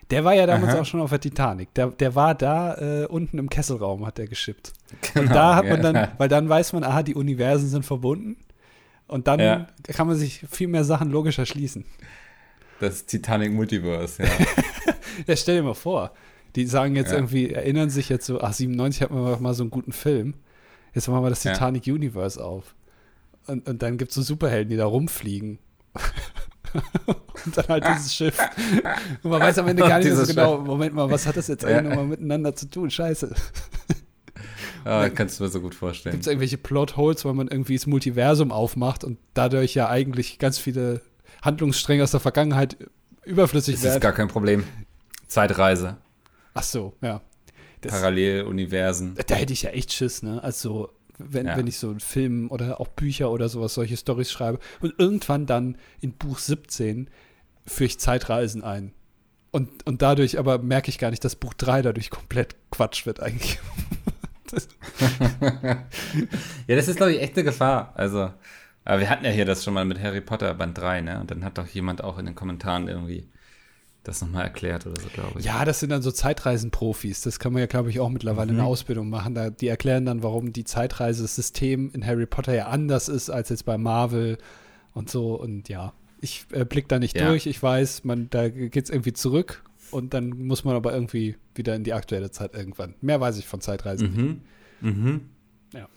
Der 0.09 0.25
war 0.25 0.33
ja 0.33 0.45
damals 0.47 0.73
Aha. 0.73 0.81
auch 0.81 0.85
schon 0.85 0.99
auf 0.99 1.11
der 1.11 1.19
Titanic. 1.21 1.73
Der, 1.75 1.87
der 1.87 2.15
war 2.15 2.33
da 2.35 3.03
äh, 3.03 3.05
unten 3.05 3.37
im 3.37 3.49
Kesselraum, 3.49 4.05
hat 4.05 4.17
er 4.19 4.27
geschippt. 4.27 4.73
Genau, 5.13 5.21
Und 5.27 5.33
da 5.35 5.55
hat 5.55 5.65
man 5.65 5.81
ja. 5.83 5.93
dann, 5.93 6.07
weil 6.17 6.27
dann 6.27 6.49
weiß 6.49 6.73
man, 6.73 6.83
aha, 6.83 7.03
die 7.03 7.13
Universen 7.15 7.69
sind 7.69 7.85
verbunden. 7.85 8.35
Und 9.07 9.27
dann 9.27 9.39
Ja. 9.39 9.67
kann 9.93 10.07
man 10.07 10.15
sich 10.15 10.43
viel 10.49 10.67
mehr 10.67 10.83
Sachen 10.83 11.11
logisch 11.11 11.37
erschließen. 11.37 11.85
Das 12.79 13.05
Titanic 13.05 13.51
Multiverse, 13.53 14.23
ja. 14.23 14.29
Ja, 15.27 15.35
stell 15.35 15.57
dir 15.57 15.63
mal 15.63 15.75
vor, 15.75 16.11
die 16.55 16.65
sagen 16.65 16.95
jetzt 16.95 17.11
Ja. 17.11 17.17
irgendwie, 17.17 17.49
erinnern 17.51 17.89
sich 17.89 18.09
jetzt 18.09 18.25
so, 18.25 18.41
ach, 18.41 18.53
97 18.53 19.01
hatten 19.01 19.15
wir 19.15 19.37
mal 19.39 19.53
so 19.53 19.63
einen 19.63 19.71
guten 19.71 19.91
Film. 19.91 20.33
Jetzt 20.93 21.07
machen 21.07 21.23
wir 21.23 21.29
das 21.29 21.43
Ja. 21.43 21.53
Titanic 21.53 21.87
Universe 21.87 22.43
auf. 22.43 22.75
Und, 23.47 23.67
und 23.67 23.81
dann 23.81 23.97
gibt 23.97 24.11
es 24.11 24.15
so 24.15 24.21
Superhelden, 24.21 24.69
die 24.69 24.77
da 24.77 24.85
rumfliegen. 24.85 25.59
und 27.45 27.57
dann 27.57 27.67
halt 27.67 27.85
dieses 27.87 28.13
Schiff. 28.15 28.37
Und 29.21 29.31
man 29.31 29.41
weiß 29.41 29.57
am 29.59 29.67
Ende 29.67 29.83
gar 29.83 29.99
nicht 29.99 30.11
so 30.13 30.25
genau, 30.25 30.59
Moment 30.59 30.93
mal, 30.95 31.09
was 31.09 31.27
hat 31.27 31.37
das 31.37 31.47
jetzt 31.47 31.65
eigentlich 31.65 31.89
nochmal 31.89 32.05
miteinander 32.07 32.55
zu 32.55 32.69
tun? 32.69 32.89
Scheiße. 32.89 33.33
Ah, 34.85 35.07
kannst 35.07 35.39
du 35.39 35.45
mir 35.45 35.49
so 35.49 35.61
gut 35.61 35.73
vorstellen. 35.75 36.11
Gibt 36.11 36.23
es 36.23 36.27
irgendwelche 36.27 36.57
Plotholes, 36.57 37.23
weil 37.23 37.33
man 37.33 37.47
irgendwie 37.47 37.75
das 37.77 37.87
Multiversum 37.87 38.51
aufmacht 38.51 39.05
und 39.05 39.17
dadurch 39.33 39.75
ja 39.75 39.87
eigentlich 39.87 40.39
ganz 40.39 40.57
viele 40.59 40.99
Handlungsstränge 41.41 42.03
aus 42.03 42.11
der 42.11 42.19
Vergangenheit 42.19 42.75
überflüssig 43.23 43.75
Das 43.75 43.79
ist 43.83 43.89
werden? 43.91 44.01
gar 44.01 44.11
kein 44.11 44.27
Problem. 44.27 44.65
Zeitreise, 45.27 45.95
Ach 46.53 46.63
so, 46.63 46.93
ja. 47.01 47.21
Das, 47.81 47.91
Paralleluniversen. 47.91 49.15
Da 49.27 49.35
hätte 49.35 49.53
ich 49.53 49.63
ja 49.63 49.71
echt 49.71 49.91
Schiss, 49.91 50.23
ne? 50.23 50.41
Also, 50.43 50.89
wenn, 51.17 51.45
Ja. 51.47 51.57
wenn 51.57 51.67
ich 51.67 51.77
so 51.77 51.89
einen 51.89 51.99
Film 51.99 52.49
oder 52.49 52.79
auch 52.79 52.87
Bücher 52.87 53.29
oder 53.31 53.49
sowas, 53.49 53.73
solche 53.73 53.97
Storys 53.97 54.31
schreibe 54.31 54.59
und 54.81 54.93
irgendwann 54.97 55.45
dann 55.45 55.77
in 55.99 56.13
Buch 56.13 56.39
17 56.39 57.09
führe 57.65 57.85
ich 57.87 57.99
Zeitreisen 57.99 58.63
ein. 58.63 58.93
Und, 59.51 59.85
und 59.85 60.01
dadurch 60.01 60.39
aber 60.39 60.57
merke 60.59 60.89
ich 60.89 60.97
gar 60.97 61.11
nicht, 61.11 61.23
dass 61.23 61.35
Buch 61.35 61.53
3 61.53 61.81
dadurch 61.83 62.09
komplett 62.09 62.55
Quatsch 62.71 63.05
wird 63.05 63.19
eigentlich. 63.19 63.59
Das, 64.49 64.67
Ja, 66.67 66.75
das 66.75 66.87
ist, 66.87 66.97
glaube 66.97 67.13
ich, 67.13 67.21
echte 67.21 67.43
Gefahr. 67.43 67.93
Also, 67.95 68.31
aber 68.85 68.99
wir 68.99 69.09
hatten 69.09 69.25
ja 69.25 69.31
hier 69.31 69.45
das 69.45 69.63
schon 69.63 69.73
mal 69.73 69.85
mit 69.85 69.99
Harry 70.01 70.21
Potter 70.21 70.53
Band 70.53 70.77
3, 70.77 71.01
ne? 71.01 71.19
Und 71.19 71.31
dann 71.31 71.43
hat 71.45 71.57
doch 71.57 71.67
jemand 71.67 72.03
auch 72.03 72.17
in 72.17 72.25
den 72.25 72.35
Kommentaren 72.35 72.87
irgendwie 72.87 73.27
das 74.03 74.21
nochmal 74.21 74.43
erklärt 74.43 74.85
oder 74.85 74.99
so, 75.01 75.07
glaube 75.13 75.39
ich. 75.39 75.45
ja, 75.45 75.63
das 75.65 75.79
sind 75.79 75.89
dann 75.89 76.01
so 76.01 76.11
Zeitreisenprofis. 76.11 77.21
Das 77.21 77.39
kann 77.39 77.53
man 77.53 77.61
ja, 77.61 77.67
glaube 77.67 77.89
ich, 77.89 77.99
auch 78.01 78.09
mittlerweile 78.09 78.51
in 78.51 78.57
der 78.57 78.65
Ausbildung 78.65 79.09
machen. 79.09 79.33
Da, 79.33 79.49
die 79.49 79.67
erklären 79.67 80.05
dann, 80.05 80.23
warum 80.23 80.51
die 80.51 80.65
Zeitreisesystem 80.65 81.91
in 81.93 82.05
Harry 82.05 82.25
Potter 82.25 82.53
ja 82.53 82.67
anders 82.67 83.07
ist 83.07 83.29
als 83.29 83.49
jetzt 83.49 83.65
bei 83.65 83.77
Marvel 83.77 84.37
und 84.93 85.09
so. 85.09 85.35
Und 85.39 85.69
ja, 85.69 85.93
ich 86.19 86.45
äh, 86.51 86.65
blick 86.65 86.89
da 86.89 86.99
nicht 86.99 87.17
Ja. 87.17 87.27
durch. 87.29 87.45
Ich 87.45 87.61
weiß, 87.63 88.03
man, 88.03 88.29
da 88.29 88.49
geht 88.49 88.75
es 88.83 88.89
irgendwie 88.89 89.13
zurück 89.13 89.63
und 89.91 90.13
dann 90.13 90.29
muss 90.31 90.63
man 90.65 90.75
aber 90.75 90.93
irgendwie 90.93 91.35
wieder 91.55 91.73
in 91.75 91.83
die 91.85 91.93
aktuelle 91.93 92.29
Zeit 92.31 92.53
irgendwann. 92.55 92.95
Mehr 93.01 93.21
weiß 93.21 93.37
ich 93.37 93.47
von 93.47 93.61
Zeitreisen 93.61 94.11
nicht. 94.11 94.81
Mhm. 94.81 95.01
Mhm. 95.03 95.21
Ja. 95.73 95.87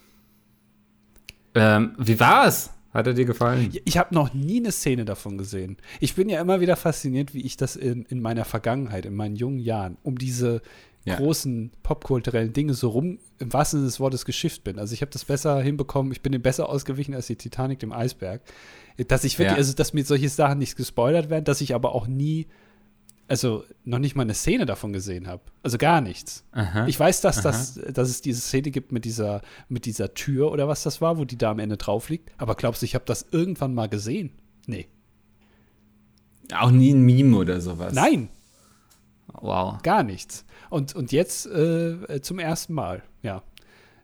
Ähm, 1.55 1.95
wie 1.99 2.21
war's? 2.21 2.71
Hat 2.97 3.07
er 3.07 3.15
dir 3.15 3.25
gefallen? 3.27 3.71
Ich 3.85 3.99
habe 3.99 4.15
noch 4.15 4.33
nie 4.35 4.59
eine 4.59 4.73
Szene 4.73 5.05
davon 5.05 5.37
gesehen. 5.39 5.77
Ich 6.01 6.15
bin 6.15 6.29
ja 6.29 6.41
immer 6.41 6.61
wieder 6.61 6.77
fasziniert, 6.77 7.35
wie 7.35 7.43
ich 7.43 7.57
das 7.57 7.77
in, 7.77 8.05
in 8.07 8.21
meiner 8.21 8.45
Vergangenheit, 8.45 9.05
in 9.07 9.15
meinen 9.15 9.37
jungen 9.37 9.59
Jahren, 9.59 9.97
um 10.03 10.17
diese 10.19 10.63
Ja. 11.05 11.15
großen 11.17 11.71
popkulturellen 11.85 12.53
Dinge 12.53 12.75
so 12.75 12.89
rum, 12.89 13.19
im 13.39 13.53
wahrsten 13.53 13.79
Sinne 13.81 13.87
des 13.89 14.01
Wortes, 14.01 14.25
geschifft 14.25 14.65
bin. 14.65 14.79
Also 14.79 14.93
ich 14.95 15.03
habe 15.03 15.13
das 15.13 15.25
besser 15.25 15.61
hinbekommen, 15.63 16.11
ich 16.11 16.21
bin 16.23 16.33
dem 16.33 16.43
besser 16.43 16.69
ausgewichen 16.69 17.15
als 17.15 17.27
die 17.29 17.37
Titanic 17.37 17.79
dem 17.79 17.93
Eisberg. 17.93 18.41
Dass 19.09 19.23
ich 19.25 19.39
wirklich, 19.39 19.53
Ja. 19.53 19.59
also 19.59 19.73
dass 19.75 19.93
mir 19.93 20.05
solche 20.05 20.29
Sachen 20.29 20.59
nicht 20.59 20.75
gespoilert 20.77 21.29
werden, 21.31 21.45
dass 21.45 21.61
ich 21.61 21.75
aber 21.75 21.95
auch 21.95 22.07
nie, 22.09 22.47
also 23.29 23.65
noch 23.85 23.99
nicht 23.99 24.15
mal 24.15 24.23
eine 24.23 24.35
Szene 24.35 24.67
davon 24.67 24.93
gesehen 24.93 25.27
habe. 25.27 25.43
Also 25.63 25.79
gar 25.79 26.01
nichts. 26.01 26.45
Aha. 26.53 26.87
Ich 26.87 26.99
weiß, 26.99 27.21
dass, 27.23 27.43
das, 27.43 27.75
dass 27.93 28.09
es 28.09 28.21
diese 28.23 28.41
Szene 28.41 28.71
gibt 28.71 28.93
mit 28.93 29.05
dieser, 29.05 29.43
mit 29.69 29.85
dieser 29.85 30.15
Tür 30.15 30.53
oder 30.53 30.69
was 30.69 30.83
das 30.85 31.01
war, 31.01 31.19
wo 31.19 31.25
die 31.25 31.37
da 31.39 31.51
am 31.51 31.59
Ende 31.59 31.77
drauf 31.77 32.09
liegt. 32.09 32.31
Aber 32.39 32.55
glaubst 32.55 32.83
du, 32.83 32.87
ich 32.87 32.95
habe 32.95 33.05
das 33.05 33.27
irgendwann 33.33 33.75
mal 33.75 33.89
gesehen? 33.89 34.31
Nee. 34.67 34.87
Auch 36.55 36.71
nie 36.71 36.93
ein 36.93 37.03
Meme 37.03 37.37
oder 37.37 37.61
sowas. 37.61 37.93
Nein, 37.93 38.29
Wow. 39.33 39.83
gar 39.83 40.03
nichts. 40.05 40.45
Und, 40.71 40.95
und 40.95 41.13
jetzt 41.13 41.47
äh, 41.47 42.21
zum 42.23 42.39
ersten 42.39 42.73
Mal, 42.75 43.03
ja. 43.23 43.43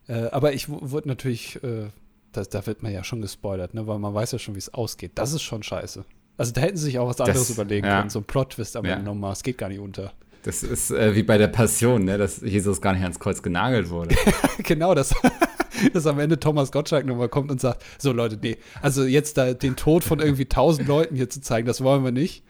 Äh, 0.08 0.24
aber 0.30 0.52
ich 0.52 0.68
wu- 0.68 0.78
wurde 0.90 1.08
natürlich, 1.08 1.62
äh, 1.62 1.90
das, 2.32 2.48
da 2.48 2.66
wird 2.66 2.82
man 2.82 2.92
ja 2.92 3.04
schon 3.04 3.20
gespoilert, 3.22 3.72
ne? 3.74 3.86
weil 3.86 3.98
man 4.00 4.12
weiß 4.12 4.32
ja 4.32 4.38
schon, 4.38 4.54
wie 4.56 4.58
es 4.58 4.74
ausgeht. 4.74 5.12
Das 5.14 5.32
ist 5.32 5.42
schon 5.42 5.62
scheiße. 5.62 6.04
Also 6.36 6.52
da 6.52 6.60
hätten 6.62 6.76
sie 6.76 6.84
sich 6.86 6.98
auch 6.98 7.08
was 7.08 7.20
anderes 7.20 7.50
überlegen 7.50 7.86
ja. 7.86 7.98
können. 7.98 8.10
So 8.10 8.20
ein 8.20 8.24
Plot-Twist 8.24 8.76
am 8.76 8.84
Ja. 8.84 8.92
Ende 8.92 9.04
nochmal. 9.04 9.32
Es 9.32 9.42
geht 9.42 9.58
gar 9.58 9.68
nicht 9.68 9.80
unter. 9.80 10.12
Das 10.42 10.62
ist 10.62 10.90
äh, 10.90 11.14
wie 11.14 11.22
bei 11.22 11.38
der 11.38 11.48
Passion, 11.48 12.04
ne? 12.04 12.18
dass 12.18 12.40
Jesus 12.40 12.80
gar 12.80 12.94
nicht 12.94 13.02
ans 13.02 13.20
Kreuz 13.20 13.42
genagelt 13.42 13.90
wurde. 13.90 14.16
genau, 14.58 14.94
das. 14.94 15.14
Dass 15.94 16.06
am 16.06 16.20
Ende 16.20 16.38
Thomas 16.38 16.70
Gottschalk 16.70 17.06
nochmal 17.06 17.28
kommt 17.28 17.50
und 17.50 17.60
sagt: 17.60 17.82
So, 17.98 18.12
Leute, 18.12 18.38
nee, 18.40 18.56
also 18.82 19.02
jetzt 19.04 19.36
da 19.36 19.52
den 19.52 19.74
Tod 19.74 20.04
von 20.04 20.20
irgendwie 20.20 20.44
tausend 20.44 20.86
Leuten 20.86 21.16
hier 21.16 21.28
zu 21.28 21.40
zeigen, 21.40 21.66
das 21.66 21.82
wollen 21.82 22.04
wir 22.04 22.12
nicht. 22.12 22.44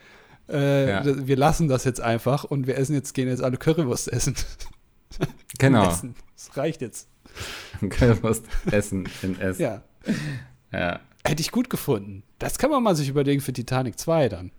Äh, 0.51 0.89
Ja. 0.89 1.03
Wir 1.05 1.37
lassen 1.37 1.67
das 1.69 1.85
jetzt 1.85 2.01
einfach 2.01 2.45
und 2.45 2.67
wir 2.67 2.77
essen 2.77 2.95
jetzt, 2.95 3.15
gehen 3.15 3.29
jetzt 3.29 3.43
alle 3.43 3.57
Currywurst 3.57 4.13
essen. 4.13 4.35
Genau. 5.59 5.89
Essen. 5.89 6.15
Das 6.35 6.57
reicht 6.57 6.81
jetzt. 6.81 7.09
Currywurst 7.89 8.45
essen 8.71 9.09
in 9.23 9.39
S. 9.39 9.59
Ja. 9.59 9.83
ja. 10.73 11.01
Hätte 11.25 11.41
ich 11.41 11.53
gut 11.53 11.71
gefunden. 11.71 12.25
Das 12.39 12.59
kann 12.59 12.71
man 12.71 12.83
mal 12.83 12.97
sich 12.97 13.09
überlegen 13.09 13.41
für 13.41 13.53
Titanic 13.53 13.99
2 13.99 14.29
dann. 14.29 14.53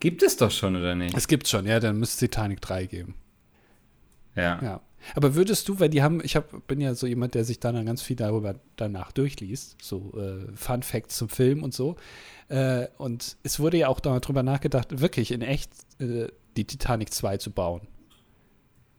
Gibt 0.00 0.22
es 0.22 0.36
doch 0.36 0.50
schon, 0.50 0.76
oder 0.76 0.94
nicht? 0.94 1.16
Es 1.16 1.28
gibt's 1.28 1.50
schon, 1.50 1.66
ja, 1.66 1.80
dann 1.80 1.98
müsste 1.98 2.14
es 2.14 2.30
Titanic 2.30 2.60
3 2.60 2.86
geben. 2.86 3.14
Ja. 4.34 4.62
Ja. 4.62 4.80
Aber 5.14 5.34
würdest 5.34 5.68
du, 5.68 5.78
weil 5.78 5.88
die 5.88 6.02
haben, 6.02 6.20
ich 6.24 6.36
hab, 6.36 6.66
bin 6.66 6.80
ja 6.80 6.94
so 6.94 7.06
jemand, 7.06 7.34
der 7.34 7.44
sich 7.44 7.60
dann 7.60 7.84
ganz 7.86 8.02
viel 8.02 8.16
darüber 8.16 8.56
danach 8.76 9.12
durchliest, 9.12 9.76
so 9.80 10.12
äh, 10.16 10.54
Fun 10.56 10.82
Facts 10.82 11.16
zum 11.16 11.28
Film 11.28 11.62
und 11.62 11.74
so. 11.74 11.96
Äh, 12.48 12.88
und 12.98 13.36
es 13.42 13.60
wurde 13.60 13.78
ja 13.78 13.88
auch 13.88 14.00
darüber 14.00 14.42
nachgedacht, 14.42 15.00
wirklich 15.00 15.30
in 15.30 15.42
echt 15.42 15.70
äh, 16.00 16.28
die 16.56 16.64
Titanic 16.64 17.12
2 17.12 17.36
zu 17.36 17.50
bauen. 17.50 17.82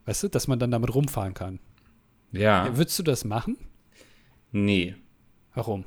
Weißt 0.06 0.24
du, 0.24 0.30
dass 0.30 0.48
man 0.48 0.60
dann 0.60 0.72
damit 0.72 0.94
rumfahren 0.94 1.34
kann. 1.34 1.60
Ja. 2.32 2.68
Ja, 2.68 2.78
würdest 2.78 2.98
du 3.00 3.04
das 3.04 3.26
machen? 3.26 3.58
Nee. 4.52 4.96
Warum? 5.54 5.84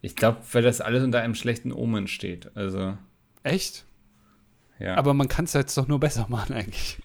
Ich 0.00 0.16
glaube, 0.16 0.38
weil 0.52 0.62
das 0.62 0.80
alles 0.80 1.02
unter 1.02 1.20
einem 1.20 1.34
schlechten 1.34 1.72
Omen 1.72 2.06
steht. 2.06 2.56
Also, 2.56 2.96
Echt? 3.42 3.84
ja. 4.78 4.96
Aber 4.96 5.14
man 5.14 5.28
kann 5.28 5.44
es 5.44 5.52
jetzt 5.52 5.76
doch 5.76 5.88
nur 5.88 6.00
besser 6.00 6.26
machen 6.28 6.54
eigentlich. 6.54 6.98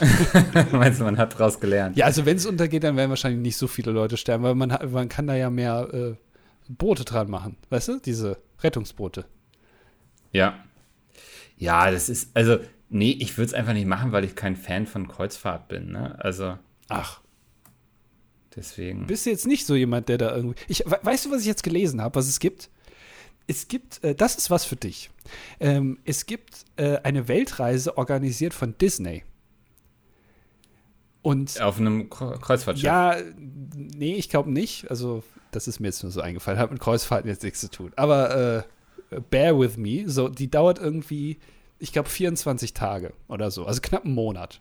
Meinst 0.72 1.00
du, 1.00 1.04
man 1.04 1.18
hat 1.18 1.38
draus 1.38 1.60
gelernt? 1.60 1.96
Ja, 1.96 2.06
also 2.06 2.26
wenn 2.26 2.36
es 2.36 2.46
untergeht, 2.46 2.82
dann 2.82 2.96
werden 2.96 3.10
wahrscheinlich 3.10 3.40
nicht 3.40 3.56
so 3.56 3.68
viele 3.68 3.92
Leute 3.92 4.16
sterben, 4.16 4.42
weil 4.42 4.56
man, 4.56 4.76
man 4.90 5.08
kann 5.08 5.28
da 5.28 5.34
ja 5.36 5.50
mehr 5.50 5.88
äh, 5.92 6.14
Boote 6.68 7.04
dran 7.04 7.30
machen. 7.30 7.56
Weißt 7.70 7.88
du? 7.88 8.00
Diese 8.00 8.38
Rettungsboote. 8.60 9.24
Ja. 10.32 10.58
Ja, 11.56 11.90
das 11.90 12.08
ist, 12.08 12.36
also, 12.36 12.58
nee, 12.88 13.16
ich 13.20 13.36
würde 13.38 13.46
es 13.46 13.54
einfach 13.54 13.72
nicht 13.72 13.86
machen, 13.86 14.10
weil 14.12 14.24
ich 14.24 14.34
kein 14.34 14.56
Fan 14.56 14.86
von 14.86 15.06
Kreuzfahrt 15.08 15.68
bin, 15.68 15.92
ne? 15.92 16.16
Also, 16.18 16.58
Ach, 16.88 17.20
deswegen. 18.56 19.06
bist 19.06 19.26
du 19.26 19.30
jetzt 19.30 19.46
nicht 19.46 19.66
so 19.66 19.74
jemand, 19.74 20.08
der 20.08 20.18
da 20.18 20.34
irgendwie. 20.34 20.56
Ich, 20.68 20.84
we- 20.86 20.98
weißt 21.02 21.26
du, 21.26 21.30
was 21.30 21.40
ich 21.42 21.46
jetzt 21.46 21.62
gelesen 21.62 22.00
habe, 22.02 22.14
was 22.16 22.28
es 22.28 22.38
gibt? 22.40 22.70
Es 23.46 23.68
gibt, 23.68 24.04
äh, 24.04 24.14
das 24.14 24.36
ist 24.36 24.50
was 24.50 24.64
für 24.64 24.76
dich. 24.76 25.10
Ähm, 25.60 25.98
es 26.04 26.26
gibt 26.26 26.64
äh, 26.76 26.98
eine 26.98 27.28
Weltreise 27.28 27.96
organisiert 27.96 28.52
von 28.54 28.76
Disney. 28.78 29.22
Und 31.22 31.60
Auf 31.60 31.78
einem 31.78 32.08
Kre- 32.08 32.38
Kreuzfahrtschiff. 32.40 32.84
ja, 32.84 33.16
nee, 33.36 34.14
ich 34.14 34.28
glaube 34.28 34.50
nicht. 34.52 34.90
Also, 34.90 35.22
das 35.50 35.66
ist 35.68 35.80
mir 35.80 35.88
jetzt 35.88 36.02
nur 36.02 36.12
so 36.12 36.20
eingefallen. 36.20 36.58
Hat 36.58 36.70
mit 36.70 36.80
Kreuzfahrten 36.80 37.28
jetzt 37.28 37.42
nichts 37.42 37.60
zu 37.60 37.70
tun. 37.70 37.92
Aber 37.96 38.64
äh, 39.10 39.20
bear 39.30 39.58
with 39.58 39.76
me. 39.76 40.04
So, 40.08 40.28
die 40.28 40.50
dauert 40.50 40.78
irgendwie, 40.78 41.38
ich 41.78 41.92
glaube, 41.92 42.08
24 42.08 42.72
Tage 42.72 43.12
oder 43.28 43.50
so. 43.50 43.64
Also 43.66 43.80
knapp 43.82 44.04
einen 44.04 44.14
Monat. 44.14 44.60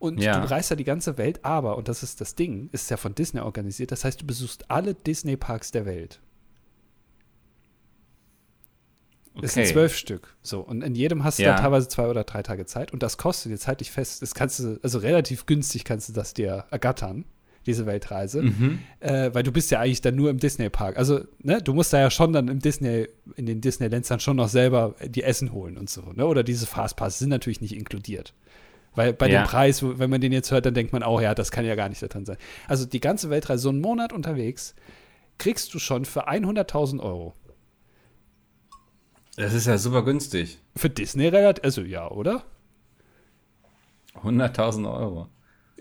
Und 0.00 0.20
Ja. 0.20 0.40
du 0.40 0.50
reist 0.50 0.70
ja 0.70 0.76
die 0.76 0.84
ganze 0.84 1.16
Welt, 1.18 1.44
aber, 1.44 1.76
und 1.76 1.86
das 1.86 2.02
ist 2.02 2.20
das 2.20 2.34
Ding, 2.34 2.68
ist 2.72 2.90
ja 2.90 2.96
von 2.96 3.14
Disney 3.14 3.40
organisiert. 3.40 3.92
Das 3.92 4.04
heißt, 4.04 4.20
du 4.22 4.26
besuchst 4.26 4.68
alle 4.70 4.94
Disney-Parks 4.94 5.70
der 5.70 5.86
Welt. 5.86 6.20
Es 9.42 9.54
sind 9.54 9.62
Okay. 9.62 9.72
zwölf 9.72 9.94
Stück. 9.96 10.36
So, 10.42 10.60
und 10.60 10.82
in 10.82 10.94
jedem 10.94 11.22
hast 11.22 11.38
du 11.38 11.44
Ja. 11.44 11.52
dann 11.52 11.62
teilweise 11.62 11.88
zwei 11.88 12.08
oder 12.08 12.24
drei 12.24 12.42
Tage 12.42 12.66
Zeit. 12.66 12.92
Und 12.92 13.02
das 13.02 13.16
kostet, 13.16 13.52
jetzt 13.52 13.68
halte 13.68 13.82
ich 13.82 13.90
fest, 13.90 14.22
das 14.22 14.34
kannst 14.34 14.58
du, 14.58 14.78
also 14.82 14.98
relativ 14.98 15.46
günstig 15.46 15.84
kannst 15.84 16.08
du 16.08 16.12
das 16.12 16.34
dir 16.34 16.64
ergattern, 16.70 17.24
diese 17.66 17.86
Weltreise. 17.86 18.42
Mhm. 18.42 18.80
Äh, 19.00 19.32
weil 19.32 19.42
du 19.42 19.52
bist 19.52 19.70
ja 19.70 19.80
eigentlich 19.80 20.00
dann 20.00 20.16
nur 20.16 20.30
im 20.30 20.38
Disney-Park. 20.38 20.96
Also, 20.98 21.20
ne, 21.42 21.62
du 21.62 21.74
musst 21.74 21.92
da 21.92 22.00
ja 22.00 22.10
schon 22.10 22.32
dann 22.32 22.48
im 22.48 22.58
Disney, 22.58 23.06
in 23.36 23.46
den 23.46 23.60
Disneylands 23.60 24.08
dann 24.08 24.20
schon 24.20 24.36
noch 24.36 24.48
selber 24.48 24.96
die 25.06 25.22
Essen 25.22 25.52
holen 25.52 25.78
und 25.78 25.88
so, 25.88 26.12
ne? 26.12 26.26
Oder 26.26 26.42
diese 26.42 26.66
Fastpass 26.66 27.18
sind 27.18 27.28
natürlich 27.28 27.60
nicht 27.60 27.76
inkludiert. 27.76 28.34
Weil 28.94 29.12
bei 29.12 29.28
Ja. 29.28 29.42
dem 29.42 29.46
Preis, 29.46 29.82
wenn 29.82 30.10
man 30.10 30.20
den 30.20 30.32
jetzt 30.32 30.50
hört, 30.50 30.66
dann 30.66 30.74
denkt 30.74 30.92
man, 30.92 31.02
oh 31.04 31.20
ja, 31.20 31.34
das 31.34 31.50
kann 31.52 31.64
ja 31.64 31.74
gar 31.76 31.88
nicht 31.88 32.02
da 32.02 32.08
drin 32.08 32.24
sein. 32.26 32.36
Also 32.66 32.86
die 32.86 33.00
ganze 33.00 33.30
Weltreise, 33.30 33.62
so 33.62 33.68
einen 33.68 33.80
Monat 33.80 34.12
unterwegs, 34.12 34.74
kriegst 35.38 35.72
du 35.74 35.78
schon 35.78 36.04
für 36.04 36.28
100.000 36.28 37.00
Euro. 37.00 37.34
Das 39.36 39.54
ist 39.54 39.66
ja 39.66 39.78
super 39.78 40.02
günstig. 40.04 40.58
Für 40.76 40.90
Disney 40.90 41.28
relativ, 41.28 41.64
also 41.64 41.82
ja, 41.82 42.10
oder? 42.10 42.44
100.000 44.22 44.92
Euro. 44.92 45.28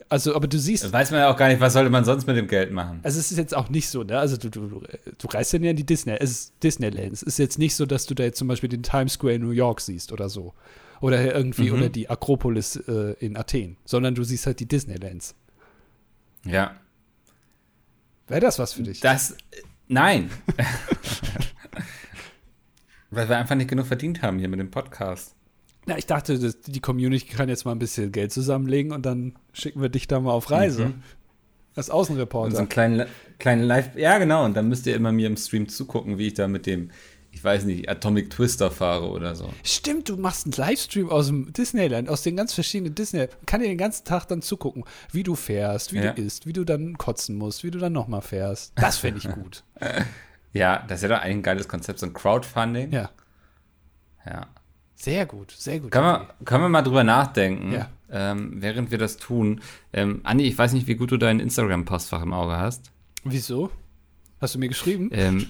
Also, 0.07 0.34
aber 0.36 0.47
du 0.47 0.57
siehst, 0.57 0.91
Weiß 0.91 1.12
man 1.12 1.20
ja 1.20 1.32
auch 1.32 1.38
gar 1.38 1.49
nicht, 1.49 1.60
was 1.60 1.74
sollte 1.74 1.89
man 1.91 2.03
sonst 2.03 2.26
mit 2.26 2.36
dem 2.36 2.47
Geld 2.47 2.72
machen. 2.72 2.99
also 3.03 3.20
es 3.20 3.32
ist 3.32 3.38
jetzt 3.38 3.55
auch 3.55 3.70
nicht 3.70 3.89
so, 3.89 4.03
ne? 4.03 4.18
Also 4.18 4.38
du, 4.38 4.49
du, 4.49 4.68
du, 4.68 4.82
du 5.18 5.28
reist 5.28 5.53
ja 5.53 5.60
in 5.60 5.76
die 5.76 5.86
Disney, 5.86 6.14
es 6.20 6.32
ist 6.32 6.53
Disneyland. 6.64 7.12
Es 7.14 7.22
ist 7.22 7.38
jetzt 7.38 7.60
nicht 7.60 7.76
so, 7.76 7.86
dass 7.86 8.05
du 8.07 8.16
da 8.16 8.24
jetzt 8.24 8.38
zum 8.39 8.47
Beispiel 8.47 8.70
den 8.70 8.82
Times 8.82 9.14
Square 9.14 9.34
in 9.36 9.41
New 9.43 9.51
York 9.51 9.82
siehst 9.82 10.12
oder 10.12 10.30
so. 10.30 10.53
Oder 11.01 11.33
irgendwie, 11.35 11.69
Mhm. 11.71 11.77
oder 11.77 11.89
die 11.89 12.09
Akropolis 12.09 12.75
äh, 12.75 13.13
in 13.19 13.37
Athen, 13.37 13.77
sondern 13.85 14.15
du 14.15 14.23
siehst 14.23 14.45
halt 14.45 14.59
die 14.59 14.67
Disneylands. 14.67 15.35
Ja. 16.45 16.75
Wäre 18.27 18.41
das 18.41 18.59
was 18.59 18.73
für 18.73 18.83
dich? 18.83 18.99
Das. 18.99 19.35
Nein. 19.87 20.29
Weil 23.11 23.27
wir 23.27 23.37
einfach 23.37 23.55
nicht 23.55 23.69
genug 23.69 23.87
verdient 23.87 24.21
haben 24.21 24.37
hier 24.39 24.49
mit 24.49 24.59
dem 24.59 24.69
Podcast. 24.71 25.35
Na, 25.87 25.97
ich 25.97 26.05
dachte, 26.05 26.37
das, 26.37 26.59
die 26.61 26.79
Community 26.79 27.25
kann 27.25 27.49
jetzt 27.49 27.65
mal 27.65 27.71
ein 27.71 27.79
bisschen 27.79 28.11
Geld 28.11 28.31
zusammenlegen 28.31 28.91
und 28.91 29.05
dann 29.05 29.33
schicken 29.53 29.81
wir 29.81 29.89
dich 29.89 30.07
da 30.07 30.19
mal 30.19 30.31
auf 30.31 30.51
Reise. 30.51 30.87
Mhm. 30.87 31.03
Als 31.75 31.89
Und 31.89 31.93
so 31.93 31.99
Außenreporter. 31.99 32.57
einen 32.59 32.69
kleinen, 32.69 33.07
kleinen 33.39 33.63
Live. 33.63 33.95
Ja, 33.95 34.17
genau. 34.19 34.45
Und 34.45 34.55
dann 34.55 34.67
müsst 34.69 34.85
ihr 34.85 34.95
immer 34.95 35.11
mir 35.11 35.27
im 35.27 35.37
Stream 35.37 35.67
zugucken, 35.69 36.17
wie 36.19 36.27
ich 36.27 36.33
da 36.35 36.47
mit 36.47 36.65
dem, 36.67 36.91
ich 37.39 37.43
weiß 37.45 37.63
nicht, 37.63 37.87
Atomic 37.87 38.29
Twister 38.31 38.69
fahre 38.69 39.09
oder 39.11 39.33
so. 39.33 39.49
Stimmt, 39.63 40.09
du 40.09 40.17
machst 40.17 40.45
einen 40.45 40.51
Livestream 40.57 41.09
aus 41.09 41.27
dem 41.27 41.53
Disneyland, 41.53 42.09
aus 42.09 42.21
den 42.21 42.35
ganz 42.35 42.53
verschiedenen 42.53 42.95
Disney. 42.95 43.27
Kann 43.45 43.61
dir 43.61 43.67
den 43.69 43.77
ganzen 43.77 44.03
Tag 44.03 44.25
dann 44.27 44.41
zugucken, 44.41 44.83
wie 45.13 45.23
du 45.23 45.35
fährst, 45.35 45.93
wie 45.93 45.99
Ja. 45.99 46.11
du 46.11 46.21
isst, 46.21 46.45
wie 46.45 46.51
du 46.51 46.65
dann 46.65 46.97
kotzen 46.97 47.37
musst, 47.37 47.63
wie 47.63 47.71
du 47.71 47.79
dann 47.79 47.93
nochmal 47.93 48.21
fährst. 48.21 48.73
Das 48.75 48.97
fände 48.97 49.19
ich 49.23 49.29
gut. 49.33 49.63
Ja, 50.51 50.83
das 50.87 50.97
ist 50.99 51.03
ja 51.03 51.09
doch 51.15 51.21
eigentlich 51.23 51.37
ein 51.37 51.43
geiles 51.43 51.67
Konzept, 51.67 51.99
so 51.99 52.07
ein 52.07 52.13
Crowdfunding. 52.13 52.91
ja, 52.91 53.11
ja. 54.25 54.47
sehr 54.95 55.27
gut, 55.27 55.51
sehr 55.51 55.79
gut. 55.79 55.91
Können 55.91 56.05
wir, 56.07 56.29
können 56.43 56.63
wir 56.63 56.69
mal 56.69 56.81
drüber 56.81 57.03
nachdenken, 57.03 57.71
Ja. 57.71 57.87
ähm, 58.11 58.53
während 58.55 58.89
wir 58.89 58.97
das 58.97 59.17
tun. 59.17 59.61
Ähm, 59.93 60.21
Andi, 60.23 60.45
ich 60.45 60.57
weiß 60.57 60.73
nicht, 60.73 60.87
wie 60.87 60.95
gut 60.95 61.11
du 61.11 61.17
dein 61.17 61.39
Instagram-Postfach 61.39 62.23
im 62.23 62.33
Auge 62.33 62.57
hast. 62.57 62.91
Wieso? 63.23 63.69
Hast 64.41 64.55
du 64.55 64.59
mir 64.59 64.69
geschrieben? 64.69 65.09
Ähm, 65.13 65.47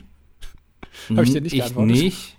Hab 1.16 1.24
ich 1.24 1.34
dir 1.34 1.42
nicht 1.42 1.54
Ich 1.54 1.76
nicht. 1.76 2.38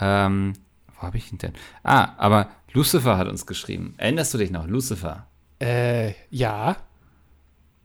Ähm, 0.00 0.52
wo 0.94 1.02
habe 1.02 1.16
ich 1.16 1.32
ihn 1.32 1.38
denn? 1.38 1.52
Ah, 1.82 2.14
aber 2.18 2.50
Lucifer 2.72 3.16
hat 3.16 3.28
uns 3.28 3.46
geschrieben. 3.46 3.94
Erinnerst 3.96 4.34
du 4.34 4.38
dich 4.38 4.50
noch? 4.50 4.66
Lucifer. 4.66 5.26
Äh, 5.60 6.12
ja. 6.30 6.76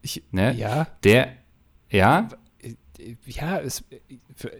Ich, 0.01 0.23
Ne? 0.31 0.53
Ja, 0.53 0.87
Der, 1.03 1.33
ja, 1.89 2.27
ja, 3.25 3.59
es, 3.59 3.83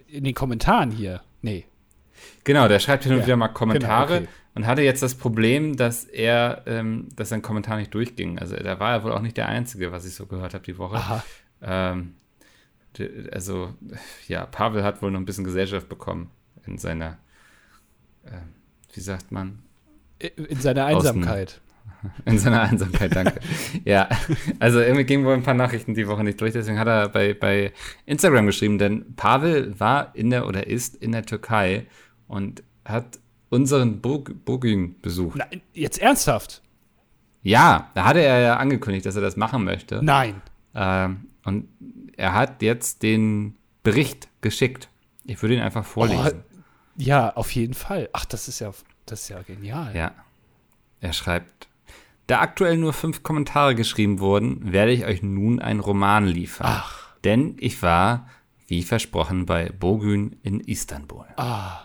in 0.08 0.24
den 0.24 0.34
Kommentaren 0.34 0.90
hier. 0.90 1.20
Nee. 1.42 1.64
genau, 2.44 2.68
der 2.68 2.78
schreibt 2.78 3.04
hin 3.04 3.12
und 3.12 3.20
Ja, 3.20 3.26
wieder 3.26 3.36
mal 3.36 3.48
Kommentare 3.48 4.20
genau, 4.20 4.28
okay. 4.30 4.38
und 4.54 4.66
hatte 4.66 4.82
jetzt 4.82 5.02
das 5.02 5.14
Problem, 5.16 5.76
dass 5.76 6.04
er, 6.04 6.62
ähm, 6.66 7.08
dass 7.16 7.28
sein 7.30 7.42
Kommentar 7.42 7.76
nicht 7.76 7.92
durchging. 7.94 8.38
Also 8.38 8.56
da 8.56 8.78
war 8.80 8.92
er 8.92 9.04
wohl 9.04 9.12
auch 9.12 9.20
nicht 9.20 9.36
der 9.36 9.48
Einzige, 9.48 9.92
was 9.92 10.04
ich 10.04 10.14
so 10.14 10.26
gehört 10.26 10.54
habe 10.54 10.64
die 10.64 10.78
Woche. 10.78 10.96
Aha. 10.96 11.24
Ähm, 11.62 12.14
also, 13.30 13.74
ja, 14.28 14.46
Pavel 14.46 14.84
hat 14.84 15.02
wohl 15.02 15.10
noch 15.10 15.20
ein 15.20 15.24
bisschen 15.24 15.44
Gesellschaft 15.44 15.88
bekommen 15.88 16.30
in 16.66 16.78
seiner, 16.78 17.18
ähm, 18.26 18.52
wie 18.92 19.00
sagt 19.00 19.32
man, 19.32 19.62
In 20.18 20.60
seiner 20.60 20.86
Einsamkeit. 20.86 21.60
In 22.24 22.38
seiner 22.38 22.62
Einsamkeit, 22.62 23.14
danke. 23.14 23.40
ja, 23.84 24.08
also 24.58 24.80
irgendwie 24.80 25.04
gingen 25.04 25.24
wohl 25.24 25.34
ein 25.34 25.42
paar 25.42 25.54
Nachrichten 25.54 25.94
die 25.94 26.08
Woche 26.08 26.24
nicht 26.24 26.40
durch, 26.40 26.52
deswegen 26.52 26.78
hat 26.78 26.88
er 26.88 27.08
bei, 27.08 27.32
bei 27.34 27.72
Instagram 28.06 28.46
geschrieben, 28.46 28.78
denn 28.78 29.14
Pavel 29.14 29.78
war 29.78 30.14
in 30.14 30.30
der 30.30 30.46
oder 30.46 30.66
ist 30.66 30.96
in 30.96 31.12
der 31.12 31.24
Türkei 31.24 31.86
und 32.26 32.62
hat 32.84 33.20
unseren 33.50 34.00
Bog 34.00 34.32
Bogün 34.44 35.00
besucht. 35.00 35.38
Nein, 35.38 35.60
jetzt 35.74 36.00
ernsthaft? 36.00 36.62
Ja, 37.42 37.90
da 37.94 38.04
hatte 38.04 38.20
er 38.20 38.40
ja 38.40 38.56
angekündigt, 38.56 39.06
dass 39.06 39.16
er 39.16 39.22
das 39.22 39.36
machen 39.36 39.64
möchte. 39.64 40.00
Nein. 40.02 40.40
Ähm, 40.74 41.26
und 41.44 41.68
er 42.16 42.34
hat 42.34 42.62
jetzt 42.62 43.02
den 43.02 43.56
Bericht 43.82 44.28
geschickt. 44.40 44.88
Ich 45.24 45.42
würde 45.42 45.54
ihn 45.56 45.60
einfach 45.62 45.84
vorlesen. 45.84 46.42
Ja, 46.96 47.34
auf 47.34 47.52
jeden 47.52 47.74
Fall. 47.74 48.08
Ach, 48.12 48.24
das 48.24 48.48
ist 48.48 48.60
ja, 48.60 48.72
das 49.06 49.22
ist 49.22 49.28
ja 49.28 49.42
genial. 49.42 49.94
Ja. 49.96 50.12
Er 51.00 51.12
schreibt, 51.12 51.68
da 52.26 52.40
aktuell 52.40 52.76
nur 52.76 52.92
fünf 52.92 53.22
Kommentare 53.22 53.74
geschrieben 53.74 54.20
wurden, 54.20 54.72
werde 54.72 54.92
ich 54.92 55.04
euch 55.04 55.22
nun 55.22 55.60
einen 55.60 55.80
Roman 55.80 56.26
liefern. 56.26 56.66
Ach. 56.70 57.14
Denn 57.24 57.56
ich 57.58 57.82
war, 57.82 58.28
wie 58.66 58.82
versprochen, 58.82 59.46
bei 59.46 59.70
Bogün 59.70 60.36
in 60.42 60.60
Istanbul. 60.60 61.26
Ah, 61.36 61.82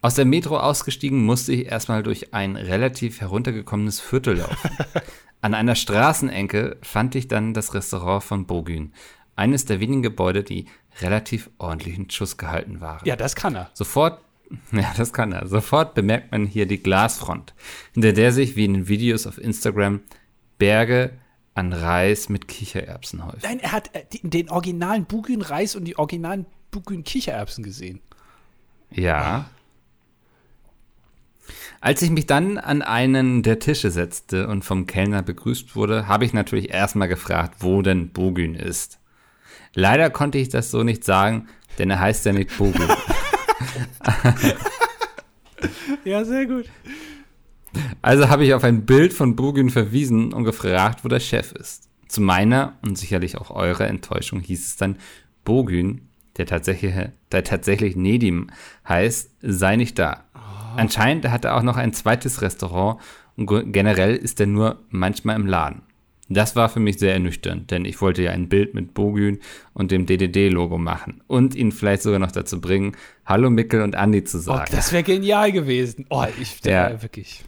Aus 0.00 0.14
der 0.14 0.24
Metro 0.24 0.58
ausgestiegen 0.58 1.24
musste 1.24 1.52
ich 1.52 1.66
erstmal 1.66 2.02
durch 2.02 2.34
ein 2.34 2.56
relativ 2.56 3.20
heruntergekommenes 3.20 4.00
Viertel 4.00 4.38
laufen. 4.38 4.70
An 5.40 5.54
einer 5.54 5.74
Straßenenke 5.74 6.78
fand 6.82 7.14
ich 7.14 7.28
dann 7.28 7.54
das 7.54 7.74
Restaurant 7.74 8.24
von 8.24 8.46
Bogün. 8.46 8.92
Eines 9.36 9.64
der 9.64 9.80
wenigen 9.80 10.02
Gebäude, 10.02 10.42
die 10.42 10.66
relativ 11.00 11.50
ordentlichen 11.58 12.10
Schuss 12.10 12.36
gehalten 12.36 12.80
waren. 12.80 13.04
ja, 13.04 13.16
das 13.16 13.36
kann 13.36 13.54
er. 13.54 13.70
Sofort, 13.74 14.20
ja, 14.72 14.92
das 14.96 15.12
kann 15.12 15.32
er. 15.32 15.46
Sofort 15.46 15.94
bemerkt 15.94 16.32
man 16.32 16.46
hier 16.46 16.66
die 16.66 16.82
Glasfront, 16.82 17.54
hinter 17.92 18.12
der 18.12 18.32
sich, 18.32 18.56
wie 18.56 18.64
in 18.64 18.74
den 18.74 18.88
Videos 18.88 19.26
auf 19.26 19.38
Instagram, 19.38 20.00
Berge 20.58 21.12
an 21.54 21.72
Reis 21.72 22.28
mit 22.28 22.48
Kichererbsen 22.48 23.24
häufen. 23.24 23.40
Nein, 23.42 23.60
er 23.60 23.72
hat 23.72 23.94
äh, 23.94 24.04
den 24.22 24.50
originalen 24.50 25.06
Bugün-Reis 25.06 25.74
und 25.74 25.84
die 25.84 25.98
originalen 25.98 26.46
Bugün-Kichererbsen 26.70 27.64
gesehen. 27.64 28.00
Ja. 28.90 29.48
Als 31.80 32.02
ich 32.02 32.10
mich 32.10 32.26
dann 32.26 32.58
an 32.58 32.82
einen 32.82 33.42
der 33.42 33.58
Tische 33.58 33.90
setzte 33.90 34.48
und 34.48 34.64
vom 34.64 34.86
Kellner 34.86 35.22
begrüßt 35.22 35.76
wurde, 35.76 36.08
habe 36.08 36.24
ich 36.24 36.32
natürlich 36.32 36.70
erstmal 36.70 37.08
gefragt, 37.08 37.56
wo 37.60 37.82
denn 37.82 38.10
Bogün 38.10 38.54
ist. 38.54 38.98
Leider 39.74 40.10
konnte 40.10 40.38
ich 40.38 40.48
das 40.48 40.70
so 40.70 40.82
nicht 40.82 41.04
sagen, 41.04 41.48
denn 41.78 41.90
er 41.90 42.00
heißt 42.00 42.24
ja 42.26 42.32
nicht 42.32 42.56
Bogün. 42.56 42.88
Ja, 46.04 46.24
sehr 46.24 46.46
gut. 46.46 46.66
Also 48.00 48.28
habe 48.28 48.44
ich 48.44 48.54
auf 48.54 48.62
ein 48.62 48.86
Bild 48.86 49.12
von 49.12 49.34
Bogün 49.36 49.70
verwiesen 49.70 50.32
und 50.32 50.44
gefragt, 50.44 51.04
wo 51.04 51.08
der 51.08 51.20
Chef 51.20 51.52
ist. 51.52 51.88
Zu 52.08 52.20
meiner 52.20 52.78
und 52.82 52.96
sicherlich 52.96 53.36
auch 53.36 53.50
eurer 53.50 53.88
Enttäuschung 53.88 54.40
hieß 54.40 54.66
es 54.66 54.76
dann, 54.76 54.98
Bogün, 55.44 56.08
der 56.36 56.46
tatsächlich, 56.46 56.94
der 57.32 57.44
tatsächlich 57.44 57.96
Nedim 57.96 58.50
heißt, 58.88 59.30
sei 59.42 59.76
nicht 59.76 59.98
da. 59.98 60.25
Anscheinend 60.78 61.28
hat 61.30 61.44
er 61.44 61.56
auch 61.56 61.62
noch 61.62 61.76
ein 61.76 61.92
zweites 61.92 62.42
Restaurant 62.42 63.00
und 63.36 63.46
ge- 63.46 63.64
generell 63.66 64.16
ist 64.16 64.40
er 64.40 64.46
nur 64.46 64.80
manchmal 64.90 65.36
im 65.36 65.46
Laden. 65.46 65.82
Das 66.28 66.56
war 66.56 66.68
für 66.68 66.80
mich 66.80 66.98
sehr 66.98 67.12
ernüchternd, 67.12 67.70
denn 67.70 67.84
ich 67.84 68.00
wollte 68.00 68.20
ja 68.22 68.32
ein 68.32 68.48
Bild 68.48 68.74
mit 68.74 68.94
Bogün 68.94 69.38
und 69.74 69.92
dem 69.92 70.06
DDD-Logo 70.06 70.76
machen 70.76 71.22
und 71.28 71.54
ihn 71.54 71.70
vielleicht 71.70 72.02
sogar 72.02 72.18
noch 72.18 72.32
dazu 72.32 72.60
bringen, 72.60 72.96
Hallo 73.24 73.48
Mickel 73.48 73.82
und 73.82 73.94
Andi 73.94 74.24
zu 74.24 74.38
Oh, 74.38 74.40
sagen. 74.40 74.72
das 74.72 74.90
wäre 74.92 75.04
genial 75.04 75.52
gewesen. 75.52 76.04
Oh, 76.10 76.24
ich, 76.40 76.60
der 76.62 76.90
Ja. 76.90 77.02
wirklich. 77.02 77.44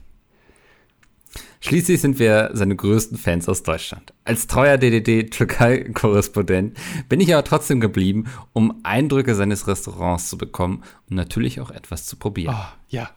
Schließlich 1.60 2.00
sind 2.00 2.20
wir 2.20 2.50
seine 2.52 2.76
größten 2.76 3.18
Fans 3.18 3.48
aus 3.48 3.64
Deutschland. 3.64 4.12
Als 4.24 4.46
treuer 4.46 4.78
DDD-Türkei-Korrespondent 4.78 6.78
bin 7.08 7.20
ich 7.20 7.34
aber 7.34 7.42
trotzdem 7.42 7.80
geblieben, 7.80 8.26
um 8.52 8.78
Eindrücke 8.84 9.34
seines 9.34 9.66
Restaurants 9.66 10.28
zu 10.28 10.38
bekommen 10.38 10.84
und 11.10 11.16
natürlich 11.16 11.60
auch 11.60 11.72
etwas 11.72 12.06
zu 12.06 12.14
probieren. 12.16 12.54
Oh, 12.56 12.64
ja. 12.90 13.10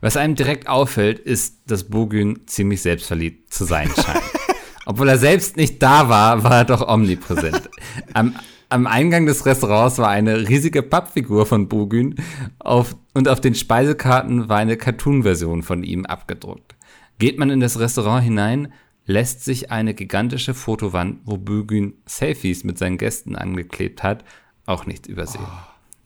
Was 0.00 0.16
einem 0.16 0.34
direkt 0.34 0.68
auffällt, 0.68 1.18
ist, 1.18 1.70
dass 1.70 1.84
Bogün 1.84 2.40
ziemlich 2.46 2.82
selbstverliebt 2.82 3.52
zu 3.52 3.64
sein 3.64 3.90
scheint. 3.94 4.22
Obwohl 4.86 5.08
er 5.08 5.18
selbst 5.18 5.56
nicht 5.56 5.82
da 5.82 6.08
war, 6.08 6.42
war 6.42 6.58
er 6.58 6.64
doch 6.64 6.86
omnipräsent. 6.86 7.70
Am, 8.14 8.34
am 8.68 8.86
Eingang 8.86 9.26
des 9.26 9.46
Restaurants 9.46 9.98
war 9.98 10.08
eine 10.08 10.48
riesige 10.48 10.82
Pappfigur 10.82 11.46
von 11.46 11.68
Bogün 11.68 12.16
auf, 12.58 12.96
und 13.14 13.28
auf 13.28 13.40
den 13.40 13.54
Speisekarten 13.54 14.48
war 14.48 14.58
eine 14.58 14.76
Cartoon-Version 14.76 15.62
von 15.62 15.84
ihm 15.84 16.06
abgedruckt. 16.06 16.74
Geht 17.18 17.38
man 17.38 17.50
in 17.50 17.60
das 17.60 17.78
Restaurant 17.78 18.24
hinein, 18.24 18.72
lässt 19.06 19.44
sich 19.44 19.70
eine 19.70 19.94
gigantische 19.94 20.54
Fotowand, 20.54 21.20
wo 21.24 21.36
Bogün 21.36 21.94
Selfies 22.06 22.64
mit 22.64 22.78
seinen 22.78 22.98
Gästen 22.98 23.36
angeklebt 23.36 24.02
hat, 24.02 24.24
auch 24.66 24.86
nicht 24.86 25.06
übersehen. 25.06 25.46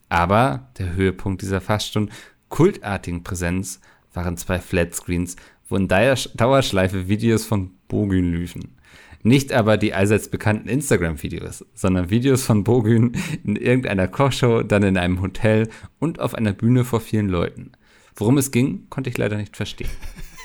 Aber 0.08 0.68
der 0.78 0.94
Höhepunkt 0.94 1.42
dieser 1.42 1.60
fast 1.60 1.92
schon 1.92 2.10
kultartigen 2.49 3.22
Präsenz 3.22 3.80
waren 4.12 4.36
zwei 4.36 4.59
Flatscreens, 4.59 5.36
wo 5.68 5.76
in 5.76 5.88
Dauersch- 5.88 6.30
Dauerschleife 6.36 7.09
Videos 7.09 7.44
von 7.44 7.72
Bogün 7.88 8.32
liefen. 8.32 8.76
Nicht 9.22 9.53
aber 9.53 9.76
die 9.76 9.92
allseits 9.92 10.28
bekannten 10.28 10.68
Instagram-Videos, 10.68 11.64
sondern 11.74 12.11
Videos 12.11 12.44
von 12.44 12.62
Bogün 12.62 13.16
in 13.44 13.57
irgendeiner 13.57 14.07
Kochshow, 14.07 14.62
dann 14.62 14.84
in 14.84 14.97
einem 14.97 15.20
Hotel 15.20 15.68
und 15.99 16.20
auf 16.20 16.34
einer 16.34 16.53
Bühne 16.53 16.84
vor 16.84 17.01
vielen 17.01 17.28
Leuten. 17.28 17.72
Worum 18.14 18.38
es 18.38 18.53
ging, 18.53 18.86
konnte 18.88 19.11
ich 19.11 19.18
leider 19.18 19.36
nicht 19.36 19.57
verstehen. 19.57 19.90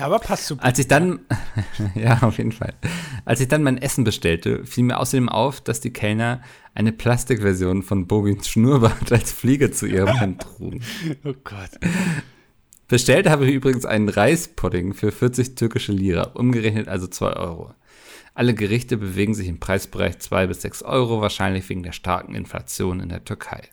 Ja, 0.00 0.06
aber 0.06 0.18
passt 0.18 0.46
super. 0.46 0.64
Als 0.64 0.78
ich 0.78 0.88
dann, 0.88 1.20
ja, 1.94 2.22
auf 2.22 2.38
jeden 2.38 2.52
Fall. 2.52 2.72
Als 3.26 3.40
ich 3.40 3.48
dann 3.48 3.62
mein 3.62 3.76
Essen 3.76 4.02
bestellte, 4.02 4.64
fiel 4.64 4.84
mir 4.84 4.98
außerdem 4.98 5.28
auf, 5.28 5.60
dass 5.60 5.80
die 5.80 5.92
Kellner 5.92 6.40
eine 6.72 6.90
Plastikversion 6.90 7.82
von 7.82 8.06
Bogins 8.06 8.48
Schnurrbart 8.48 9.12
als 9.12 9.30
Fliege 9.30 9.70
zu 9.72 9.84
ihrem 9.84 10.18
Hand 10.18 10.40
trugen. 10.40 10.80
Oh 11.24 11.34
Gott. 11.44 11.72
Bestellt 12.88 13.28
habe 13.28 13.46
ich 13.46 13.54
übrigens 13.54 13.84
einen 13.84 14.08
Reispudding 14.08 14.94
für 14.94 15.12
40 15.12 15.54
türkische 15.54 15.92
Lira, 15.92 16.30
umgerechnet 16.32 16.88
also 16.88 17.06
2 17.06 17.34
Euro. 17.34 17.74
Alle 18.32 18.54
Gerichte 18.54 18.96
bewegen 18.96 19.34
sich 19.34 19.48
im 19.48 19.60
Preisbereich 19.60 20.18
2 20.18 20.46
bis 20.46 20.62
6 20.62 20.82
Euro, 20.82 21.20
wahrscheinlich 21.20 21.68
wegen 21.68 21.82
der 21.82 21.92
starken 21.92 22.34
Inflation 22.34 23.00
in 23.00 23.10
der 23.10 23.22
Türkei. 23.22 23.68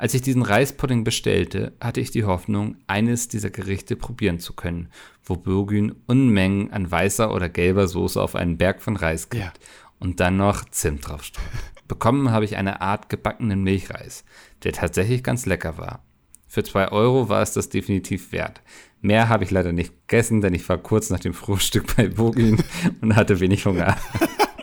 Als 0.00 0.14
ich 0.14 0.22
diesen 0.22 0.40
Reispudding 0.40 1.04
bestellte, 1.04 1.74
hatte 1.78 2.00
ich 2.00 2.10
die 2.10 2.24
Hoffnung, 2.24 2.76
eines 2.86 3.28
dieser 3.28 3.50
Gerichte 3.50 3.96
probieren 3.96 4.38
zu 4.38 4.54
können, 4.54 4.88
wo 5.22 5.36
Bürgün 5.36 5.94
Unmengen 6.06 6.72
an 6.72 6.90
weißer 6.90 7.34
oder 7.34 7.50
gelber 7.50 7.86
Soße 7.86 8.18
auf 8.18 8.34
einen 8.34 8.56
Berg 8.56 8.80
von 8.80 8.96
Reis 8.96 9.28
gibt 9.28 9.44
Ja. 9.44 9.52
und 9.98 10.18
dann 10.20 10.38
noch 10.38 10.64
Zimt 10.70 11.06
draufstreut. 11.06 11.44
Bekommen 11.86 12.30
habe 12.30 12.46
ich 12.46 12.56
eine 12.56 12.80
Art 12.80 13.10
gebackenen 13.10 13.62
Milchreis, 13.62 14.24
der 14.64 14.72
tatsächlich 14.72 15.22
ganz 15.22 15.44
lecker 15.44 15.76
war. 15.76 16.02
Für 16.48 16.64
zwei 16.64 16.90
Euro 16.90 17.28
war 17.28 17.42
es 17.42 17.52
das 17.52 17.68
definitiv 17.68 18.32
wert. 18.32 18.62
Mehr 19.02 19.28
habe 19.28 19.44
ich 19.44 19.50
leider 19.50 19.74
nicht 19.74 19.92
gegessen, 20.08 20.40
denn 20.40 20.54
ich 20.54 20.66
war 20.70 20.78
kurz 20.78 21.10
nach 21.10 21.20
dem 21.20 21.34
Frühstück 21.34 21.94
bei 21.94 22.08
Bogin 22.08 22.56
und 23.02 23.16
hatte 23.16 23.38
wenig 23.38 23.66
Hunger. 23.66 23.98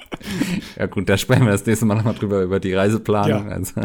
ja 0.78 0.88
gut, 0.88 1.08
da 1.08 1.16
sprechen 1.16 1.46
wir 1.46 1.52
das 1.52 1.68
nächste 1.68 1.86
Mal 1.86 1.94
nochmal 1.94 2.16
drüber, 2.16 2.42
über 2.42 2.60
die 2.60 2.74
Reiseplanung. 2.74 3.50
Ja. 3.50 3.54
Also. 3.54 3.82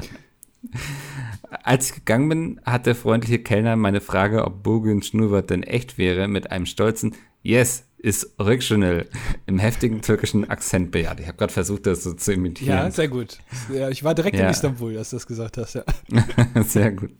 Als 1.62 1.90
ich 1.90 1.96
gegangen 1.96 2.28
bin, 2.28 2.60
hat 2.64 2.86
der 2.86 2.94
freundliche 2.94 3.38
Kellner 3.38 3.76
meine 3.76 4.00
Frage, 4.00 4.44
ob 4.44 4.62
Bogins 4.62 5.08
Schnurrbart 5.08 5.50
denn 5.50 5.62
echt 5.62 5.98
wäre, 5.98 6.28
mit 6.28 6.50
einem 6.50 6.66
stolzen 6.66 7.14
Yes, 7.42 7.84
ist 7.98 8.38
original 8.38 9.06
im 9.46 9.58
heftigen 9.58 10.00
türkischen 10.00 10.48
Akzent 10.48 10.90
bejaht. 10.90 11.20
Ich 11.20 11.26
habe 11.26 11.38
gerade 11.38 11.52
versucht, 11.52 11.86
das 11.86 12.02
so 12.02 12.12
zu 12.14 12.32
imitieren. 12.32 12.76
Ja, 12.78 12.90
sehr 12.90 13.08
gut. 13.08 13.38
Ja, 13.72 13.90
ich 13.90 14.02
war 14.02 14.14
direkt 14.14 14.36
in 14.36 14.42
Ja. 14.42 14.50
Istanbul, 14.50 14.96
als 14.96 15.10
du 15.10 15.16
das 15.16 15.26
gesagt 15.26 15.56
hast, 15.56 15.74
ja. 15.74 15.84
Sehr 16.64 16.92
gut. 16.92 17.10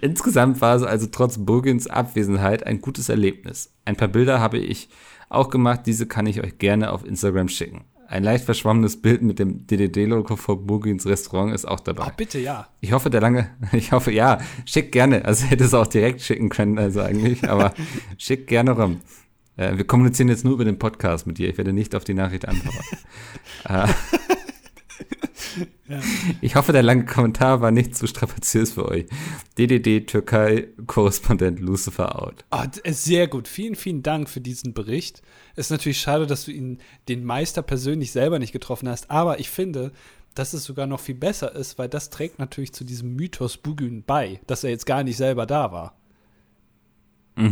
Insgesamt 0.00 0.60
war 0.60 0.76
es 0.76 0.82
also 0.82 1.06
trotz 1.06 1.38
Burgins 1.38 1.86
Abwesenheit 1.86 2.66
ein 2.66 2.80
gutes 2.80 3.08
Erlebnis. 3.08 3.72
Ein 3.84 3.96
paar 3.96 4.08
Bilder 4.08 4.40
habe 4.40 4.58
ich 4.58 4.88
auch 5.28 5.50
gemacht, 5.50 5.82
diese 5.86 6.06
kann 6.06 6.26
ich 6.26 6.42
euch 6.42 6.58
gerne 6.58 6.92
auf 6.92 7.04
Instagram 7.04 7.48
schicken. 7.48 7.84
Ein 8.10 8.24
leicht 8.24 8.46
verschwommenes 8.46 9.02
Bild 9.02 9.20
mit 9.20 9.38
dem 9.38 9.66
DDD-Logo 9.66 10.36
vor 10.36 10.64
Burgins 10.64 11.04
Restaurant 11.04 11.54
ist 11.54 11.68
auch 11.68 11.80
dabei. 11.80 12.04
Ach, 12.06 12.16
bitte, 12.16 12.38
ja. 12.38 12.66
Ich 12.80 12.92
hoffe, 12.92 13.10
der 13.10 13.20
lange, 13.20 13.50
ich 13.72 13.92
hoffe, 13.92 14.10
ja, 14.10 14.38
schick 14.64 14.92
gerne. 14.92 15.26
Also 15.26 15.44
hätte 15.44 15.64
es 15.64 15.74
auch 15.74 15.86
direkt 15.86 16.22
schicken 16.22 16.48
können, 16.48 16.78
also 16.78 17.02
eigentlich, 17.02 17.46
aber 17.46 17.74
schick 18.16 18.46
gerne 18.46 18.70
rum. 18.70 19.00
Äh, 19.58 19.76
wir 19.76 19.86
kommunizieren 19.86 20.30
jetzt 20.30 20.42
nur 20.42 20.54
über 20.54 20.64
den 20.64 20.78
Podcast 20.78 21.26
mit 21.26 21.36
dir. 21.36 21.50
Ich 21.50 21.58
werde 21.58 21.74
nicht 21.74 21.94
auf 21.94 22.04
die 22.04 22.14
Nachricht 22.14 22.48
antworten. 22.48 22.96
äh, 23.68 23.86
Ich 26.40 26.54
hoffe, 26.54 26.72
der 26.72 26.82
lange 26.82 27.06
Kommentar 27.06 27.60
war 27.60 27.70
nicht 27.70 27.96
zu 27.96 28.06
strapaziös 28.06 28.72
für 28.72 28.86
euch. 28.86 29.06
DDD 29.56 30.06
Türkei 30.06 30.68
Korrespondent 30.86 31.60
Lucifer 31.60 32.22
out. 32.22 32.44
Äh, 32.50 32.92
sehr 32.92 33.26
gut. 33.28 33.48
Vielen, 33.48 33.74
vielen 33.74 34.02
Dank 34.02 34.28
für 34.28 34.40
diesen 34.40 34.74
Bericht. 34.74 35.22
Ist 35.56 35.70
natürlich 35.70 36.00
schade, 36.00 36.26
dass 36.26 36.44
du 36.44 36.52
ihn, 36.52 36.78
den 37.08 37.24
Meister 37.24 37.62
persönlich 37.62 38.12
selber 38.12 38.38
nicht 38.38 38.52
getroffen 38.52 38.88
hast, 38.88 39.10
aber 39.10 39.40
ich 39.40 39.50
finde, 39.50 39.92
dass 40.34 40.52
es 40.52 40.64
sogar 40.64 40.86
noch 40.86 41.00
viel 41.00 41.14
besser 41.14 41.54
ist, 41.54 41.78
weil 41.78 41.88
das 41.88 42.10
trägt 42.10 42.38
natürlich 42.38 42.72
zu 42.72 42.84
diesem 42.84 43.16
Mythos 43.16 43.56
Bugün 43.56 44.04
bei, 44.06 44.40
dass 44.46 44.62
er 44.62 44.70
jetzt 44.70 44.86
gar 44.86 45.02
nicht 45.02 45.16
selber 45.16 45.46
da 45.46 45.72
war. 45.72 45.94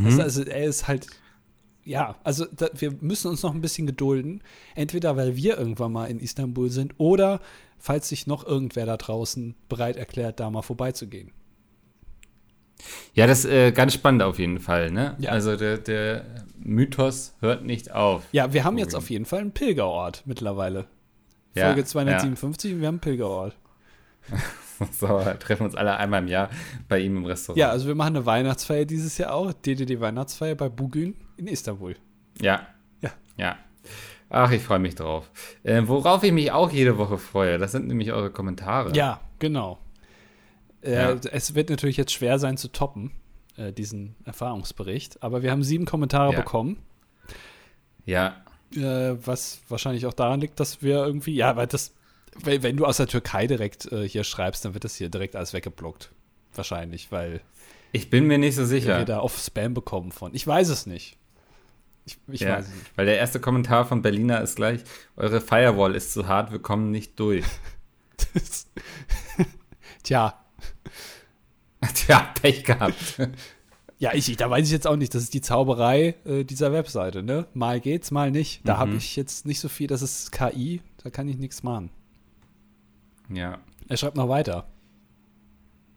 Also, 0.07 0.23
also 0.23 0.43
er 0.43 0.65
ist 0.65 0.89
halt, 0.89 1.07
ja, 1.85 2.17
also 2.25 2.45
da, 2.45 2.69
wir 2.75 2.93
müssen 3.01 3.29
uns 3.29 3.43
noch 3.43 3.55
ein 3.55 3.61
bisschen 3.61 3.87
gedulden. 3.87 4.43
Entweder 4.75 5.17
weil 5.17 5.37
wir 5.37 5.57
irgendwann 5.57 5.93
mal 5.93 6.07
in 6.07 6.19
Istanbul 6.19 6.71
sind 6.71 6.95
oder 6.99 7.41
falls 7.79 8.09
sich 8.09 8.27
noch 8.27 8.47
irgendwer 8.47 8.87
da 8.87 8.97
draußen 8.97 9.55
bereit 9.69 9.97
erklärt, 9.97 10.41
da 10.41 10.51
mal 10.51 10.63
vorbeizugehen. 10.63 11.33
Ja, 13.15 13.27
das 13.27 13.45
ist 13.45 13.51
äh, 13.51 13.73
ganz 13.73 13.95
spannend 13.95 14.23
auf 14.23 14.39
jeden 14.39 14.61
Fall. 14.61 14.91
Ne? 14.91 15.17
Ja. 15.19 15.31
Also 15.31 15.57
der, 15.57 15.79
der 15.79 16.25
Mythos 16.59 17.35
hört 17.41 17.65
nicht 17.65 17.93
auf. 17.93 18.25
Ja, 18.33 18.53
wir 18.53 18.65
haben 18.65 18.77
jetzt 18.79 18.95
auf 18.95 19.09
jeden 19.11 19.25
Fall 19.25 19.41
einen 19.41 19.53
Pilgerort 19.53 20.23
mittlerweile. 20.27 20.87
Ja, 21.55 21.67
Folge 21.67 21.85
257 21.85 22.75
und 22.75 22.81
wir 22.81 22.89
haben 22.89 22.97
einen 22.97 23.01
Pilgerort. 23.01 23.57
So, 24.93 25.23
treffen 25.41 25.65
uns 25.65 25.75
alle 25.75 25.97
einmal 25.97 26.23
im 26.23 26.29
Jahr 26.29 26.51
bei 26.87 27.01
ihm 27.01 27.17
im 27.17 27.25
Restaurant. 27.25 27.59
Ja, 27.59 27.71
also 27.71 27.87
wir 27.87 27.95
machen 27.95 28.17
eine 28.17 28.27
Weihnachtsfeier 28.27 28.85
dieses 28.85 29.17
Jahr 29.17 29.33
auch. 29.33 29.55
DDD 29.55 30.01
Weihnachtsfeier 30.01 30.55
bei 30.55 30.69
Bugün 30.69 31.15
in 31.39 31.47
Istanbul. 31.47 31.97
Ja. 32.41 32.67
Ja. 33.01 33.11
Ja. 33.39 33.57
Ach, 34.29 34.51
ich 34.51 34.63
freue 34.63 34.79
mich 34.81 34.95
drauf. 34.97 35.31
Äh, 35.63 35.83
worauf 35.87 36.23
ich 36.25 36.33
mich 36.33 36.51
auch 36.53 36.71
jede 36.73 36.99
Woche 36.99 37.17
freue, 37.19 37.59
das 37.59 37.73
sind 37.73 37.87
nämlich 37.87 38.13
eure 38.13 38.31
Kommentare. 38.31 38.93
Ja, 38.95 39.21
genau. 39.39 39.79
Äh, 40.83 40.95
Ja. 40.95 41.17
Es 41.33 41.55
wird 41.55 41.71
natürlich 41.71 41.97
jetzt 41.97 42.13
schwer 42.13 42.39
sein 42.39 42.57
zu 42.57 42.69
toppen, 42.69 43.13
äh, 43.57 43.73
diesen 43.73 44.17
Erfahrungsbericht. 44.25 45.23
Aber 45.23 45.43
wir 45.43 45.51
haben 45.53 45.63
sieben 45.63 45.85
Kommentare 45.85 46.33
Ja. 46.33 46.39
bekommen, 46.41 46.79
Ja. 48.05 48.37
äh, 48.75 49.15
was 49.25 49.61
wahrscheinlich 49.69 50.07
auch 50.07 50.13
daran 50.13 50.41
liegt, 50.41 50.59
dass 50.61 50.83
wir 50.83 51.05
irgendwie, 51.05 51.35
ja, 51.35 51.57
weil 51.57 51.67
das, 51.67 51.95
wenn, 52.43 52.63
wenn 52.63 52.77
du 52.77 52.85
aus 52.85 52.97
der 52.99 53.07
Türkei 53.07 53.47
direkt 53.47 53.91
äh, 53.93 54.09
hier 54.09 54.25
schreibst, 54.25 54.65
dann 54.65 54.75
wird 54.75 54.85
das 54.85 54.97
hier 54.97 55.09
direkt 55.09 55.37
alles 55.37 55.53
weggeblockt. 55.53 56.11
Wahrscheinlich, 56.55 57.13
weil 57.13 57.41
Ich 57.93 58.11
bin 58.11 58.27
mir 58.27 58.39
nicht 58.39 58.55
so 58.55 58.63
wir 58.63 58.67
sicher. 58.67 59.05
da 59.05 59.21
oft 59.21 59.39
Spam 59.45 59.73
bekommen 59.75 60.11
von. 60.13 60.35
Ich 60.35 60.47
weiß 60.47 60.69
es 60.69 60.87
nicht. 60.87 61.17
Ich, 62.07 62.19
ich 62.29 62.41
ja, 62.41 62.59
weiß 62.59 62.69
nicht. 62.69 62.97
weil 62.97 63.05
der 63.07 63.19
erste 63.19 63.41
Kommentar 63.41 63.85
von 63.85 64.01
Berliner 64.01 64.41
ist 64.41 64.57
gleich, 64.57 64.81
eure 65.17 65.41
Firewall 65.41 65.95
ist 65.95 66.13
zu 66.13 66.27
hart, 66.29 66.53
wir 66.53 66.61
kommen 66.61 66.91
nicht 66.91 67.19
durch. 67.21 67.45
Tja, 70.03 70.35
Tja, 71.95 72.33
Pech 72.41 72.65
gehabt. 72.65 73.19
Ja, 73.99 74.13
ich, 74.15 74.29
ich- 74.31 74.37
da 74.37 74.49
weiß 74.51 74.67
ich 74.67 74.73
jetzt 74.73 74.87
auch 74.87 74.97
nicht. 74.97 75.15
Das 75.15 75.23
ist 75.23 75.35
die 75.35 75.41
Zauberei 75.41 76.15
äh, 76.25 76.45
dieser 76.45 76.73
Webseite, 76.73 77.23
ne? 77.23 77.47
Mal 77.55 77.81
geht's, 77.81 78.11
mal 78.11 78.31
nicht. 78.31 78.61
Da 78.69 78.75
Mhm. 78.75 78.79
habe 78.79 78.95
ich 78.97 79.17
jetzt 79.17 79.47
nicht 79.47 79.61
so 79.61 79.69
viel, 79.69 79.87
das 79.87 80.03
ist 80.03 80.33
KI, 80.33 80.81
da 81.03 81.11
kann 81.11 81.29
ich 81.29 81.37
nichts 81.39 81.63
machen. 81.63 81.91
ja. 83.29 83.59
Er 83.89 83.97
schreibt 83.97 84.17
noch 84.17 84.29
weiter. 84.29 84.67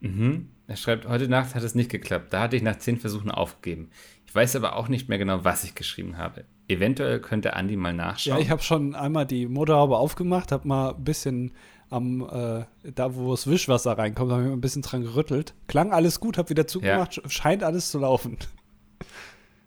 Mhm. 0.01 0.49
Er 0.67 0.75
schreibt, 0.75 1.07
heute 1.07 1.27
Nacht 1.27 1.55
hat 1.55 1.63
es 1.63 1.73
nicht 1.73 1.89
geklappt. 1.89 2.31
Da 2.31 2.41
hatte 2.41 2.55
ich 2.55 2.61
nach 2.61 2.77
zehn 2.77 2.99
Versuchen 2.99 3.31
aufgegeben. 3.31 3.89
Ich 4.29 4.35
weiß 4.35 4.55
aber 4.57 4.75
auch 4.75 4.89
nicht 4.89 5.09
mehr 5.09 5.17
genau, 5.17 5.43
was 5.43 5.63
ich 5.63 5.73
geschrieben 5.73 6.19
habe. 6.19 6.45
Eventuell 6.67 7.19
könnte 7.19 7.55
Andi 7.55 7.75
mal 7.75 7.95
nachschauen. 7.95 8.37
Ja, 8.37 8.43
ich 8.43 8.51
habe 8.51 8.61
schon 8.61 8.93
einmal 8.93 9.25
die 9.25 9.47
Motorhaube 9.47 9.97
aufgemacht, 9.97 10.51
habe 10.51 10.67
mal 10.67 10.91
ein 10.93 11.03
bisschen 11.03 11.51
am, 11.89 12.21
äh, 12.29 12.65
da 12.93 13.15
wo 13.15 13.31
das 13.31 13.47
Wischwasser 13.47 13.97
reinkommt, 13.97 14.31
habe 14.31 14.43
ich 14.43 14.47
mal 14.49 14.53
ein 14.53 14.61
bisschen 14.61 14.83
dran 14.83 15.01
gerüttelt. 15.01 15.55
Klang 15.65 15.91
alles 15.91 16.19
gut, 16.19 16.37
habe 16.37 16.51
wieder 16.51 16.67
zugemacht, 16.67 17.13
sch- 17.13 17.27
scheint 17.31 17.63
alles 17.63 17.89
zu 17.89 17.97
laufen. 17.97 18.37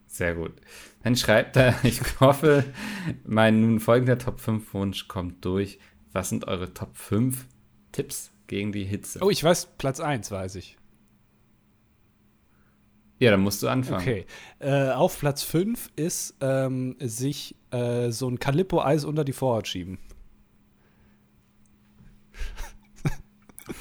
Sehr 0.07 0.37
gut. 0.37 0.53
Dann 1.03 1.17
schreibt 1.17 1.57
er, 1.57 1.75
ich 1.83 2.01
hoffe, 2.21 2.63
mein 3.25 3.61
nun 3.63 3.81
folgender 3.81 4.17
Top 4.19 4.39
5 4.39 4.73
Wunsch 4.75 5.09
kommt 5.09 5.45
durch. 5.45 5.81
Was 6.13 6.29
sind 6.29 6.47
eure 6.47 6.73
Top 6.73 6.97
5 6.97 7.47
Tipps 7.91 8.31
gegen 8.47 8.71
die 8.71 8.85
Hitze? 8.85 9.19
Oh, 9.23 9.31
ich 9.31 9.43
weiß, 9.43 9.71
Platz 9.79 9.99
1 9.99 10.31
weiß 10.31 10.55
ich. 10.55 10.77
Ja, 13.23 13.31
dann 13.31 13.43
musst 13.43 13.63
du 13.63 13.69
anfangen. 13.69 14.01
Okay. 14.01 14.27
Äh, 14.59 14.91
auf 14.91 15.21
Platz 15.21 15.45
5 15.45 15.91
ist 15.95 16.35
ähm, 16.41 16.97
sich 16.99 17.55
äh, 17.71 18.11
so 18.11 18.29
ein 18.29 18.41
Calippo-Eis 18.41 19.05
unter 19.05 19.23
die 19.23 19.33
Vorhaut 19.33 19.69
schieben. 19.69 19.99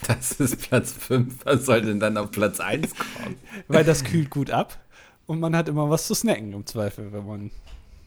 Das 0.08 0.34
ist 0.34 0.62
Platz 0.62 0.92
5. 0.92 1.44
Was 1.44 1.66
soll 1.66 1.82
denn 1.82 2.00
dann 2.00 2.18
auf 2.18 2.30
Platz 2.30 2.60
1 2.60 2.94
kommen? 2.94 3.36
Weil 3.68 3.84
das 3.84 4.04
kühlt 4.04 4.30
gut 4.30 4.52
ab 4.52 4.80
und 5.26 5.40
man 5.40 5.56
hat 5.56 5.68
immer 5.68 5.90
was 5.90 6.06
zu 6.06 6.14
snacken 6.14 6.54
im 6.54 6.68
Zweifel, 6.68 7.12
wenn 7.12 7.26
man. 7.26 7.52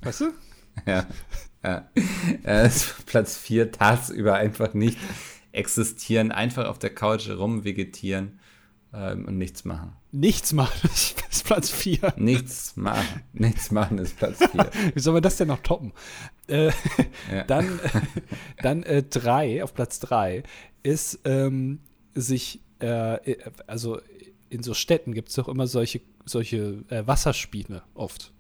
Weißt 0.03 0.21
du? 0.21 0.27
Ja. 0.87 1.07
ja. 1.65 1.89
Äh, 2.45 2.71
Platz 3.07 3.37
4 3.37 3.73
tagsüber 3.73 4.35
einfach 4.35 4.73
nicht 4.73 4.99
existieren, 5.51 6.31
einfach 6.31 6.69
auf 6.69 6.79
der 6.79 6.95
Couch 6.95 7.29
rumvegetieren 7.29 8.39
ähm, 8.95 9.25
und 9.27 9.39
nichts 9.39 9.65
machen. 9.65 9.93
Nichts 10.13 10.53
machen 10.53 10.89
ist 11.31 11.45
Platz 11.45 11.71
4. 11.71 12.15
Nichts 12.17 12.77
machen. 12.77 13.23
Nichts 13.33 13.71
machen 13.71 13.99
ist 13.99 14.17
Platz 14.17 14.39
4. 14.39 14.71
Wie 14.95 15.01
soll 15.01 15.15
man 15.15 15.23
das 15.23 15.37
denn 15.37 15.49
noch 15.49 15.61
toppen? 15.61 15.93
Äh, 16.47 16.71
Ja. 17.33 17.43
dann 17.47 17.81
dann 18.63 18.83
äh, 18.85 19.03
drei, 19.03 19.65
auf 19.65 19.75
Platz 19.75 19.99
3 20.01 20.45
ist 20.83 21.21
ähm, 21.25 21.81
sich, 22.15 22.61
äh, 22.79 23.37
also 23.67 24.01
in 24.49 24.63
so 24.63 24.75
Städten 24.75 25.13
gibt 25.15 25.31
es 25.31 25.35
doch 25.35 25.49
immer 25.49 25.67
solche, 25.67 26.01
solche 26.25 26.85
äh, 26.89 27.07
Wasserspiele 27.07 27.83
oft. 27.95 28.33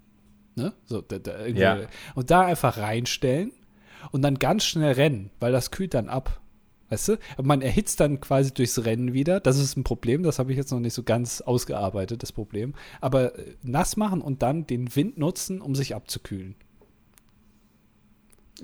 Ne? 0.54 0.72
So, 0.84 1.00
da, 1.00 1.18
da 1.18 1.46
Ja. 1.46 1.88
Und 2.14 2.30
da 2.30 2.42
einfach 2.42 2.78
reinstellen 2.78 3.52
und 4.12 4.22
dann 4.22 4.38
ganz 4.38 4.64
schnell 4.64 4.92
rennen, 4.92 5.30
weil 5.40 5.50
das 5.50 5.70
kühlt 5.72 5.94
dann 5.94 6.08
ab. 6.08 6.40
Weißt 6.90 7.08
du? 7.08 7.18
Man 7.42 7.62
erhitzt 7.62 8.00
dann 8.00 8.20
quasi 8.20 8.52
durchs 8.52 8.84
Rennen 8.84 9.12
wieder. 9.12 9.40
Das 9.40 9.58
ist 9.58 9.76
ein 9.76 9.84
Problem, 9.84 10.22
das 10.22 10.38
habe 10.38 10.52
ich 10.52 10.58
jetzt 10.58 10.70
noch 10.70 10.80
nicht 10.80 10.94
so 10.94 11.02
ganz 11.02 11.40
ausgearbeitet, 11.40 12.22
das 12.22 12.32
Problem. 12.32 12.74
Aber 13.00 13.38
äh, 13.38 13.54
nass 13.62 13.96
machen 13.96 14.20
und 14.20 14.42
dann 14.42 14.66
den 14.66 14.94
Wind 14.94 15.18
nutzen, 15.18 15.60
um 15.60 15.74
sich 15.74 15.94
abzukühlen. 15.94 16.56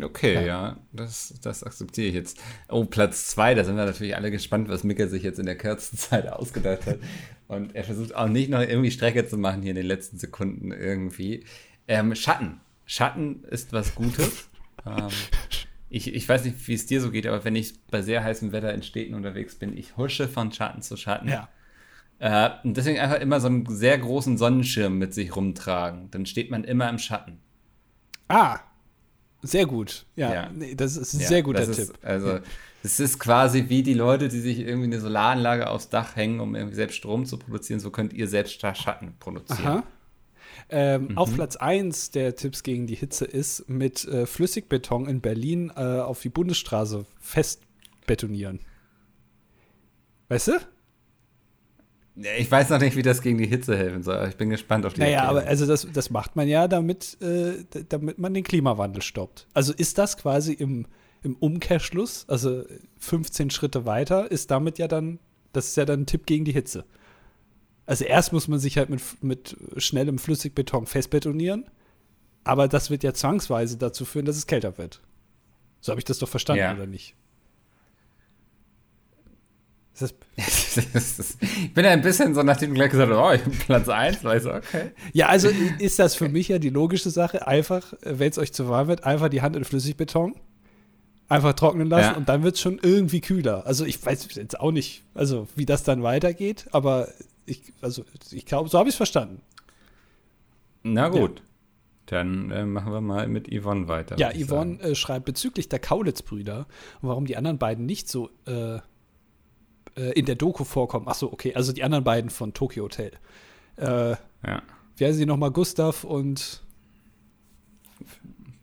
Okay, 0.00 0.34
ja, 0.34 0.40
ja 0.42 0.76
das, 0.92 1.34
das 1.42 1.64
akzeptiere 1.64 2.08
ich 2.08 2.14
jetzt. 2.14 2.38
Oh, 2.68 2.84
Platz 2.84 3.26
zwei, 3.28 3.54
da 3.54 3.64
sind 3.64 3.76
wir 3.76 3.84
natürlich 3.84 4.14
alle 4.14 4.30
gespannt, 4.30 4.68
was 4.68 4.84
Mika 4.84 5.08
sich 5.08 5.22
jetzt 5.22 5.38
in 5.38 5.46
der 5.46 5.56
kürzesten 5.56 5.98
Zeit 6.10 6.28
ausgedacht 6.28 6.86
hat. 6.86 6.98
Und 7.48 7.74
er 7.74 7.84
versucht 7.84 8.14
auch 8.14 8.28
nicht 8.28 8.50
noch 8.50 8.60
irgendwie 8.60 8.92
Strecke 8.92 9.26
zu 9.26 9.36
machen 9.36 9.62
hier 9.62 9.70
in 9.70 9.76
den 9.76 9.86
letzten 9.86 10.18
Sekunden 10.18 10.70
irgendwie. 10.70 11.44
Ähm, 11.88 12.14
Schatten. 12.14 12.60
Schatten 12.86 13.42
ist 13.50 13.72
was 13.72 13.94
Gutes. 13.94 14.48
ähm, 14.86 15.08
ich, 15.90 16.14
ich 16.14 16.28
weiß 16.28 16.44
nicht, 16.44 16.68
wie 16.68 16.74
es 16.74 16.86
dir 16.86 17.00
so 17.00 17.10
geht, 17.10 17.26
aber 17.26 17.44
wenn 17.44 17.56
ich 17.56 17.74
bei 17.86 18.00
sehr 18.00 18.22
heißem 18.22 18.52
Wetter 18.52 18.72
in 18.72 18.82
Städten 18.82 19.14
unterwegs 19.14 19.56
bin, 19.56 19.76
ich 19.76 19.96
husche 19.96 20.28
von 20.28 20.52
Schatten 20.52 20.82
zu 20.82 20.96
Schatten. 20.96 21.28
Ja. 21.28 21.48
Äh, 22.20 22.50
und 22.62 22.76
deswegen 22.76 23.00
einfach 23.00 23.20
immer 23.20 23.40
so 23.40 23.48
einen 23.48 23.66
sehr 23.66 23.98
großen 23.98 24.38
Sonnenschirm 24.38 24.98
mit 24.98 25.12
sich 25.12 25.34
rumtragen. 25.34 26.10
Dann 26.12 26.26
steht 26.26 26.50
man 26.50 26.62
immer 26.62 26.88
im 26.88 26.98
Schatten. 26.98 27.40
Ah, 28.28 28.60
sehr 29.42 29.66
gut. 29.66 30.06
Ja, 30.14 30.32
ja. 30.32 30.50
Nee, 30.54 30.76
das 30.76 30.96
ist 30.96 31.14
ein 31.14 31.20
ja, 31.20 31.26
sehr 31.26 31.42
guter 31.42 31.70
Tipp. 31.70 31.92
also, 32.02 32.38
es 32.84 33.00
ist 33.00 33.18
quasi 33.18 33.68
wie 33.68 33.82
die 33.82 33.94
Leute, 33.94 34.28
die 34.28 34.40
sich 34.40 34.60
irgendwie 34.60 34.86
eine 34.86 35.00
Solaranlage 35.00 35.68
aufs 35.68 35.88
Dach 35.88 36.14
hängen, 36.14 36.38
um 36.38 36.54
irgendwie 36.54 36.76
selbst 36.76 36.96
Strom 36.96 37.26
zu 37.26 37.36
produzieren. 37.36 37.80
So 37.80 37.90
könnt 37.90 38.12
ihr 38.12 38.28
selbst 38.28 38.60
Schatten 38.60 39.14
produzieren. 39.18 39.66
Aha. 39.66 39.82
Ähm, 40.70 41.08
mhm. 41.08 41.18
Auf 41.18 41.34
Platz 41.34 41.56
1 41.56 42.12
der 42.12 42.36
Tipps 42.36 42.62
gegen 42.62 42.86
die 42.86 42.94
Hitze 42.94 43.24
ist, 43.24 43.68
mit 43.68 44.06
äh, 44.06 44.26
Flüssigbeton 44.26 45.08
in 45.08 45.20
Berlin 45.20 45.72
äh, 45.74 45.80
auf 45.80 46.20
die 46.20 46.28
Bundesstraße 46.28 47.06
fest 47.18 47.62
betonieren. 48.06 48.60
Weißt 50.28 50.48
du? 50.48 50.52
Ich 52.38 52.50
weiß 52.50 52.70
noch 52.70 52.80
nicht, 52.80 52.96
wie 52.96 53.02
das 53.02 53.22
gegen 53.22 53.38
die 53.38 53.46
Hitze 53.46 53.76
helfen 53.76 54.02
soll. 54.02 54.28
Ich 54.28 54.36
bin 54.36 54.50
gespannt 54.50 54.84
auf 54.84 54.92
die 54.92 55.00
Naja, 55.00 55.18
Erklärung. 55.18 55.38
aber 55.38 55.48
also 55.48 55.66
das, 55.66 55.86
das 55.92 56.10
macht 56.10 56.36
man 56.36 56.48
ja, 56.48 56.68
damit, 56.68 57.20
äh, 57.22 57.64
damit 57.88 58.18
man 58.18 58.34
den 58.34 58.44
Klimawandel 58.44 59.02
stoppt. 59.02 59.46
Also 59.54 59.72
ist 59.72 59.96
das 59.98 60.16
quasi 60.16 60.52
im, 60.52 60.86
im 61.22 61.36
Umkehrschluss, 61.36 62.24
also 62.28 62.64
15 62.98 63.50
Schritte 63.50 63.86
weiter, 63.86 64.30
ist 64.30 64.50
damit 64.50 64.78
ja 64.78 64.86
dann, 64.86 65.18
das 65.52 65.68
ist 65.68 65.76
ja 65.76 65.84
dann 65.84 66.02
ein 66.02 66.06
Tipp 66.06 66.26
gegen 66.26 66.44
die 66.44 66.52
Hitze. 66.52 66.84
Also 67.90 68.04
erst 68.04 68.32
muss 68.32 68.46
man 68.46 68.60
sich 68.60 68.78
halt 68.78 68.88
mit, 68.88 69.02
mit 69.20 69.56
schnellem 69.76 70.20
Flüssigbeton 70.20 70.86
festbetonieren, 70.86 71.64
aber 72.44 72.68
das 72.68 72.88
wird 72.88 73.02
ja 73.02 73.12
zwangsweise 73.12 73.78
dazu 73.78 74.04
führen, 74.04 74.26
dass 74.26 74.36
es 74.36 74.46
kälter 74.46 74.78
wird. 74.78 75.00
So 75.80 75.90
habe 75.90 75.98
ich 75.98 76.04
das 76.04 76.20
doch 76.20 76.28
verstanden, 76.28 76.62
ja. 76.62 76.72
oder 76.72 76.86
nicht? 76.86 77.16
ich 80.36 81.74
bin 81.74 81.84
ja 81.84 81.90
ein 81.90 82.00
bisschen 82.00 82.32
so, 82.32 82.44
nachdem 82.44 82.70
du 82.70 82.74
gleich 82.76 82.92
gesagt 82.92 83.10
hast, 83.10 83.18
oh, 83.18 83.32
ich 83.32 83.42
bin 83.42 83.58
Platz 83.58 83.88
1, 83.88 84.22
weiß 84.22 84.46
okay. 84.46 84.92
Ja, 85.12 85.26
also 85.26 85.48
ist 85.80 85.98
das 85.98 86.14
für 86.14 86.28
mich 86.28 86.46
ja 86.46 86.60
die 86.60 86.70
logische 86.70 87.10
Sache, 87.10 87.48
einfach, 87.48 87.92
wenn 88.02 88.30
es 88.30 88.38
euch 88.38 88.52
zu 88.52 88.68
warm 88.68 88.86
wird, 88.86 89.02
einfach 89.02 89.30
die 89.30 89.42
Hand 89.42 89.56
in 89.56 89.64
Flüssigbeton, 89.64 90.36
einfach 91.28 91.54
trocknen 91.54 91.88
lassen 91.88 92.12
ja. 92.12 92.16
und 92.16 92.28
dann 92.28 92.44
wird 92.44 92.54
es 92.54 92.60
schon 92.60 92.78
irgendwie 92.80 93.20
kühler. 93.20 93.66
Also 93.66 93.84
ich 93.84 94.06
weiß 94.06 94.28
jetzt 94.36 94.60
auch 94.60 94.70
nicht, 94.70 95.02
also 95.12 95.48
wie 95.56 95.66
das 95.66 95.82
dann 95.82 96.04
weitergeht, 96.04 96.66
aber 96.70 97.08
ich, 97.50 97.72
also 97.80 98.04
ich 98.30 98.46
glaube, 98.46 98.68
so 98.68 98.78
habe 98.78 98.88
ich 98.88 98.94
es 98.94 98.96
verstanden. 98.96 99.42
Na 100.82 101.08
gut. 101.08 101.40
Ja. 101.40 101.44
Dann 102.06 102.50
äh, 102.50 102.64
machen 102.64 102.92
wir 102.92 103.00
mal 103.00 103.28
mit 103.28 103.48
Yvonne 103.48 103.86
weiter. 103.86 104.18
Ja, 104.18 104.32
Yvonne 104.32 104.80
äh, 104.80 104.94
schreibt 104.96 105.26
bezüglich 105.26 105.68
der 105.68 105.78
Kaulitz-Brüder 105.78 106.66
und 107.02 107.08
warum 107.08 107.26
die 107.26 107.36
anderen 107.36 107.58
beiden 107.58 107.86
nicht 107.86 108.08
so 108.08 108.30
äh, 108.46 108.80
äh, 109.96 110.12
in 110.14 110.26
der 110.26 110.34
Doku 110.34 110.64
vorkommen. 110.64 111.06
Ach 111.08 111.14
so, 111.14 111.32
okay, 111.32 111.54
also 111.54 111.72
die 111.72 111.84
anderen 111.84 112.02
beiden 112.02 112.30
von 112.30 112.52
Tokyo 112.52 112.84
Hotel. 112.84 113.12
Äh, 113.76 114.10
ja. 114.10 114.62
Wie 114.96 115.04
heißen 115.04 115.18
sie 115.18 115.26
nochmal? 115.26 115.52
Gustav 115.52 116.04
und 116.04 116.64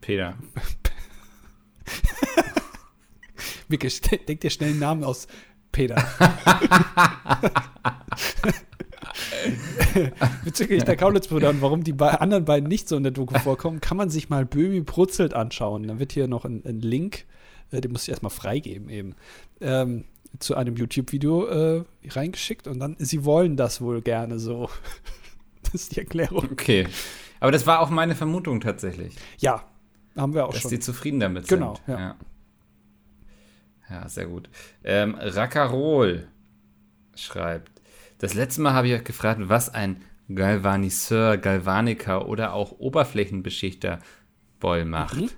Peter. 0.01 0.37
Micke, 3.69 3.89
denk 4.27 4.41
dir 4.41 4.49
schnell 4.49 4.71
einen 4.71 4.79
Namen 4.79 5.03
aus. 5.03 5.27
Peter. 5.71 5.95
Bezüglich 10.43 10.83
der 10.83 10.95
Kaulitz-Brüder 10.95 11.49
und 11.49 11.61
warum 11.61 11.83
die 11.83 11.93
be 11.93 12.19
anderen 12.19 12.45
beiden 12.45 12.69
nicht 12.69 12.87
so 12.87 12.95
in 12.95 13.03
der 13.03 13.11
Doku 13.11 13.37
vorkommen, 13.39 13.81
kann 13.81 13.97
man 13.97 14.09
sich 14.09 14.29
mal 14.29 14.45
Böhmi 14.45 14.81
brutzelt 14.81 15.33
anschauen. 15.33 15.87
Dann 15.87 15.99
wird 15.99 16.11
hier 16.11 16.27
noch 16.27 16.45
ein, 16.45 16.63
ein 16.65 16.79
Link, 16.79 17.25
äh, 17.71 17.81
den 17.81 17.91
muss 17.91 18.03
ich 18.03 18.09
erstmal 18.09 18.31
freigeben 18.31 18.89
eben, 18.89 19.15
ähm, 19.61 20.05
zu 20.39 20.55
einem 20.55 20.75
YouTube-Video 20.75 21.47
äh, 21.47 21.83
reingeschickt 22.07 22.67
und 22.67 22.79
dann, 22.79 22.95
sie 22.99 23.25
wollen 23.25 23.57
das 23.57 23.81
wohl 23.81 24.01
gerne 24.01 24.39
so. 24.39 24.69
das 25.63 25.73
ist 25.73 25.95
die 25.95 25.99
Erklärung. 25.99 26.49
Okay. 26.51 26.87
Aber 27.39 27.51
das 27.51 27.67
war 27.67 27.81
auch 27.81 27.89
meine 27.89 28.15
Vermutung 28.15 28.61
tatsächlich. 28.61 29.15
Ja, 29.39 29.63
haben 30.15 30.33
wir 30.33 30.45
auch 30.45 30.51
dass 30.51 30.61
schon. 30.61 30.71
Dass 30.71 30.71
sie 30.71 30.79
zufrieden 30.79 31.19
damit 31.19 31.47
genau, 31.47 31.75
sind. 31.75 31.85
Genau, 31.85 31.97
ja. 31.97 32.07
ja. 32.07 32.15
Ja. 33.89 34.07
sehr 34.09 34.27
gut. 34.27 34.49
Ähm, 34.83 35.15
Raccarol 35.19 36.27
schreibt, 37.15 37.71
das 38.19 38.33
letzte 38.33 38.61
Mal 38.61 38.73
habe 38.73 38.87
ich 38.87 38.93
euch 38.93 39.03
gefragt, 39.03 39.41
was 39.43 39.69
ein 39.69 40.01
Galvaniseur, 40.33 41.37
Galvaniker 41.37 42.27
oder 42.27 42.53
auch 42.53 42.73
Oberflächenbeschichter 42.79 43.99
Boy 44.59 44.85
macht. 44.85 45.21
Mhm. 45.21 45.29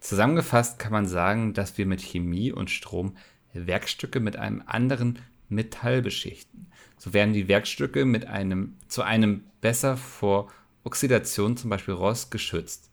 Zusammengefasst 0.00 0.78
kann 0.78 0.92
man 0.92 1.06
sagen, 1.06 1.54
dass 1.54 1.78
wir 1.78 1.86
mit 1.86 2.00
Chemie 2.00 2.52
und 2.52 2.70
Strom 2.70 3.16
Werkstücke 3.52 4.20
mit 4.20 4.36
einem 4.36 4.62
anderen 4.66 5.18
Metall 5.48 6.02
beschichten. 6.02 6.66
So 6.98 7.12
werden 7.12 7.34
die 7.34 7.48
Werkstücke 7.48 8.04
mit 8.04 8.26
einem, 8.26 8.76
zu 8.88 9.02
einem 9.02 9.44
besser 9.60 9.96
vor 9.96 10.50
Oxidation, 10.84 11.56
zum 11.56 11.70
Beispiel 11.70 11.94
Rost, 11.94 12.30
geschützt, 12.30 12.90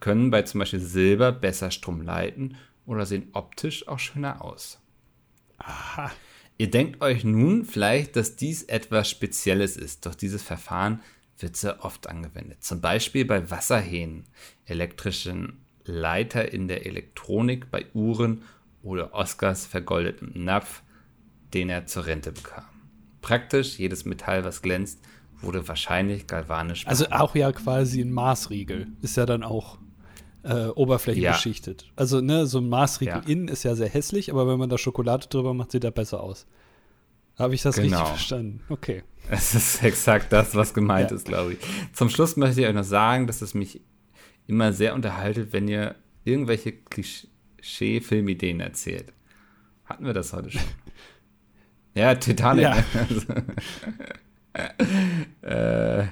können 0.00 0.30
bei 0.30 0.42
zum 0.42 0.58
Beispiel 0.58 0.80
Silber 0.80 1.32
besser 1.32 1.70
Strom 1.70 2.02
leiten 2.02 2.56
oder 2.86 3.06
sehen 3.06 3.28
optisch 3.32 3.88
auch 3.88 3.98
schöner 3.98 4.42
aus. 4.42 4.80
Aha. 5.58 6.10
Ihr 6.58 6.70
denkt 6.70 7.00
euch 7.00 7.24
nun 7.24 7.64
vielleicht, 7.64 8.16
dass 8.16 8.36
dies 8.36 8.62
etwas 8.64 9.08
Spezielles 9.08 9.76
ist, 9.76 10.06
doch 10.06 10.14
dieses 10.14 10.42
Verfahren 10.42 11.00
wird 11.38 11.56
sehr 11.56 11.84
oft 11.84 12.08
angewendet. 12.08 12.62
Zum 12.62 12.80
Beispiel 12.80 13.24
bei 13.24 13.50
Wasserhähnen, 13.50 14.26
elektrischen 14.64 15.64
Leiter 15.84 16.52
in 16.52 16.68
der 16.68 16.86
Elektronik, 16.86 17.70
bei 17.70 17.86
Uhren 17.94 18.42
oder 18.82 19.14
Oscars 19.14 19.66
vergoldetem 19.66 20.32
Napf, 20.44 20.82
den 21.54 21.68
er 21.68 21.86
zur 21.86 22.06
Rente 22.06 22.32
bekam. 22.32 22.64
Praktisch 23.20 23.78
jedes 23.78 24.04
Metall, 24.04 24.44
was 24.44 24.62
glänzt, 24.62 25.00
wurde 25.40 25.66
wahrscheinlich 25.66 26.26
galvanisch. 26.26 26.86
Also 26.86 27.06
auch 27.10 27.34
ja 27.34 27.52
quasi 27.52 28.00
ein 28.00 28.12
Maßriegel. 28.12 28.88
Ist 29.00 29.16
ja 29.16 29.26
dann 29.26 29.42
auch 29.42 29.78
äh, 30.42 30.66
oberflächenbeschichtet. 30.66 31.82
Ja. 31.82 31.88
Also, 31.96 32.20
ne, 32.20 32.46
so 32.46 32.58
ein 32.58 32.68
Maßriegel 32.68 33.14
ja. 33.14 33.30
innen 33.30 33.48
ist 33.48 33.62
ja 33.62 33.74
sehr 33.74 33.88
hässlich, 33.88 34.30
aber 34.30 34.46
wenn 34.48 34.58
man 34.58 34.68
da 34.68 34.78
Schokolade 34.78 35.26
drüber 35.28 35.54
macht, 35.54 35.72
sieht 35.72 35.84
er 35.84 35.90
besser 35.90 36.22
aus. 36.22 36.46
Habe 37.38 37.54
ich 37.54 37.62
das 37.62 37.76
genau. 37.76 37.98
richtig 37.98 38.08
verstanden? 38.08 38.60
Okay. 38.68 39.02
Es 39.30 39.54
ist 39.54 39.82
exakt 39.82 40.32
das, 40.32 40.54
was 40.54 40.74
gemeint 40.74 41.10
ja. 41.10 41.16
ist, 41.16 41.26
glaube 41.26 41.54
ich. 41.54 41.58
Zum 41.92 42.10
Schluss 42.10 42.36
möchte 42.36 42.60
ich 42.60 42.66
euch 42.66 42.74
noch 42.74 42.84
sagen, 42.84 43.26
dass 43.26 43.40
es 43.40 43.54
mich 43.54 43.80
immer 44.46 44.72
sehr 44.72 44.94
unterhaltet, 44.94 45.52
wenn 45.52 45.68
ihr 45.68 45.94
irgendwelche 46.24 46.72
Klischee-Filmideen 46.72 48.60
erzählt. 48.60 49.12
Hatten 49.84 50.04
wir 50.04 50.12
das 50.12 50.32
heute 50.32 50.50
schon? 50.50 50.62
ja, 51.94 52.14
Titanic. 52.14 52.64
Ja, 52.64 52.84
äh, 56.02 56.06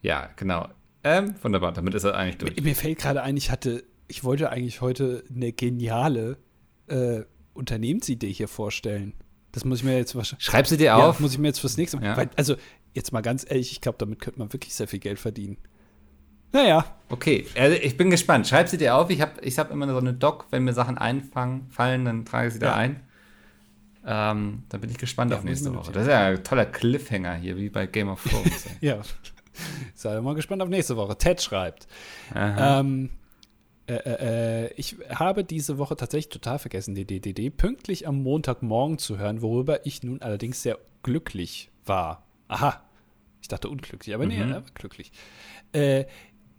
ja 0.00 0.30
genau. 0.36 0.68
Ähm, 1.04 1.34
wunderbar, 1.42 1.72
damit 1.72 1.94
ist 1.94 2.04
er 2.04 2.14
eigentlich 2.14 2.38
durch. 2.38 2.56
Mir, 2.56 2.62
mir 2.62 2.76
fällt 2.76 2.98
gerade 2.98 3.22
ein, 3.22 3.36
ich 3.36 3.50
hatte, 3.50 3.84
ich 4.08 4.24
wollte 4.24 4.50
eigentlich 4.50 4.80
heute 4.80 5.24
eine 5.34 5.52
geniale 5.52 6.38
äh, 6.86 7.22
Unternehmensidee 7.54 8.32
hier 8.32 8.48
vorstellen. 8.48 9.14
Das 9.52 9.64
muss 9.64 9.78
ich 9.78 9.84
mir 9.84 9.96
jetzt 9.96 10.14
wahrscheinlich. 10.14 10.44
Schreib 10.44 10.66
sie 10.66 10.76
dir 10.76 10.84
ja, 10.84 10.96
auf. 10.96 11.20
Muss 11.20 11.32
ich 11.32 11.38
mir 11.38 11.48
jetzt 11.48 11.60
fürs 11.60 11.76
nächste 11.76 11.98
Mal. 11.98 12.06
Ja. 12.06 12.16
Weil, 12.16 12.30
also, 12.36 12.56
jetzt 12.94 13.12
mal 13.12 13.20
ganz 13.20 13.44
ehrlich, 13.48 13.72
ich 13.72 13.80
glaube, 13.80 13.98
damit 13.98 14.20
könnte 14.20 14.38
man 14.38 14.52
wirklich 14.52 14.74
sehr 14.74 14.88
viel 14.88 14.98
Geld 14.98 15.18
verdienen. 15.18 15.58
Naja. 16.52 16.84
Okay, 17.08 17.46
also 17.56 17.76
ich 17.76 17.96
bin 17.96 18.10
gespannt. 18.10 18.46
Schreib 18.46 18.68
sie 18.68 18.76
dir 18.76 18.96
auf. 18.96 19.10
Ich 19.10 19.20
habe 19.20 19.40
ich 19.42 19.58
hab 19.58 19.70
immer 19.70 19.88
so 19.88 19.98
eine 19.98 20.12
Doc, 20.12 20.46
wenn 20.50 20.64
mir 20.64 20.74
Sachen 20.74 20.98
einfallen, 20.98 21.66
fallen, 21.70 22.04
dann 22.04 22.24
trage 22.24 22.48
ich 22.48 22.54
sie 22.54 22.60
ja. 22.60 22.68
da 22.68 22.76
ein. 22.76 23.00
Ähm, 24.04 24.64
da 24.68 24.78
bin 24.78 24.90
ich 24.90 24.98
gespannt 24.98 25.30
ja, 25.30 25.38
auf 25.38 25.44
nächste 25.44 25.74
Woche. 25.74 25.92
Das 25.92 26.02
ist 26.02 26.08
ja 26.08 26.26
ein 26.26 26.44
toller 26.44 26.66
Cliffhanger 26.66 27.34
hier, 27.36 27.56
wie 27.56 27.70
bei 27.70 27.86
Game 27.86 28.08
of 28.08 28.22
Thrones. 28.22 28.66
ja. 28.80 29.00
Sei 29.94 30.20
mal 30.20 30.34
gespannt 30.34 30.62
auf 30.62 30.68
nächste 30.68 30.96
Woche. 30.96 31.16
Ted 31.16 31.42
schreibt. 31.42 31.86
Ähm, 32.34 33.10
äh, 33.86 33.94
äh, 33.94 34.64
äh, 34.66 34.72
ich 34.76 34.96
habe 35.10 35.44
diese 35.44 35.78
Woche 35.78 35.96
tatsächlich 35.96 36.28
total 36.28 36.58
vergessen, 36.58 36.94
die 36.94 37.04
DDD 37.04 37.50
pünktlich 37.50 38.06
am 38.06 38.22
Montagmorgen 38.22 38.98
zu 38.98 39.18
hören, 39.18 39.42
worüber 39.42 39.84
ich 39.86 40.02
nun 40.02 40.22
allerdings 40.22 40.62
sehr 40.62 40.78
glücklich 41.02 41.70
war. 41.84 42.22
Aha. 42.48 42.82
Ich 43.40 43.48
dachte 43.48 43.68
unglücklich, 43.68 44.14
aber 44.14 44.24
mhm. 44.24 44.30
nee, 44.30 44.40
er 44.40 44.50
war 44.50 44.62
glücklich. 44.74 45.10
Äh, 45.72 46.04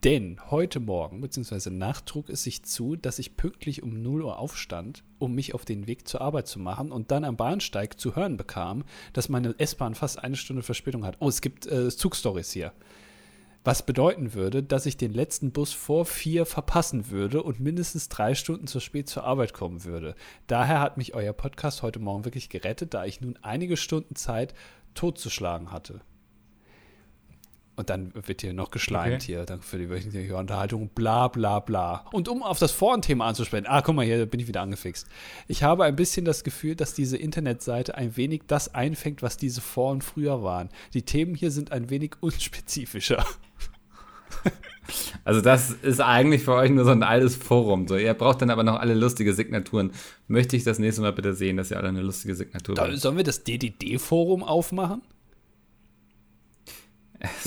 Denn 0.03 0.37
heute 0.51 0.81
Morgen 0.81 1.21
bzw. 1.21 1.69
Nacht 1.69 2.07
trug 2.07 2.27
es 2.29 2.43
sich 2.43 2.63
zu, 2.63 2.97
dass 2.97 3.19
ich 3.19 3.37
pünktlich 3.37 3.83
um 3.83 4.01
0 4.01 4.23
Uhr 4.23 4.37
aufstand, 4.37 5.01
um 5.17 5.33
mich 5.33 5.53
auf 5.53 5.63
den 5.63 5.87
Weg 5.87 6.09
zur 6.09 6.19
Arbeit 6.19 6.45
zu 6.45 6.59
machen 6.59 6.91
und 6.91 7.09
dann 7.09 7.23
am 7.23 7.37
Bahnsteig 7.37 7.97
zu 7.97 8.13
hören 8.13 8.35
bekam, 8.35 8.83
dass 9.13 9.29
meine 9.29 9.55
S-Bahn 9.57 9.95
fast 9.95 10.21
eine 10.21 10.35
Stunde 10.35 10.61
Verspätung 10.61 11.05
hat. 11.05 11.15
Oh, 11.19 11.29
es 11.29 11.39
gibt 11.39 11.67
äh, 11.67 11.89
Zugstories 11.89 12.51
hier. 12.51 12.73
Was 13.63 13.85
bedeuten 13.85 14.33
würde, 14.33 14.61
dass 14.61 14.85
ich 14.85 14.97
den 14.97 15.13
letzten 15.13 15.53
Bus 15.53 15.71
vor 15.71 16.05
vier 16.05 16.45
verpassen 16.45 17.09
würde 17.09 17.41
und 17.41 17.61
mindestens 17.61 18.09
drei 18.09 18.35
Stunden 18.35 18.67
zu 18.67 18.81
spät 18.81 19.07
zur 19.07 19.23
Arbeit 19.23 19.53
kommen 19.53 19.85
würde. 19.85 20.15
Daher 20.47 20.81
hat 20.81 20.97
mich 20.97 21.13
euer 21.13 21.31
Podcast 21.31 21.81
heute 21.81 21.99
Morgen 21.99 22.25
wirklich 22.25 22.49
gerettet, 22.49 22.93
da 22.93 23.05
ich 23.05 23.21
nun 23.21 23.39
einige 23.41 23.77
Stunden 23.77 24.17
Zeit 24.17 24.53
totzuschlagen 24.95 25.71
hatte. 25.71 26.01
Und 27.75 27.89
dann 27.89 28.13
wird 28.27 28.41
hier 28.41 28.53
noch 28.53 28.69
geschleimt 28.69 29.15
Okay. 29.15 29.25
hier, 29.25 29.45
danke 29.45 29.65
für 29.65 29.79
die 29.79 29.89
wöchentliche 29.89 30.35
Unterhaltung, 30.37 30.89
bla 30.89 31.27
bla 31.27 31.59
bla. 31.59 32.05
Und 32.11 32.27
um 32.29 32.43
auf 32.43 32.59
das 32.59 32.71
Forenthema 32.71 33.25
anzusprechen, 33.27 33.65
ah, 33.67 33.81
guck 33.81 33.95
mal, 33.95 34.05
hier 34.05 34.25
bin 34.27 34.39
ich 34.39 34.47
wieder 34.47 34.61
angefixt. 34.61 35.07
Ich 35.47 35.63
habe 35.63 35.83
ein 35.85 35.95
bisschen 35.95 36.23
das 36.23 36.43
Gefühl, 36.43 36.75
dass 36.75 36.93
diese 36.93 37.17
Internetseite 37.17 37.95
ein 37.95 38.15
wenig 38.15 38.43
das 38.45 38.75
einfängt, 38.75 39.23
was 39.23 39.37
diese 39.37 39.59
Foren 39.61 40.03
früher 40.03 40.43
waren. 40.43 40.69
Die 40.93 41.01
Themen 41.01 41.33
hier 41.33 41.49
sind 41.49 41.71
ein 41.71 41.89
wenig 41.89 42.11
unspezifischer. 42.19 43.25
Also 45.23 45.39
das 45.41 45.71
ist 45.71 46.01
eigentlich 46.01 46.43
für 46.43 46.53
euch 46.53 46.69
nur 46.69 46.83
so 46.85 46.91
ein 46.91 47.01
altes 47.03 47.35
Forum. 47.37 47.87
So, 47.87 47.95
ihr 47.97 48.13
braucht 48.13 48.41
dann 48.41 48.49
aber 48.51 48.63
noch 48.63 48.75
alle 48.79 48.93
lustige 48.93 49.33
Signaturen. 49.33 49.91
Möchte 50.27 50.55
ich 50.57 50.63
das 50.63 50.77
nächste 50.77 51.01
Mal 51.01 51.13
bitte 51.13 51.33
sehen, 51.33 51.57
dass 51.57 51.71
ihr 51.71 51.77
alle 51.77 51.87
eine 51.89 52.01
lustige 52.01 52.35
Signatur 52.35 52.75
Da, 52.75 52.83
habt. 52.87 52.97
sollen 52.99 53.17
wir 53.17 53.23
das 53.23 53.43
DDD-Forum 53.43 54.43
aufmachen? 54.43 55.01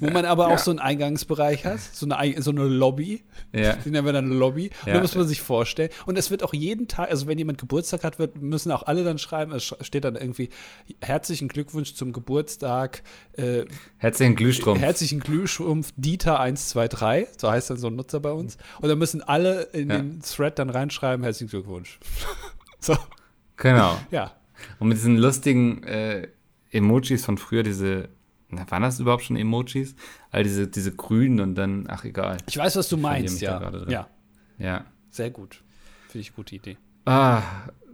Wo 0.00 0.10
man 0.10 0.24
aber 0.24 0.48
Ja. 0.48 0.54
auch 0.54 0.58
so 0.58 0.70
einen 0.70 0.80
Eingangsbereich 0.80 1.64
hat, 1.64 1.78
so 1.80 2.06
eine, 2.06 2.18
Ei- 2.18 2.40
so 2.40 2.50
eine 2.50 2.64
Lobby. 2.64 3.22
Ja. 3.52 3.74
Die 3.76 3.90
nennen 3.90 4.06
wir 4.06 4.12
dann 4.12 4.28
Lobby. 4.30 4.70
Und 4.82 4.88
Ja. 4.88 4.94
da 4.94 5.00
muss 5.00 5.14
man 5.14 5.26
sich 5.28 5.40
vorstellen. 5.42 5.90
Und 6.06 6.16
es 6.18 6.30
wird 6.30 6.42
auch 6.42 6.54
jeden 6.54 6.88
Tag, 6.88 7.10
also 7.10 7.26
wenn 7.26 7.38
jemand 7.38 7.58
Geburtstag 7.58 8.02
hat, 8.02 8.18
wird, 8.18 8.40
müssen 8.40 8.72
auch 8.72 8.82
alle 8.84 9.04
dann 9.04 9.18
schreiben, 9.18 9.52
es 9.52 9.74
steht 9.82 10.04
dann 10.04 10.16
irgendwie, 10.16 10.48
herzlichen 11.00 11.48
Glückwunsch 11.48 11.94
zum 11.94 12.12
Geburtstag, 12.12 13.02
äh, 13.34 13.64
Herzlichen 13.98 14.36
Glühstrumpf. 14.36 14.80
herzlichen 14.80 15.20
Glühstrumpf 15.20 15.92
Dieter 15.96 16.40
123, 16.40 17.28
so 17.38 17.50
heißt 17.50 17.70
dann 17.70 17.76
so 17.76 17.88
ein 17.88 17.96
Nutzer 17.96 18.20
bei 18.20 18.32
uns. 18.32 18.56
Und 18.80 18.88
dann 18.88 18.98
müssen 18.98 19.22
alle 19.22 19.62
in 19.72 19.88
den 19.90 20.20
Thread 20.22 20.58
dann 20.58 20.70
reinschreiben, 20.70 21.22
herzlichen 21.22 21.50
Glückwunsch. 21.50 21.98
so, 22.80 22.96
genau. 23.56 23.98
ja. 24.10 24.32
Und 24.78 24.88
mit 24.88 24.96
diesen 24.98 25.16
lustigen 25.16 25.82
äh, 25.84 26.28
Emojis 26.70 27.24
von 27.24 27.38
früher, 27.38 27.62
diese, 27.62 28.08
na, 28.50 28.70
waren 28.70 28.82
das 28.82 29.00
überhaupt 29.00 29.22
schon 29.24 29.36
Emojis? 29.36 29.94
All 30.30 30.42
diese, 30.42 30.68
diese 30.68 30.94
grünen 30.94 31.40
und 31.40 31.54
dann, 31.54 31.86
ach 31.88 32.04
egal. 32.04 32.36
Ich 32.48 32.56
weiß, 32.56 32.76
was 32.76 32.88
du 32.88 32.96
verliere 32.98 33.22
meinst, 33.22 33.40
ja. 33.40 33.72
Ja, 33.88 34.08
Ja. 34.58 34.84
sehr 35.10 35.30
gut. 35.30 35.62
Finde 36.08 36.22
ich 36.22 36.28
eine 36.30 36.36
gute 36.36 36.54
Idee. 36.56 36.76
Ah, 37.06 37.42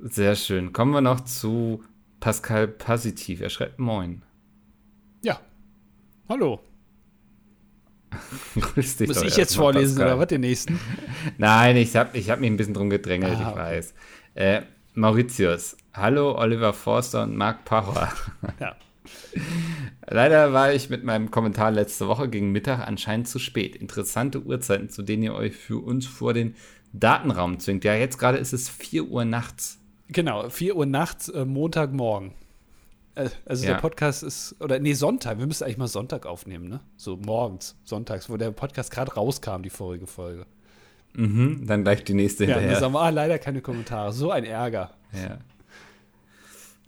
sehr 0.02 0.34
schön. 0.36 0.72
Kommen 0.72 0.92
wir 0.92 1.00
noch 1.00 1.20
zu 1.20 1.84
Pascal 2.20 2.66
Positiv. 2.68 3.40
Er 3.40 3.50
schreibt 3.50 3.78
Moin. 3.78 4.22
Ja. 5.22 5.40
Hallo. 6.28 6.60
Grüß 8.60 8.96
dich 8.96 9.08
Muss 9.08 9.22
ich 9.22 9.36
jetzt 9.36 9.56
vorlesen 9.56 9.96
Pascal. 9.96 10.12
oder 10.14 10.18
was, 10.20 10.28
den 10.28 10.40
nächsten? 10.40 10.80
Nein, 11.38 11.76
ich 11.76 11.94
habe 11.96 12.16
ich 12.16 12.30
hab 12.30 12.40
mich 12.40 12.50
ein 12.50 12.56
bisschen 12.56 12.74
drum 12.74 12.88
gedrängelt, 12.90 13.36
Ah, 13.38 13.50
ich 13.50 13.56
weiß. 13.56 13.94
Äh, 14.34 14.62
Mauritius. 14.94 15.76
Hallo, 15.92 16.36
Oliver 16.38 16.72
Forster 16.72 17.24
und 17.24 17.36
Marc 17.36 17.64
Power. 17.64 18.10
Ja. 18.58 18.76
Leider 20.08 20.52
war 20.52 20.72
ich 20.72 20.88
mit 20.88 21.02
meinem 21.04 21.30
Kommentar 21.30 21.70
letzte 21.72 22.06
Woche 22.08 22.28
gegen 22.28 22.52
Mittag 22.52 22.86
anscheinend 22.86 23.28
zu 23.28 23.38
spät. 23.38 23.74
Interessante 23.76 24.40
Uhrzeiten, 24.42 24.88
zu 24.88 25.02
denen 25.02 25.22
ihr 25.24 25.34
euch 25.34 25.56
für 25.56 25.78
uns 25.84 26.06
vor 26.06 26.32
den 26.32 26.54
Datenraum 26.92 27.58
zwingt. 27.58 27.84
Ja, 27.84 27.94
jetzt 27.94 28.18
gerade 28.18 28.38
ist 28.38 28.52
es 28.52 28.68
4 28.68 29.04
Uhr 29.08 29.24
nachts. 29.24 29.78
Genau, 30.08 30.48
4 30.48 30.76
Uhr 30.76 30.86
nachts, 30.86 31.28
äh, 31.28 31.44
Montagmorgen. 31.44 32.32
Äh, 33.16 33.30
also 33.44 33.64
Ja. 33.66 33.72
der 33.74 33.80
Podcast 33.80 34.22
ist, 34.22 34.54
oder 34.60 34.78
nee, 34.78 34.92
Sonntag. 34.92 35.38
Wir 35.40 35.46
müssen 35.46 35.64
eigentlich 35.64 35.78
mal 35.78 35.88
Sonntag 35.88 36.24
aufnehmen, 36.26 36.68
ne? 36.68 36.80
So 36.96 37.16
morgens, 37.16 37.76
sonntags, 37.82 38.30
wo 38.30 38.36
der 38.36 38.52
Podcast 38.52 38.92
gerade 38.92 39.12
rauskam, 39.14 39.62
die 39.62 39.70
vorige 39.70 40.06
Folge. 40.06 40.46
Mhm, 41.14 41.66
dann 41.66 41.82
gleich 41.82 42.04
die 42.04 42.14
nächste 42.14 42.44
Ja, 42.44 42.50
und 42.50 42.54
dann 42.54 42.60
hinterher. 42.60 42.80
sagen 42.80 42.92
wir, 42.92 43.00
ah, 43.00 43.08
leider 43.08 43.38
keine 43.38 43.60
Kommentare. 43.62 44.12
So 44.12 44.30
ein 44.30 44.44
Ärger. 44.44 44.92
Ja. 45.12 45.38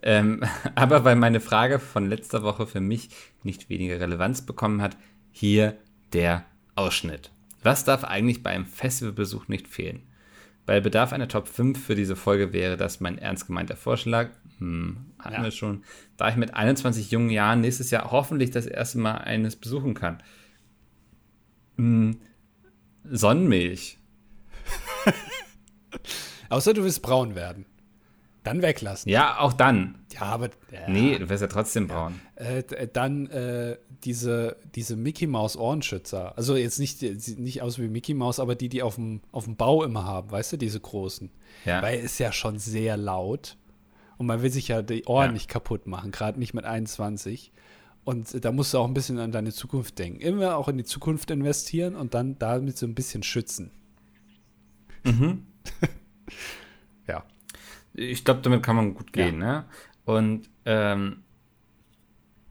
Ähm, 0.02 0.42
aber 0.74 1.04
weil 1.04 1.16
meine 1.16 1.40
Frage 1.40 1.78
von 1.78 2.06
letzter 2.08 2.42
Woche 2.42 2.66
für 2.66 2.80
mich 2.80 3.10
nicht 3.42 3.68
weniger 3.68 4.00
Relevanz 4.00 4.42
bekommen 4.42 4.82
hat, 4.82 4.96
hier 5.30 5.76
der 6.12 6.44
Ausschnitt. 6.74 7.30
Was 7.62 7.84
darf 7.84 8.04
eigentlich 8.04 8.42
bei 8.42 8.50
einem 8.50 8.66
Festivalbesuch 8.66 9.48
nicht 9.48 9.68
fehlen? 9.68 10.02
Bei 10.66 10.80
Bedarf 10.80 11.12
einer 11.12 11.28
Top 11.28 11.48
5 11.48 11.82
für 11.82 11.94
diese 11.94 12.14
Folge 12.14 12.52
wäre 12.52 12.76
das 12.76 13.00
mein 13.00 13.16
ernst 13.18 13.46
gemeinter 13.46 13.76
Vorschlag. 13.76 14.30
Hm, 14.58 14.98
hatten 15.18 15.36
Ja. 15.36 15.42
wir 15.42 15.50
schon. 15.50 15.82
Da 16.16 16.28
ich 16.28 16.36
mit 16.36 16.54
21 16.54 17.10
jungen 17.10 17.30
Jahren 17.30 17.62
nächstes 17.62 17.90
Jahr 17.90 18.10
hoffentlich 18.10 18.50
das 18.50 18.66
erste 18.66 18.98
Mal 18.98 19.16
eines 19.18 19.56
besuchen 19.56 19.94
kann. 19.94 20.22
Hm, 21.76 22.20
Sonnenmilch. 23.04 23.96
Außer 26.50 26.74
du 26.74 26.84
willst 26.84 27.02
braun 27.02 27.34
werden. 27.34 27.64
Dann 28.48 28.62
weglassen. 28.62 29.10
Ja, 29.10 29.38
auch 29.40 29.52
dann. 29.52 29.98
Ja, 30.12 30.22
aber. 30.22 30.50
Ja. 30.72 30.88
Nee, 30.88 31.18
du 31.18 31.28
wirst 31.28 31.42
ja 31.42 31.46
trotzdem 31.48 31.86
braun. 31.88 32.20
Äh, 32.36 32.62
d- 32.62 32.88
dann 32.92 33.26
äh, 33.28 33.76
diese, 34.04 34.56
diese 34.74 34.96
Mickey 34.96 35.26
Maus 35.26 35.56
Ohrenschützer. 35.56 36.36
Also 36.36 36.56
jetzt 36.56 36.78
nicht, 36.78 36.98
sie- 37.00 37.36
nicht 37.36 37.62
aus 37.62 37.78
wie 37.78 37.88
Mickey 37.88 38.14
Maus, 38.14 38.40
aber 38.40 38.54
die, 38.54 38.68
die 38.68 38.82
auf 38.82 38.96
dem, 38.96 39.20
auf 39.32 39.44
dem 39.44 39.56
Bau 39.56 39.84
immer 39.84 40.04
haben, 40.04 40.30
weißt 40.30 40.52
du, 40.52 40.56
diese 40.56 40.80
großen. 40.80 41.30
Ja. 41.64 41.82
Weil 41.82 41.98
es 41.98 42.04
ist 42.12 42.18
ja 42.18 42.32
schon 42.32 42.58
sehr 42.58 42.96
laut. 42.96 43.56
Und 44.16 44.26
man 44.26 44.42
will 44.42 44.50
sich 44.50 44.68
ja 44.68 44.82
die 44.82 45.04
Ohren 45.04 45.26
Ja. 45.26 45.32
nicht 45.32 45.48
kaputt 45.48 45.86
machen, 45.86 46.10
gerade 46.10 46.38
nicht 46.40 46.52
mit 46.54 46.64
21. 46.64 47.52
Und 48.04 48.34
äh, 48.34 48.40
da 48.40 48.50
musst 48.52 48.74
du 48.74 48.78
auch 48.78 48.86
ein 48.88 48.94
bisschen 48.94 49.18
an 49.18 49.30
deine 49.32 49.52
Zukunft 49.52 49.98
denken. 49.98 50.20
Immer 50.20 50.56
auch 50.56 50.68
in 50.68 50.78
die 50.78 50.84
Zukunft 50.84 51.30
investieren 51.30 51.94
und 51.94 52.14
dann 52.14 52.38
damit 52.38 52.76
so 52.78 52.86
ein 52.86 52.94
bisschen 52.94 53.22
schützen. 53.22 53.70
Mhm. 55.04 55.46
Ja. 57.98 58.04
Ich 58.04 58.24
glaube, 58.24 58.40
damit 58.42 58.62
kann 58.62 58.76
man 58.76 58.94
gut 58.94 59.12
gehen, 59.12 59.38
ne? 59.38 59.64
Und 60.04 60.48
ähm, 60.64 61.24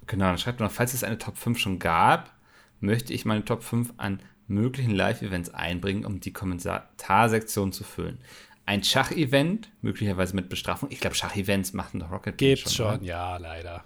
genau, 0.06 0.26
dann 0.26 0.38
schreibt 0.38 0.60
noch, 0.60 0.72
falls 0.72 0.94
es 0.94 1.04
eine 1.04 1.18
Top 1.18 1.38
5 1.38 1.58
schon 1.58 1.80
gab, 1.80 2.34
möchte 2.80 3.14
ich 3.14 3.26
meine 3.26 3.46
Top 3.46 3.64
5 3.64 3.94
an 3.98 4.20
möglichen 4.48 4.92
Live-Events 4.92 5.54
einbringen, 5.54 6.06
um 6.06 6.20
die 6.20 6.34
Kommentarsektion 6.34 7.72
zu 7.72 7.84
füllen. 7.84 8.20
Ein 8.66 8.84
Schach-Event, 8.84 9.70
möglicherweise 9.82 10.36
mit 10.36 10.50
Bestrafung. 10.50 10.90
Ich 10.92 11.00
glaube, 11.00 11.16
Schach-Events 11.16 11.74
machen 11.74 12.00
doch 12.00 12.12
Rocket 12.12 12.38
Beans 12.38 12.60
Gibt's 12.60 12.76
schon, 12.76 12.96
oder? 12.96 13.04
ja, 13.04 13.38
leider. 13.38 13.84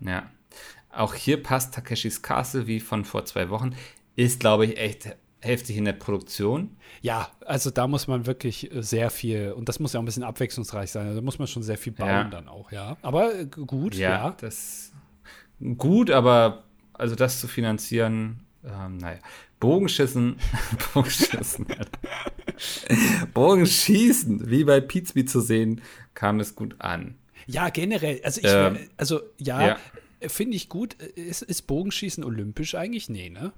Ja. 0.00 0.30
Auch 0.90 1.14
hier 1.14 1.42
passt 1.42 1.74
Takeshis 1.74 2.22
Castle 2.22 2.66
wie 2.66 2.78
von 2.78 3.04
vor 3.04 3.24
zwei 3.24 3.50
Wochen. 3.50 3.74
Ist, 4.14 4.38
glaube 4.38 4.66
ich, 4.66 4.78
echt 4.78 5.16
heftig 5.44 5.76
in 5.76 5.84
der 5.84 5.92
Produktion. 5.92 6.76
Ja, 7.02 7.28
also 7.44 7.70
da 7.70 7.86
muss 7.86 8.06
man 8.06 8.26
wirklich 8.26 8.72
äh, 8.74 8.82
sehr 8.82 9.10
viel, 9.10 9.52
und 9.52 9.68
das 9.68 9.78
muss 9.80 9.92
ja 9.92 9.98
auch 9.98 10.02
ein 10.02 10.06
bisschen 10.06 10.22
abwechslungsreich 10.24 10.90
sein, 10.90 11.06
also 11.06 11.20
da 11.20 11.24
muss 11.24 11.38
man 11.38 11.48
schon 11.48 11.62
sehr 11.62 11.78
viel 11.78 11.92
bauen 11.92 12.08
Ja. 12.08 12.24
dann 12.24 12.48
auch, 12.48 12.72
ja. 12.72 12.96
Aber 13.02 13.34
äh, 13.34 13.46
gut, 13.46 13.94
Ja, 13.94 14.10
ja. 14.10 14.36
das 14.40 14.92
gut, 15.78 16.10
aber 16.10 16.64
also 16.92 17.14
das 17.14 17.40
zu 17.40 17.48
finanzieren, 17.48 18.40
ähm, 18.64 18.96
naja. 18.98 19.18
Bogenschießen, 19.60 20.36
Bogenschießen, 20.94 21.66
Bogenschießen, 23.32 24.50
wie 24.50 24.64
bei 24.64 24.80
Pizby 24.80 25.24
zu 25.24 25.40
sehen, 25.40 25.80
kam 26.14 26.40
es 26.40 26.54
gut 26.54 26.76
an. 26.80 27.16
Ja, 27.46 27.68
generell, 27.70 28.20
also 28.24 28.40
ich, 28.40 28.46
Ähm, 28.48 28.78
also 28.96 29.20
ja, 29.38 29.66
ja. 29.68 29.76
finde 30.28 30.56
ich 30.56 30.68
gut. 30.68 30.94
Ist, 30.94 31.42
ist 31.42 31.62
Bogenschießen 31.62 32.24
olympisch 32.24 32.74
eigentlich? 32.74 33.08
Nee, 33.08 33.30
ne? 33.30 33.52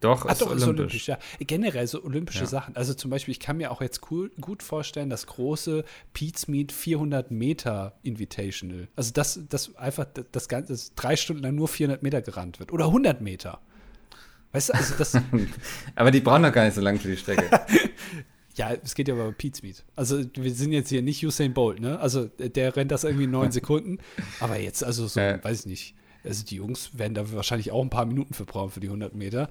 Doch, 0.00 0.26
Ah, 0.26 0.32
ist 0.32 0.40
doch, 0.42 0.46
ist 0.54 0.62
olympisch. 0.62 0.68
olympisch, 0.68 1.08
ja. 1.08 1.18
Generell 1.40 1.86
so 1.88 2.04
olympische 2.04 2.40
Ja. 2.40 2.46
Sachen. 2.46 2.76
Also 2.76 2.94
zum 2.94 3.10
Beispiel, 3.10 3.32
ich 3.32 3.40
kann 3.40 3.56
mir 3.56 3.70
auch 3.72 3.80
jetzt 3.80 4.10
cool, 4.10 4.30
gut 4.40 4.62
vorstellen, 4.62 5.10
das 5.10 5.26
große 5.26 5.84
Pete's 6.12 6.46
Meet 6.46 6.70
400 6.70 7.30
Meter 7.32 7.94
Invitational. 8.02 8.86
Also 8.94 9.12
das, 9.12 9.40
das 9.48 9.74
einfach, 9.76 10.06
das, 10.32 10.48
Ganze, 10.48 10.72
das 10.72 10.94
drei 10.94 11.16
Stunden 11.16 11.42
lang 11.42 11.56
nur 11.56 11.66
400 11.68 12.02
Meter 12.04 12.22
gerannt 12.22 12.60
wird. 12.60 12.72
Oder 12.72 12.84
100 12.86 13.20
Meter. 13.20 13.60
Weißt 14.52 14.68
du, 14.68 14.74
also 14.74 14.94
das, 14.96 15.16
Aber 15.96 16.10
die 16.12 16.20
brauchen 16.20 16.44
doch 16.44 16.52
gar 16.52 16.64
nicht 16.64 16.74
so 16.74 16.80
lange 16.80 16.98
für 17.00 17.08
die 17.08 17.16
Strecke. 17.16 17.50
ja, 18.54 18.72
es 18.82 18.94
geht 18.94 19.08
ja 19.08 19.14
aber 19.14 19.26
um 19.26 19.34
Pete's 19.34 19.62
Meet. 19.62 19.84
Also 19.96 20.22
wir 20.36 20.54
sind 20.54 20.72
jetzt 20.72 20.90
hier 20.90 21.02
nicht 21.02 21.24
Usain 21.26 21.52
Bolt, 21.54 21.80
ne? 21.80 21.98
Also 22.00 22.26
der 22.26 22.48
der 22.50 22.76
rennt 22.76 22.90
das 22.92 23.02
irgendwie 23.04 23.24
in 23.24 23.30
neun 23.32 23.50
Sekunden. 23.52 23.98
Aber 24.40 24.58
jetzt, 24.58 24.84
also 24.84 25.06
so, 25.08 25.18
Ja. 25.20 25.42
weiß 25.42 25.60
ich 25.60 25.66
nicht. 25.66 25.94
Also 26.24 26.44
die 26.44 26.56
Jungs 26.56 26.96
werden 26.98 27.14
da 27.14 27.30
wahrscheinlich 27.32 27.70
auch 27.72 27.82
ein 27.82 27.90
paar 27.90 28.06
Minuten 28.06 28.34
für 28.34 28.44
brauchen 28.44 28.70
für 28.70 28.80
die 28.80 28.88
100 28.88 29.14
Meter. 29.14 29.50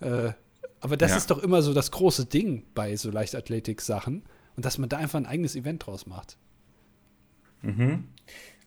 Äh, 0.00 0.32
aber 0.80 0.96
das 0.96 1.10
Ja. 1.12 1.16
ist 1.16 1.30
doch 1.30 1.42
immer 1.42 1.62
so 1.62 1.74
das 1.74 1.90
große 1.90 2.26
Ding 2.26 2.64
bei 2.74 2.94
so 2.96 3.10
Leichtathletik-Sachen. 3.10 4.22
Und 4.56 4.64
dass 4.64 4.78
man 4.78 4.88
da 4.88 4.96
einfach 4.96 5.18
ein 5.18 5.26
eigenes 5.26 5.54
Event 5.56 5.86
draus 5.86 6.06
macht. 6.06 6.36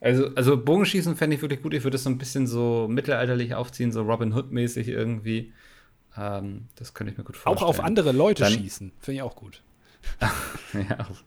Also, 0.00 0.34
also 0.34 0.62
Bogenschießen 0.62 1.16
fände 1.16 1.36
ich 1.36 1.42
wirklich 1.42 1.62
gut. 1.62 1.74
Ich 1.74 1.84
würde 1.84 1.96
es 1.96 2.02
so 2.04 2.10
ein 2.10 2.18
bisschen 2.18 2.46
so 2.46 2.86
mittelalterlich 2.90 3.54
aufziehen, 3.54 3.92
so 3.92 4.02
Robin 4.02 4.32
Hood-mäßig 4.34 4.88
irgendwie. 4.88 5.52
Ähm, 6.16 6.66
das 6.74 6.92
könnte 6.94 7.12
ich 7.12 7.18
mir 7.18 7.24
gut 7.24 7.36
vorstellen. 7.36 7.64
Auch 7.64 7.68
auf 7.68 7.80
andere 7.84 8.12
Leute 8.12 8.42
Dann- 8.44 8.52
schießen. 8.52 8.92
Finde 8.98 9.16
ich 9.16 9.22
auch 9.22 9.36
gut. 9.36 9.62
ja, 10.20 10.98
auf, 11.08 11.24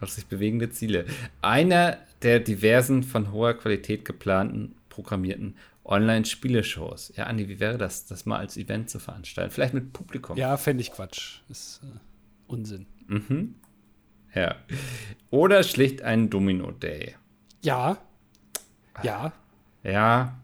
auf 0.00 0.10
sich 0.10 0.26
bewegende 0.26 0.70
Ziele. 0.70 1.04
Einer 1.42 1.98
der 2.22 2.40
diversen 2.40 3.02
von 3.02 3.30
hoher 3.32 3.54
Qualität 3.54 4.04
geplanten, 4.06 4.74
programmierten 4.88 5.56
Online-Spieleshows. 5.90 7.12
Ja, 7.16 7.24
Andi, 7.24 7.48
wie 7.48 7.60
wäre 7.60 7.76
das, 7.76 8.06
das 8.06 8.24
mal 8.24 8.38
als 8.38 8.56
Event 8.56 8.88
zu 8.90 8.98
veranstalten? 9.00 9.50
Vielleicht 9.50 9.74
mit 9.74 9.92
Publikum. 9.92 10.36
Ja, 10.36 10.56
fände 10.56 10.82
ich 10.82 10.92
Quatsch. 10.92 11.40
Ist 11.48 11.80
äh, 11.82 11.98
Unsinn. 12.46 12.86
Mhm. 13.06 13.56
Ja. 14.34 14.54
Oder 15.30 15.62
schlicht 15.64 16.02
ein 16.02 16.30
Domino-Day. 16.30 17.16
Ja. 17.62 17.98
Ja. 19.02 19.32
Ja. 19.82 20.38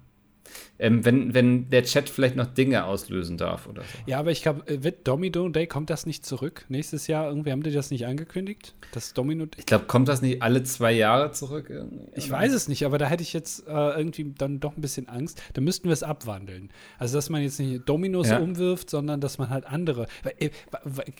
Ähm, 0.79 1.05
wenn, 1.05 1.33
wenn 1.35 1.71
der 1.71 1.85
Chat 1.85 2.09
vielleicht 2.09 2.37
noch 2.37 2.47
Dinge 2.47 2.85
auslösen 2.85 3.37
darf 3.39 3.67
oder 3.67 3.83
so. 3.83 3.89
Ja, 4.07 4.19
aber 4.19 4.31
ich 4.31 4.43
glaube, 4.43 4.67
äh, 4.69 4.83
wird 4.83 5.07
Domino 5.09 5.49
Day, 5.49 5.67
kommt 5.67 5.91
das 5.91 6.05
nicht 6.07 6.27
zurück? 6.27 6.65
Nächstes 6.69 7.07
Jahr 7.07 7.29
irgendwie, 7.29 7.51
haben 7.53 7.63
die 7.63 7.73
das 7.73 7.91
nicht 7.91 8.07
angekündigt? 8.07 8.75
Das 8.93 9.15
Domino 9.15 9.47
Day? 9.47 9.59
Ich 9.61 9.67
glaube, 9.67 9.87
kommt 9.87 10.09
das 10.09 10.23
nicht 10.23 10.43
alle 10.43 10.63
zwei 10.65 10.93
Jahre 10.93 11.33
zurück? 11.33 11.71
irgendwie? 11.71 12.07
Ich 12.15 12.31
weiß 12.31 12.53
es 12.53 12.69
nicht, 12.69 12.85
aber 12.85 12.99
da 12.99 13.07
hätte 13.07 13.23
ich 13.23 13.33
jetzt 13.33 13.67
äh, 13.67 13.71
irgendwie 13.71 14.33
dann 14.37 14.61
doch 14.61 14.77
ein 14.77 14.81
bisschen 14.81 15.09
Angst. 15.09 15.41
Da 15.55 15.61
müssten 15.61 15.85
wir 15.89 15.93
es 15.93 16.03
abwandeln. 16.03 16.71
Also, 16.99 17.17
dass 17.17 17.31
man 17.31 17.43
jetzt 17.43 17.59
nicht 17.59 17.89
Dominos 17.89 18.29
Ja. 18.29 18.39
umwirft, 18.39 18.91
sondern 18.91 19.21
dass 19.21 19.39
man 19.39 19.49
halt 19.51 19.67
andere. 19.67 20.07
Äh, 20.39 20.51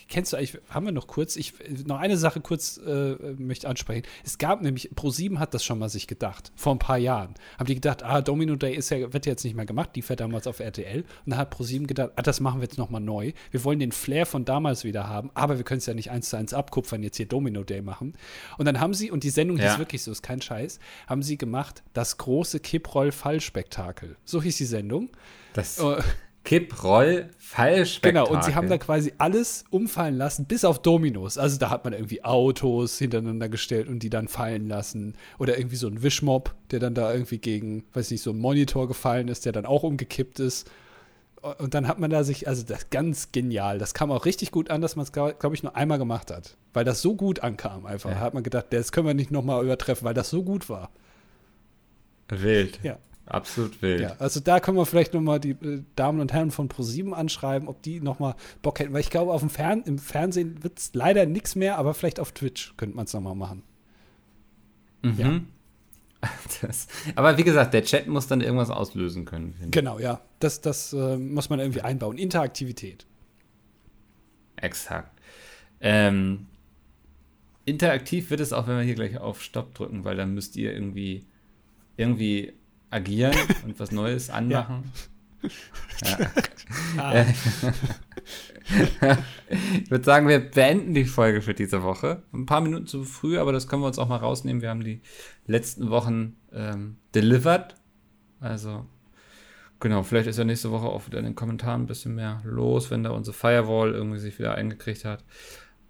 kennst 0.09 0.33
du 0.33 0.37
eigentlich, 0.37 0.59
haben 0.69 0.87
wir 0.87 0.93
noch 0.93 1.07
kurz, 1.07 1.37
ich 1.37 1.55
noch 1.87 1.99
eine 1.99 2.17
Sache 2.17 2.41
kurz 2.41 2.79
äh, 2.79 3.15
möchte 3.39 3.69
ansprechen. 3.69 4.03
Es 4.25 4.39
gab 4.39 4.63
nämlich, 4.63 4.91
Pro7 4.95 5.39
hat 5.39 5.55
das 5.55 5.65
schon 5.65 5.79
mal 5.79 5.89
sich 5.89 6.07
gedacht, 6.07 6.53
vor 6.57 6.75
ein 6.75 6.79
paar 6.79 6.99
Jahren. 6.99 7.35
Haben 7.59 7.67
die 7.67 7.75
gedacht, 7.75 8.03
ah, 8.03 8.21
Domino 8.21 8.57
Day 8.57 8.75
ist 8.75 8.91
ja, 8.91 9.13
wird 9.13 9.27
jetzt 9.27 9.45
nicht 9.45 9.46
mehr 9.55 9.67
gemacht, 9.67 9.91
die 9.95 10.03
fährt 10.03 10.21
damals 10.21 10.47
auf 10.47 10.61
RTL. 10.61 11.01
Und 11.03 11.07
dann 11.27 11.39
hat 11.39 11.55
Pro7 11.55 11.87
gedacht, 11.87 12.11
ah, 12.17 12.23
das 12.23 12.41
machen 12.41 12.61
wir 12.61 12.65
jetzt 12.65 12.79
nochmal 12.79 13.01
neu. 13.01 13.33
Wir 13.51 13.63
wollen 13.65 13.79
den 13.79 13.93
Flair 13.93 14.27
von 14.27 14.45
damals 14.45 14.85
wieder 14.85 15.09
haben, 15.09 15.31
aber 15.35 15.57
wir 15.59 15.65
können 15.65 15.79
es 15.79 15.87
ja 15.87 15.95
nicht 15.95 16.11
eins 16.11 16.31
zu 16.31 16.37
eins 16.37 16.53
abkupfern, 16.55 17.03
jetzt 17.03 17.17
hier 17.19 17.27
Domino 17.27 17.63
Day 17.63 17.83
machen. 17.83 18.15
Und 18.59 18.65
dann 18.67 18.81
haben 18.81 18.95
sie, 18.95 19.11
und 19.11 19.23
die 19.25 19.31
Sendung 19.31 19.59
Ja. 19.59 19.71
hieß 19.71 19.79
wirklich 19.79 20.03
so, 20.03 20.11
ist 20.11 20.23
kein 20.23 20.41
Scheiß, 20.43 20.79
haben 21.07 21.23
sie 21.23 21.39
gemacht, 21.39 21.83
das 21.93 22.17
große 22.19 22.61
Kipproll-Fallspektakel. 22.61 24.17
So 24.25 24.43
hieß 24.43 24.57
die 24.57 24.65
Sendung. 24.65 25.11
Das 25.55 25.79
Äh, 26.47 26.49
Kipp-Roll 26.49 27.31
Fallspektakel. 27.39 28.25
Genau, 28.25 28.35
und 28.35 28.45
sie 28.45 28.55
haben 28.55 28.69
da 28.69 28.79
quasi 28.79 29.13
alles 29.19 29.65
umfallen 29.71 30.17
lassen, 30.17 30.47
bis 30.47 30.65
auf 30.65 30.81
Dominos. 30.81 31.39
Also 31.39 31.59
da 31.59 31.71
hat 31.71 31.85
man 31.85 31.93
irgendwie 31.93 32.25
Autos 32.25 32.99
hintereinander 32.99 33.49
gestellt 33.49 33.89
und 33.89 34.01
die 34.01 34.11
dann 34.11 34.29
fallen 34.29 34.69
lassen. 34.69 35.15
Oder 35.39 35.59
irgendwie 35.59 35.77
so 35.77 35.87
ein 35.87 36.03
Wischmob, 36.03 36.55
der 36.71 36.81
dann 36.81 36.95
da 36.95 37.13
irgendwie 37.13 37.39
gegen, 37.39 37.85
weiß 37.93 38.11
nicht, 38.11 38.23
so 38.23 38.31
ein 38.31 38.39
Monitor 38.39 38.89
gefallen 38.89 39.29
ist, 39.29 39.45
der 39.45 39.53
dann 39.53 39.67
auch 39.67 39.83
umgekippt 39.83 40.41
ist. 40.41 40.71
Und 41.59 41.75
dann 41.75 41.87
hat 41.87 42.01
man 42.01 42.11
da 42.11 42.25
sich, 42.25 42.49
also 42.49 42.65
das 42.65 42.79
ist 42.79 42.91
ganz 42.91 43.31
genial. 43.31 43.79
Das 43.79 43.95
kam 43.95 44.11
auch 44.11 44.25
richtig 44.25 44.51
gut 44.51 44.71
an, 44.71 44.81
dass 44.81 44.97
man 44.97 45.05
es, 45.05 45.13
glaube 45.13 45.55
ich, 45.55 45.63
nur 45.63 45.77
einmal 45.77 45.99
gemacht 45.99 46.31
hat. 46.31 46.57
Weil 46.73 46.85
das 46.85 47.03
so 47.03 47.15
gut 47.15 47.41
ankam 47.41 47.87
einfach. 47.87 48.11
Da 48.11 48.19
hat 48.19 48.35
man 48.35 48.43
gedacht, 48.43 48.67
das 48.71 48.91
können 48.91 49.07
wir 49.07 49.15
nicht 49.15 49.31
nochmal 49.31 49.63
übertreffen, 49.65 50.05
weil 50.05 50.15
das 50.15 50.31
so 50.31 50.43
gut 50.43 50.69
war. 50.69 50.91
Wild. 52.29 52.81
Ja. 52.83 52.99
Absolut 53.27 53.83
wild. 53.83 54.01
Ja, 54.01 54.17
also 54.19 54.39
da 54.39 54.61
können 54.61 54.77
wir 54.77 54.87
vielleicht 54.87 55.13
nochmal 55.13 55.41
die 55.41 55.51
äh, 55.51 55.83
Damen 55.97 56.21
und 56.21 56.33
Herren 56.33 56.53
von 56.53 56.69
ProSieben 56.69 57.13
anschreiben, 57.13 57.69
ob 57.69 57.83
die 57.83 58.01
nochmal 58.01 58.37
Bock 58.63 58.79
hätten. 58.79 58.93
Weil 58.93 59.01
ich 59.01 59.11
glaube, 59.11 59.33
auf 59.33 59.41
dem 59.41 59.51
Fern 59.51 59.83
im 59.85 59.99
Fernsehen 59.99 60.63
wird 60.63 60.79
es 60.79 60.95
leider 60.95 61.27
nichts 61.27 61.57
mehr, 61.57 61.77
aber 61.77 61.93
vielleicht 61.93 62.21
auf 62.21 62.33
Twitch 62.33 62.75
könnte 62.77 62.95
man 62.95 63.07
es 63.07 63.13
nochmal 63.13 63.35
machen. 63.35 63.63
Mhm. 65.03 65.19
Ja. 65.19 65.41
Das, 66.63 66.89
aber 67.15 67.37
wie 67.37 67.45
gesagt, 67.45 67.75
der 67.75 67.85
Chat 67.85 68.09
muss 68.09 68.27
dann 68.27 68.41
irgendwas 68.41 68.71
auslösen 68.71 69.27
können. 69.27 69.55
Genau, 69.71 69.99
ja. 69.99 70.23
Das, 70.41 70.61
das 70.61 70.93
äh, 70.93 71.17
muss 71.19 71.51
man 71.51 71.61
irgendwie 71.61 71.83
einbauen. 71.83 72.17
Interaktivität. 72.19 73.07
Exakt. 74.57 75.21
Ähm, 75.81 76.47
interaktiv 77.65 78.31
wird 78.31 78.41
es 78.41 78.53
auch, 78.53 78.67
wenn 78.67 78.79
wir 78.79 78.83
hier 78.83 78.95
gleich 78.95 79.19
auf 79.19 79.43
Stopp 79.43 79.75
drücken, 79.75 80.05
weil 80.05 80.17
dann 80.17 80.35
müsst 80.35 80.57
ihr 80.57 80.73
irgendwie, 80.73 81.27
irgendwie 81.97 82.55
agieren 82.97 83.35
und 83.65 83.79
was 83.79 83.93
Neues 83.93 84.31
anmachen. 84.31 84.91
Ah, 86.99 87.25
Ich 89.49 89.91
würde 89.91 90.05
sagen, 90.05 90.27
wir 90.27 90.41
beenden 90.41 90.93
die 90.95 91.05
Folge 91.05 91.41
für 91.41 91.55
diese 91.55 91.85
Woche. 91.85 92.25
Ein 92.33 92.47
paar 92.47 92.61
Minuten 92.61 92.87
zu 92.87 93.05
früh, 93.05 93.39
aber 93.39 93.53
das 93.53 93.69
können 93.69 93.83
wir 93.83 93.87
uns 93.87 94.01
auch 94.01 94.09
mal 94.09 94.17
rausnehmen. 94.17 94.61
Wir 94.61 94.71
haben 94.71 94.83
die 94.83 95.01
letzten 95.47 95.91
Wochen 95.91 96.37
ähm, 96.53 96.97
delivered. 97.15 97.77
Also, 98.41 98.85
genau, 99.79 100.03
vielleicht 100.03 100.27
ist 100.27 100.39
ja 100.39 100.45
nächste 100.45 100.73
Woche 100.73 100.87
auch 100.87 101.07
wieder 101.07 101.21
in 101.21 101.25
den 101.25 101.37
Kommentaren 101.37 101.83
ein 101.83 101.87
bisschen 101.87 102.17
mehr 102.17 102.43
los, 102.45 102.91
wenn 102.91 103.05
da 103.05 103.11
unsere 103.11 103.37
Firewall 103.37 103.93
irgendwie 103.93 104.19
sich 104.19 104.39
wieder 104.41 104.57
eingekriegt 104.57 105.05
hat. 105.05 105.23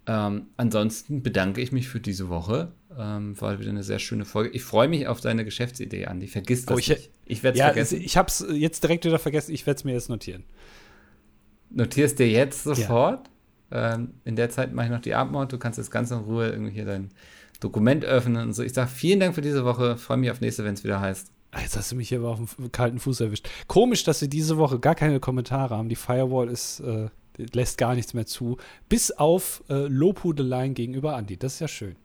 Ähm, 0.08 0.46
ansonsten 0.56 1.22
bedanke 1.22 1.60
ich 1.60 1.72
mich 1.72 1.88
für 1.88 2.00
diese 2.00 2.28
Woche. 2.28 2.72
Ähm, 2.98 3.38
war 3.40 3.58
wieder 3.58 3.70
eine 3.70 3.82
sehr 3.82 3.98
schöne 3.98 4.24
Folge. 4.24 4.50
Ich 4.50 4.62
freue 4.62 4.88
mich 4.88 5.06
auf 5.08 5.20
deine 5.20 5.44
Geschäftsidee, 5.44 6.06
Andi. 6.06 6.28
Vergiss 6.28 6.64
das 6.64 6.74
Oh, 6.76 6.78
ich- 6.78 6.88
nicht. 6.88 7.10
Ich 7.26 7.42
werde 7.42 7.56
es 7.56 7.60
ja, 7.60 7.66
vergessen. 7.66 8.00
ich 8.00 8.16
habe 8.16 8.28
es 8.28 8.46
jetzt 8.52 8.82
direkt 8.84 9.04
wieder 9.04 9.18
vergessen. 9.18 9.52
Ich 9.52 9.66
werde 9.66 9.78
es 9.78 9.84
mir 9.84 9.92
jetzt 9.92 10.08
notieren. 10.08 10.44
notierst 11.70 12.18
dir 12.18 12.28
jetzt 12.28 12.62
sofort. 12.64 13.28
Ähm, 13.72 14.14
in 14.24 14.36
der 14.36 14.48
Zeit 14.50 14.72
mache 14.72 14.86
ich 14.86 14.92
noch 14.92 15.00
die 15.00 15.14
Abmord. 15.14 15.52
Du 15.52 15.58
kannst 15.58 15.78
jetzt 15.78 15.90
ganz 15.90 16.10
in 16.10 16.18
Ruhe 16.18 16.48
irgendwie 16.50 16.70
hier 16.72 16.84
dein 16.84 17.10
Dokument 17.60 18.04
öffnen 18.04 18.36
und 18.42 18.52
so. 18.52 18.62
Ich 18.62 18.72
sage 18.74 18.88
vielen 18.88 19.18
Dank 19.20 19.34
für 19.34 19.40
diese 19.42 19.64
Woche. 19.64 19.96
Freue 19.96 20.18
mich 20.18 20.30
auf 20.30 20.40
nächste, 20.40 20.64
wenn 20.64 20.74
es 20.74 20.84
wieder 20.84 21.00
heißt. 21.00 21.32
Ah, 21.50 21.60
Jetzt 21.60 21.76
hast 21.76 21.90
du 21.90 21.96
mich 21.96 22.08
hier 22.08 22.18
aber 22.18 22.28
auf 22.30 22.54
dem 22.56 22.70
kalten 22.70 22.98
Fuß 22.98 23.20
erwischt. 23.20 23.48
Komisch, 23.66 24.04
dass 24.04 24.20
wir 24.20 24.28
diese 24.28 24.56
Woche 24.58 24.78
gar 24.78 24.94
keine 24.94 25.18
Kommentare 25.20 25.76
haben. 25.76 25.88
Die 25.88 25.96
Firewall 25.96 26.48
ist, 26.48 26.80
äh, 26.80 27.08
lässt 27.36 27.78
gar 27.78 27.94
nichts 27.94 28.14
mehr 28.14 28.26
zu. 28.26 28.56
Bis 28.88 29.10
auf 29.10 29.62
äh, 29.68 29.86
Lobhudeleien 29.86 30.74
gegenüber 30.74 31.16
Andi. 31.16 31.36
Das 31.36 31.54
ist 31.54 31.60
ja 31.60 31.68
schön. 31.68 31.96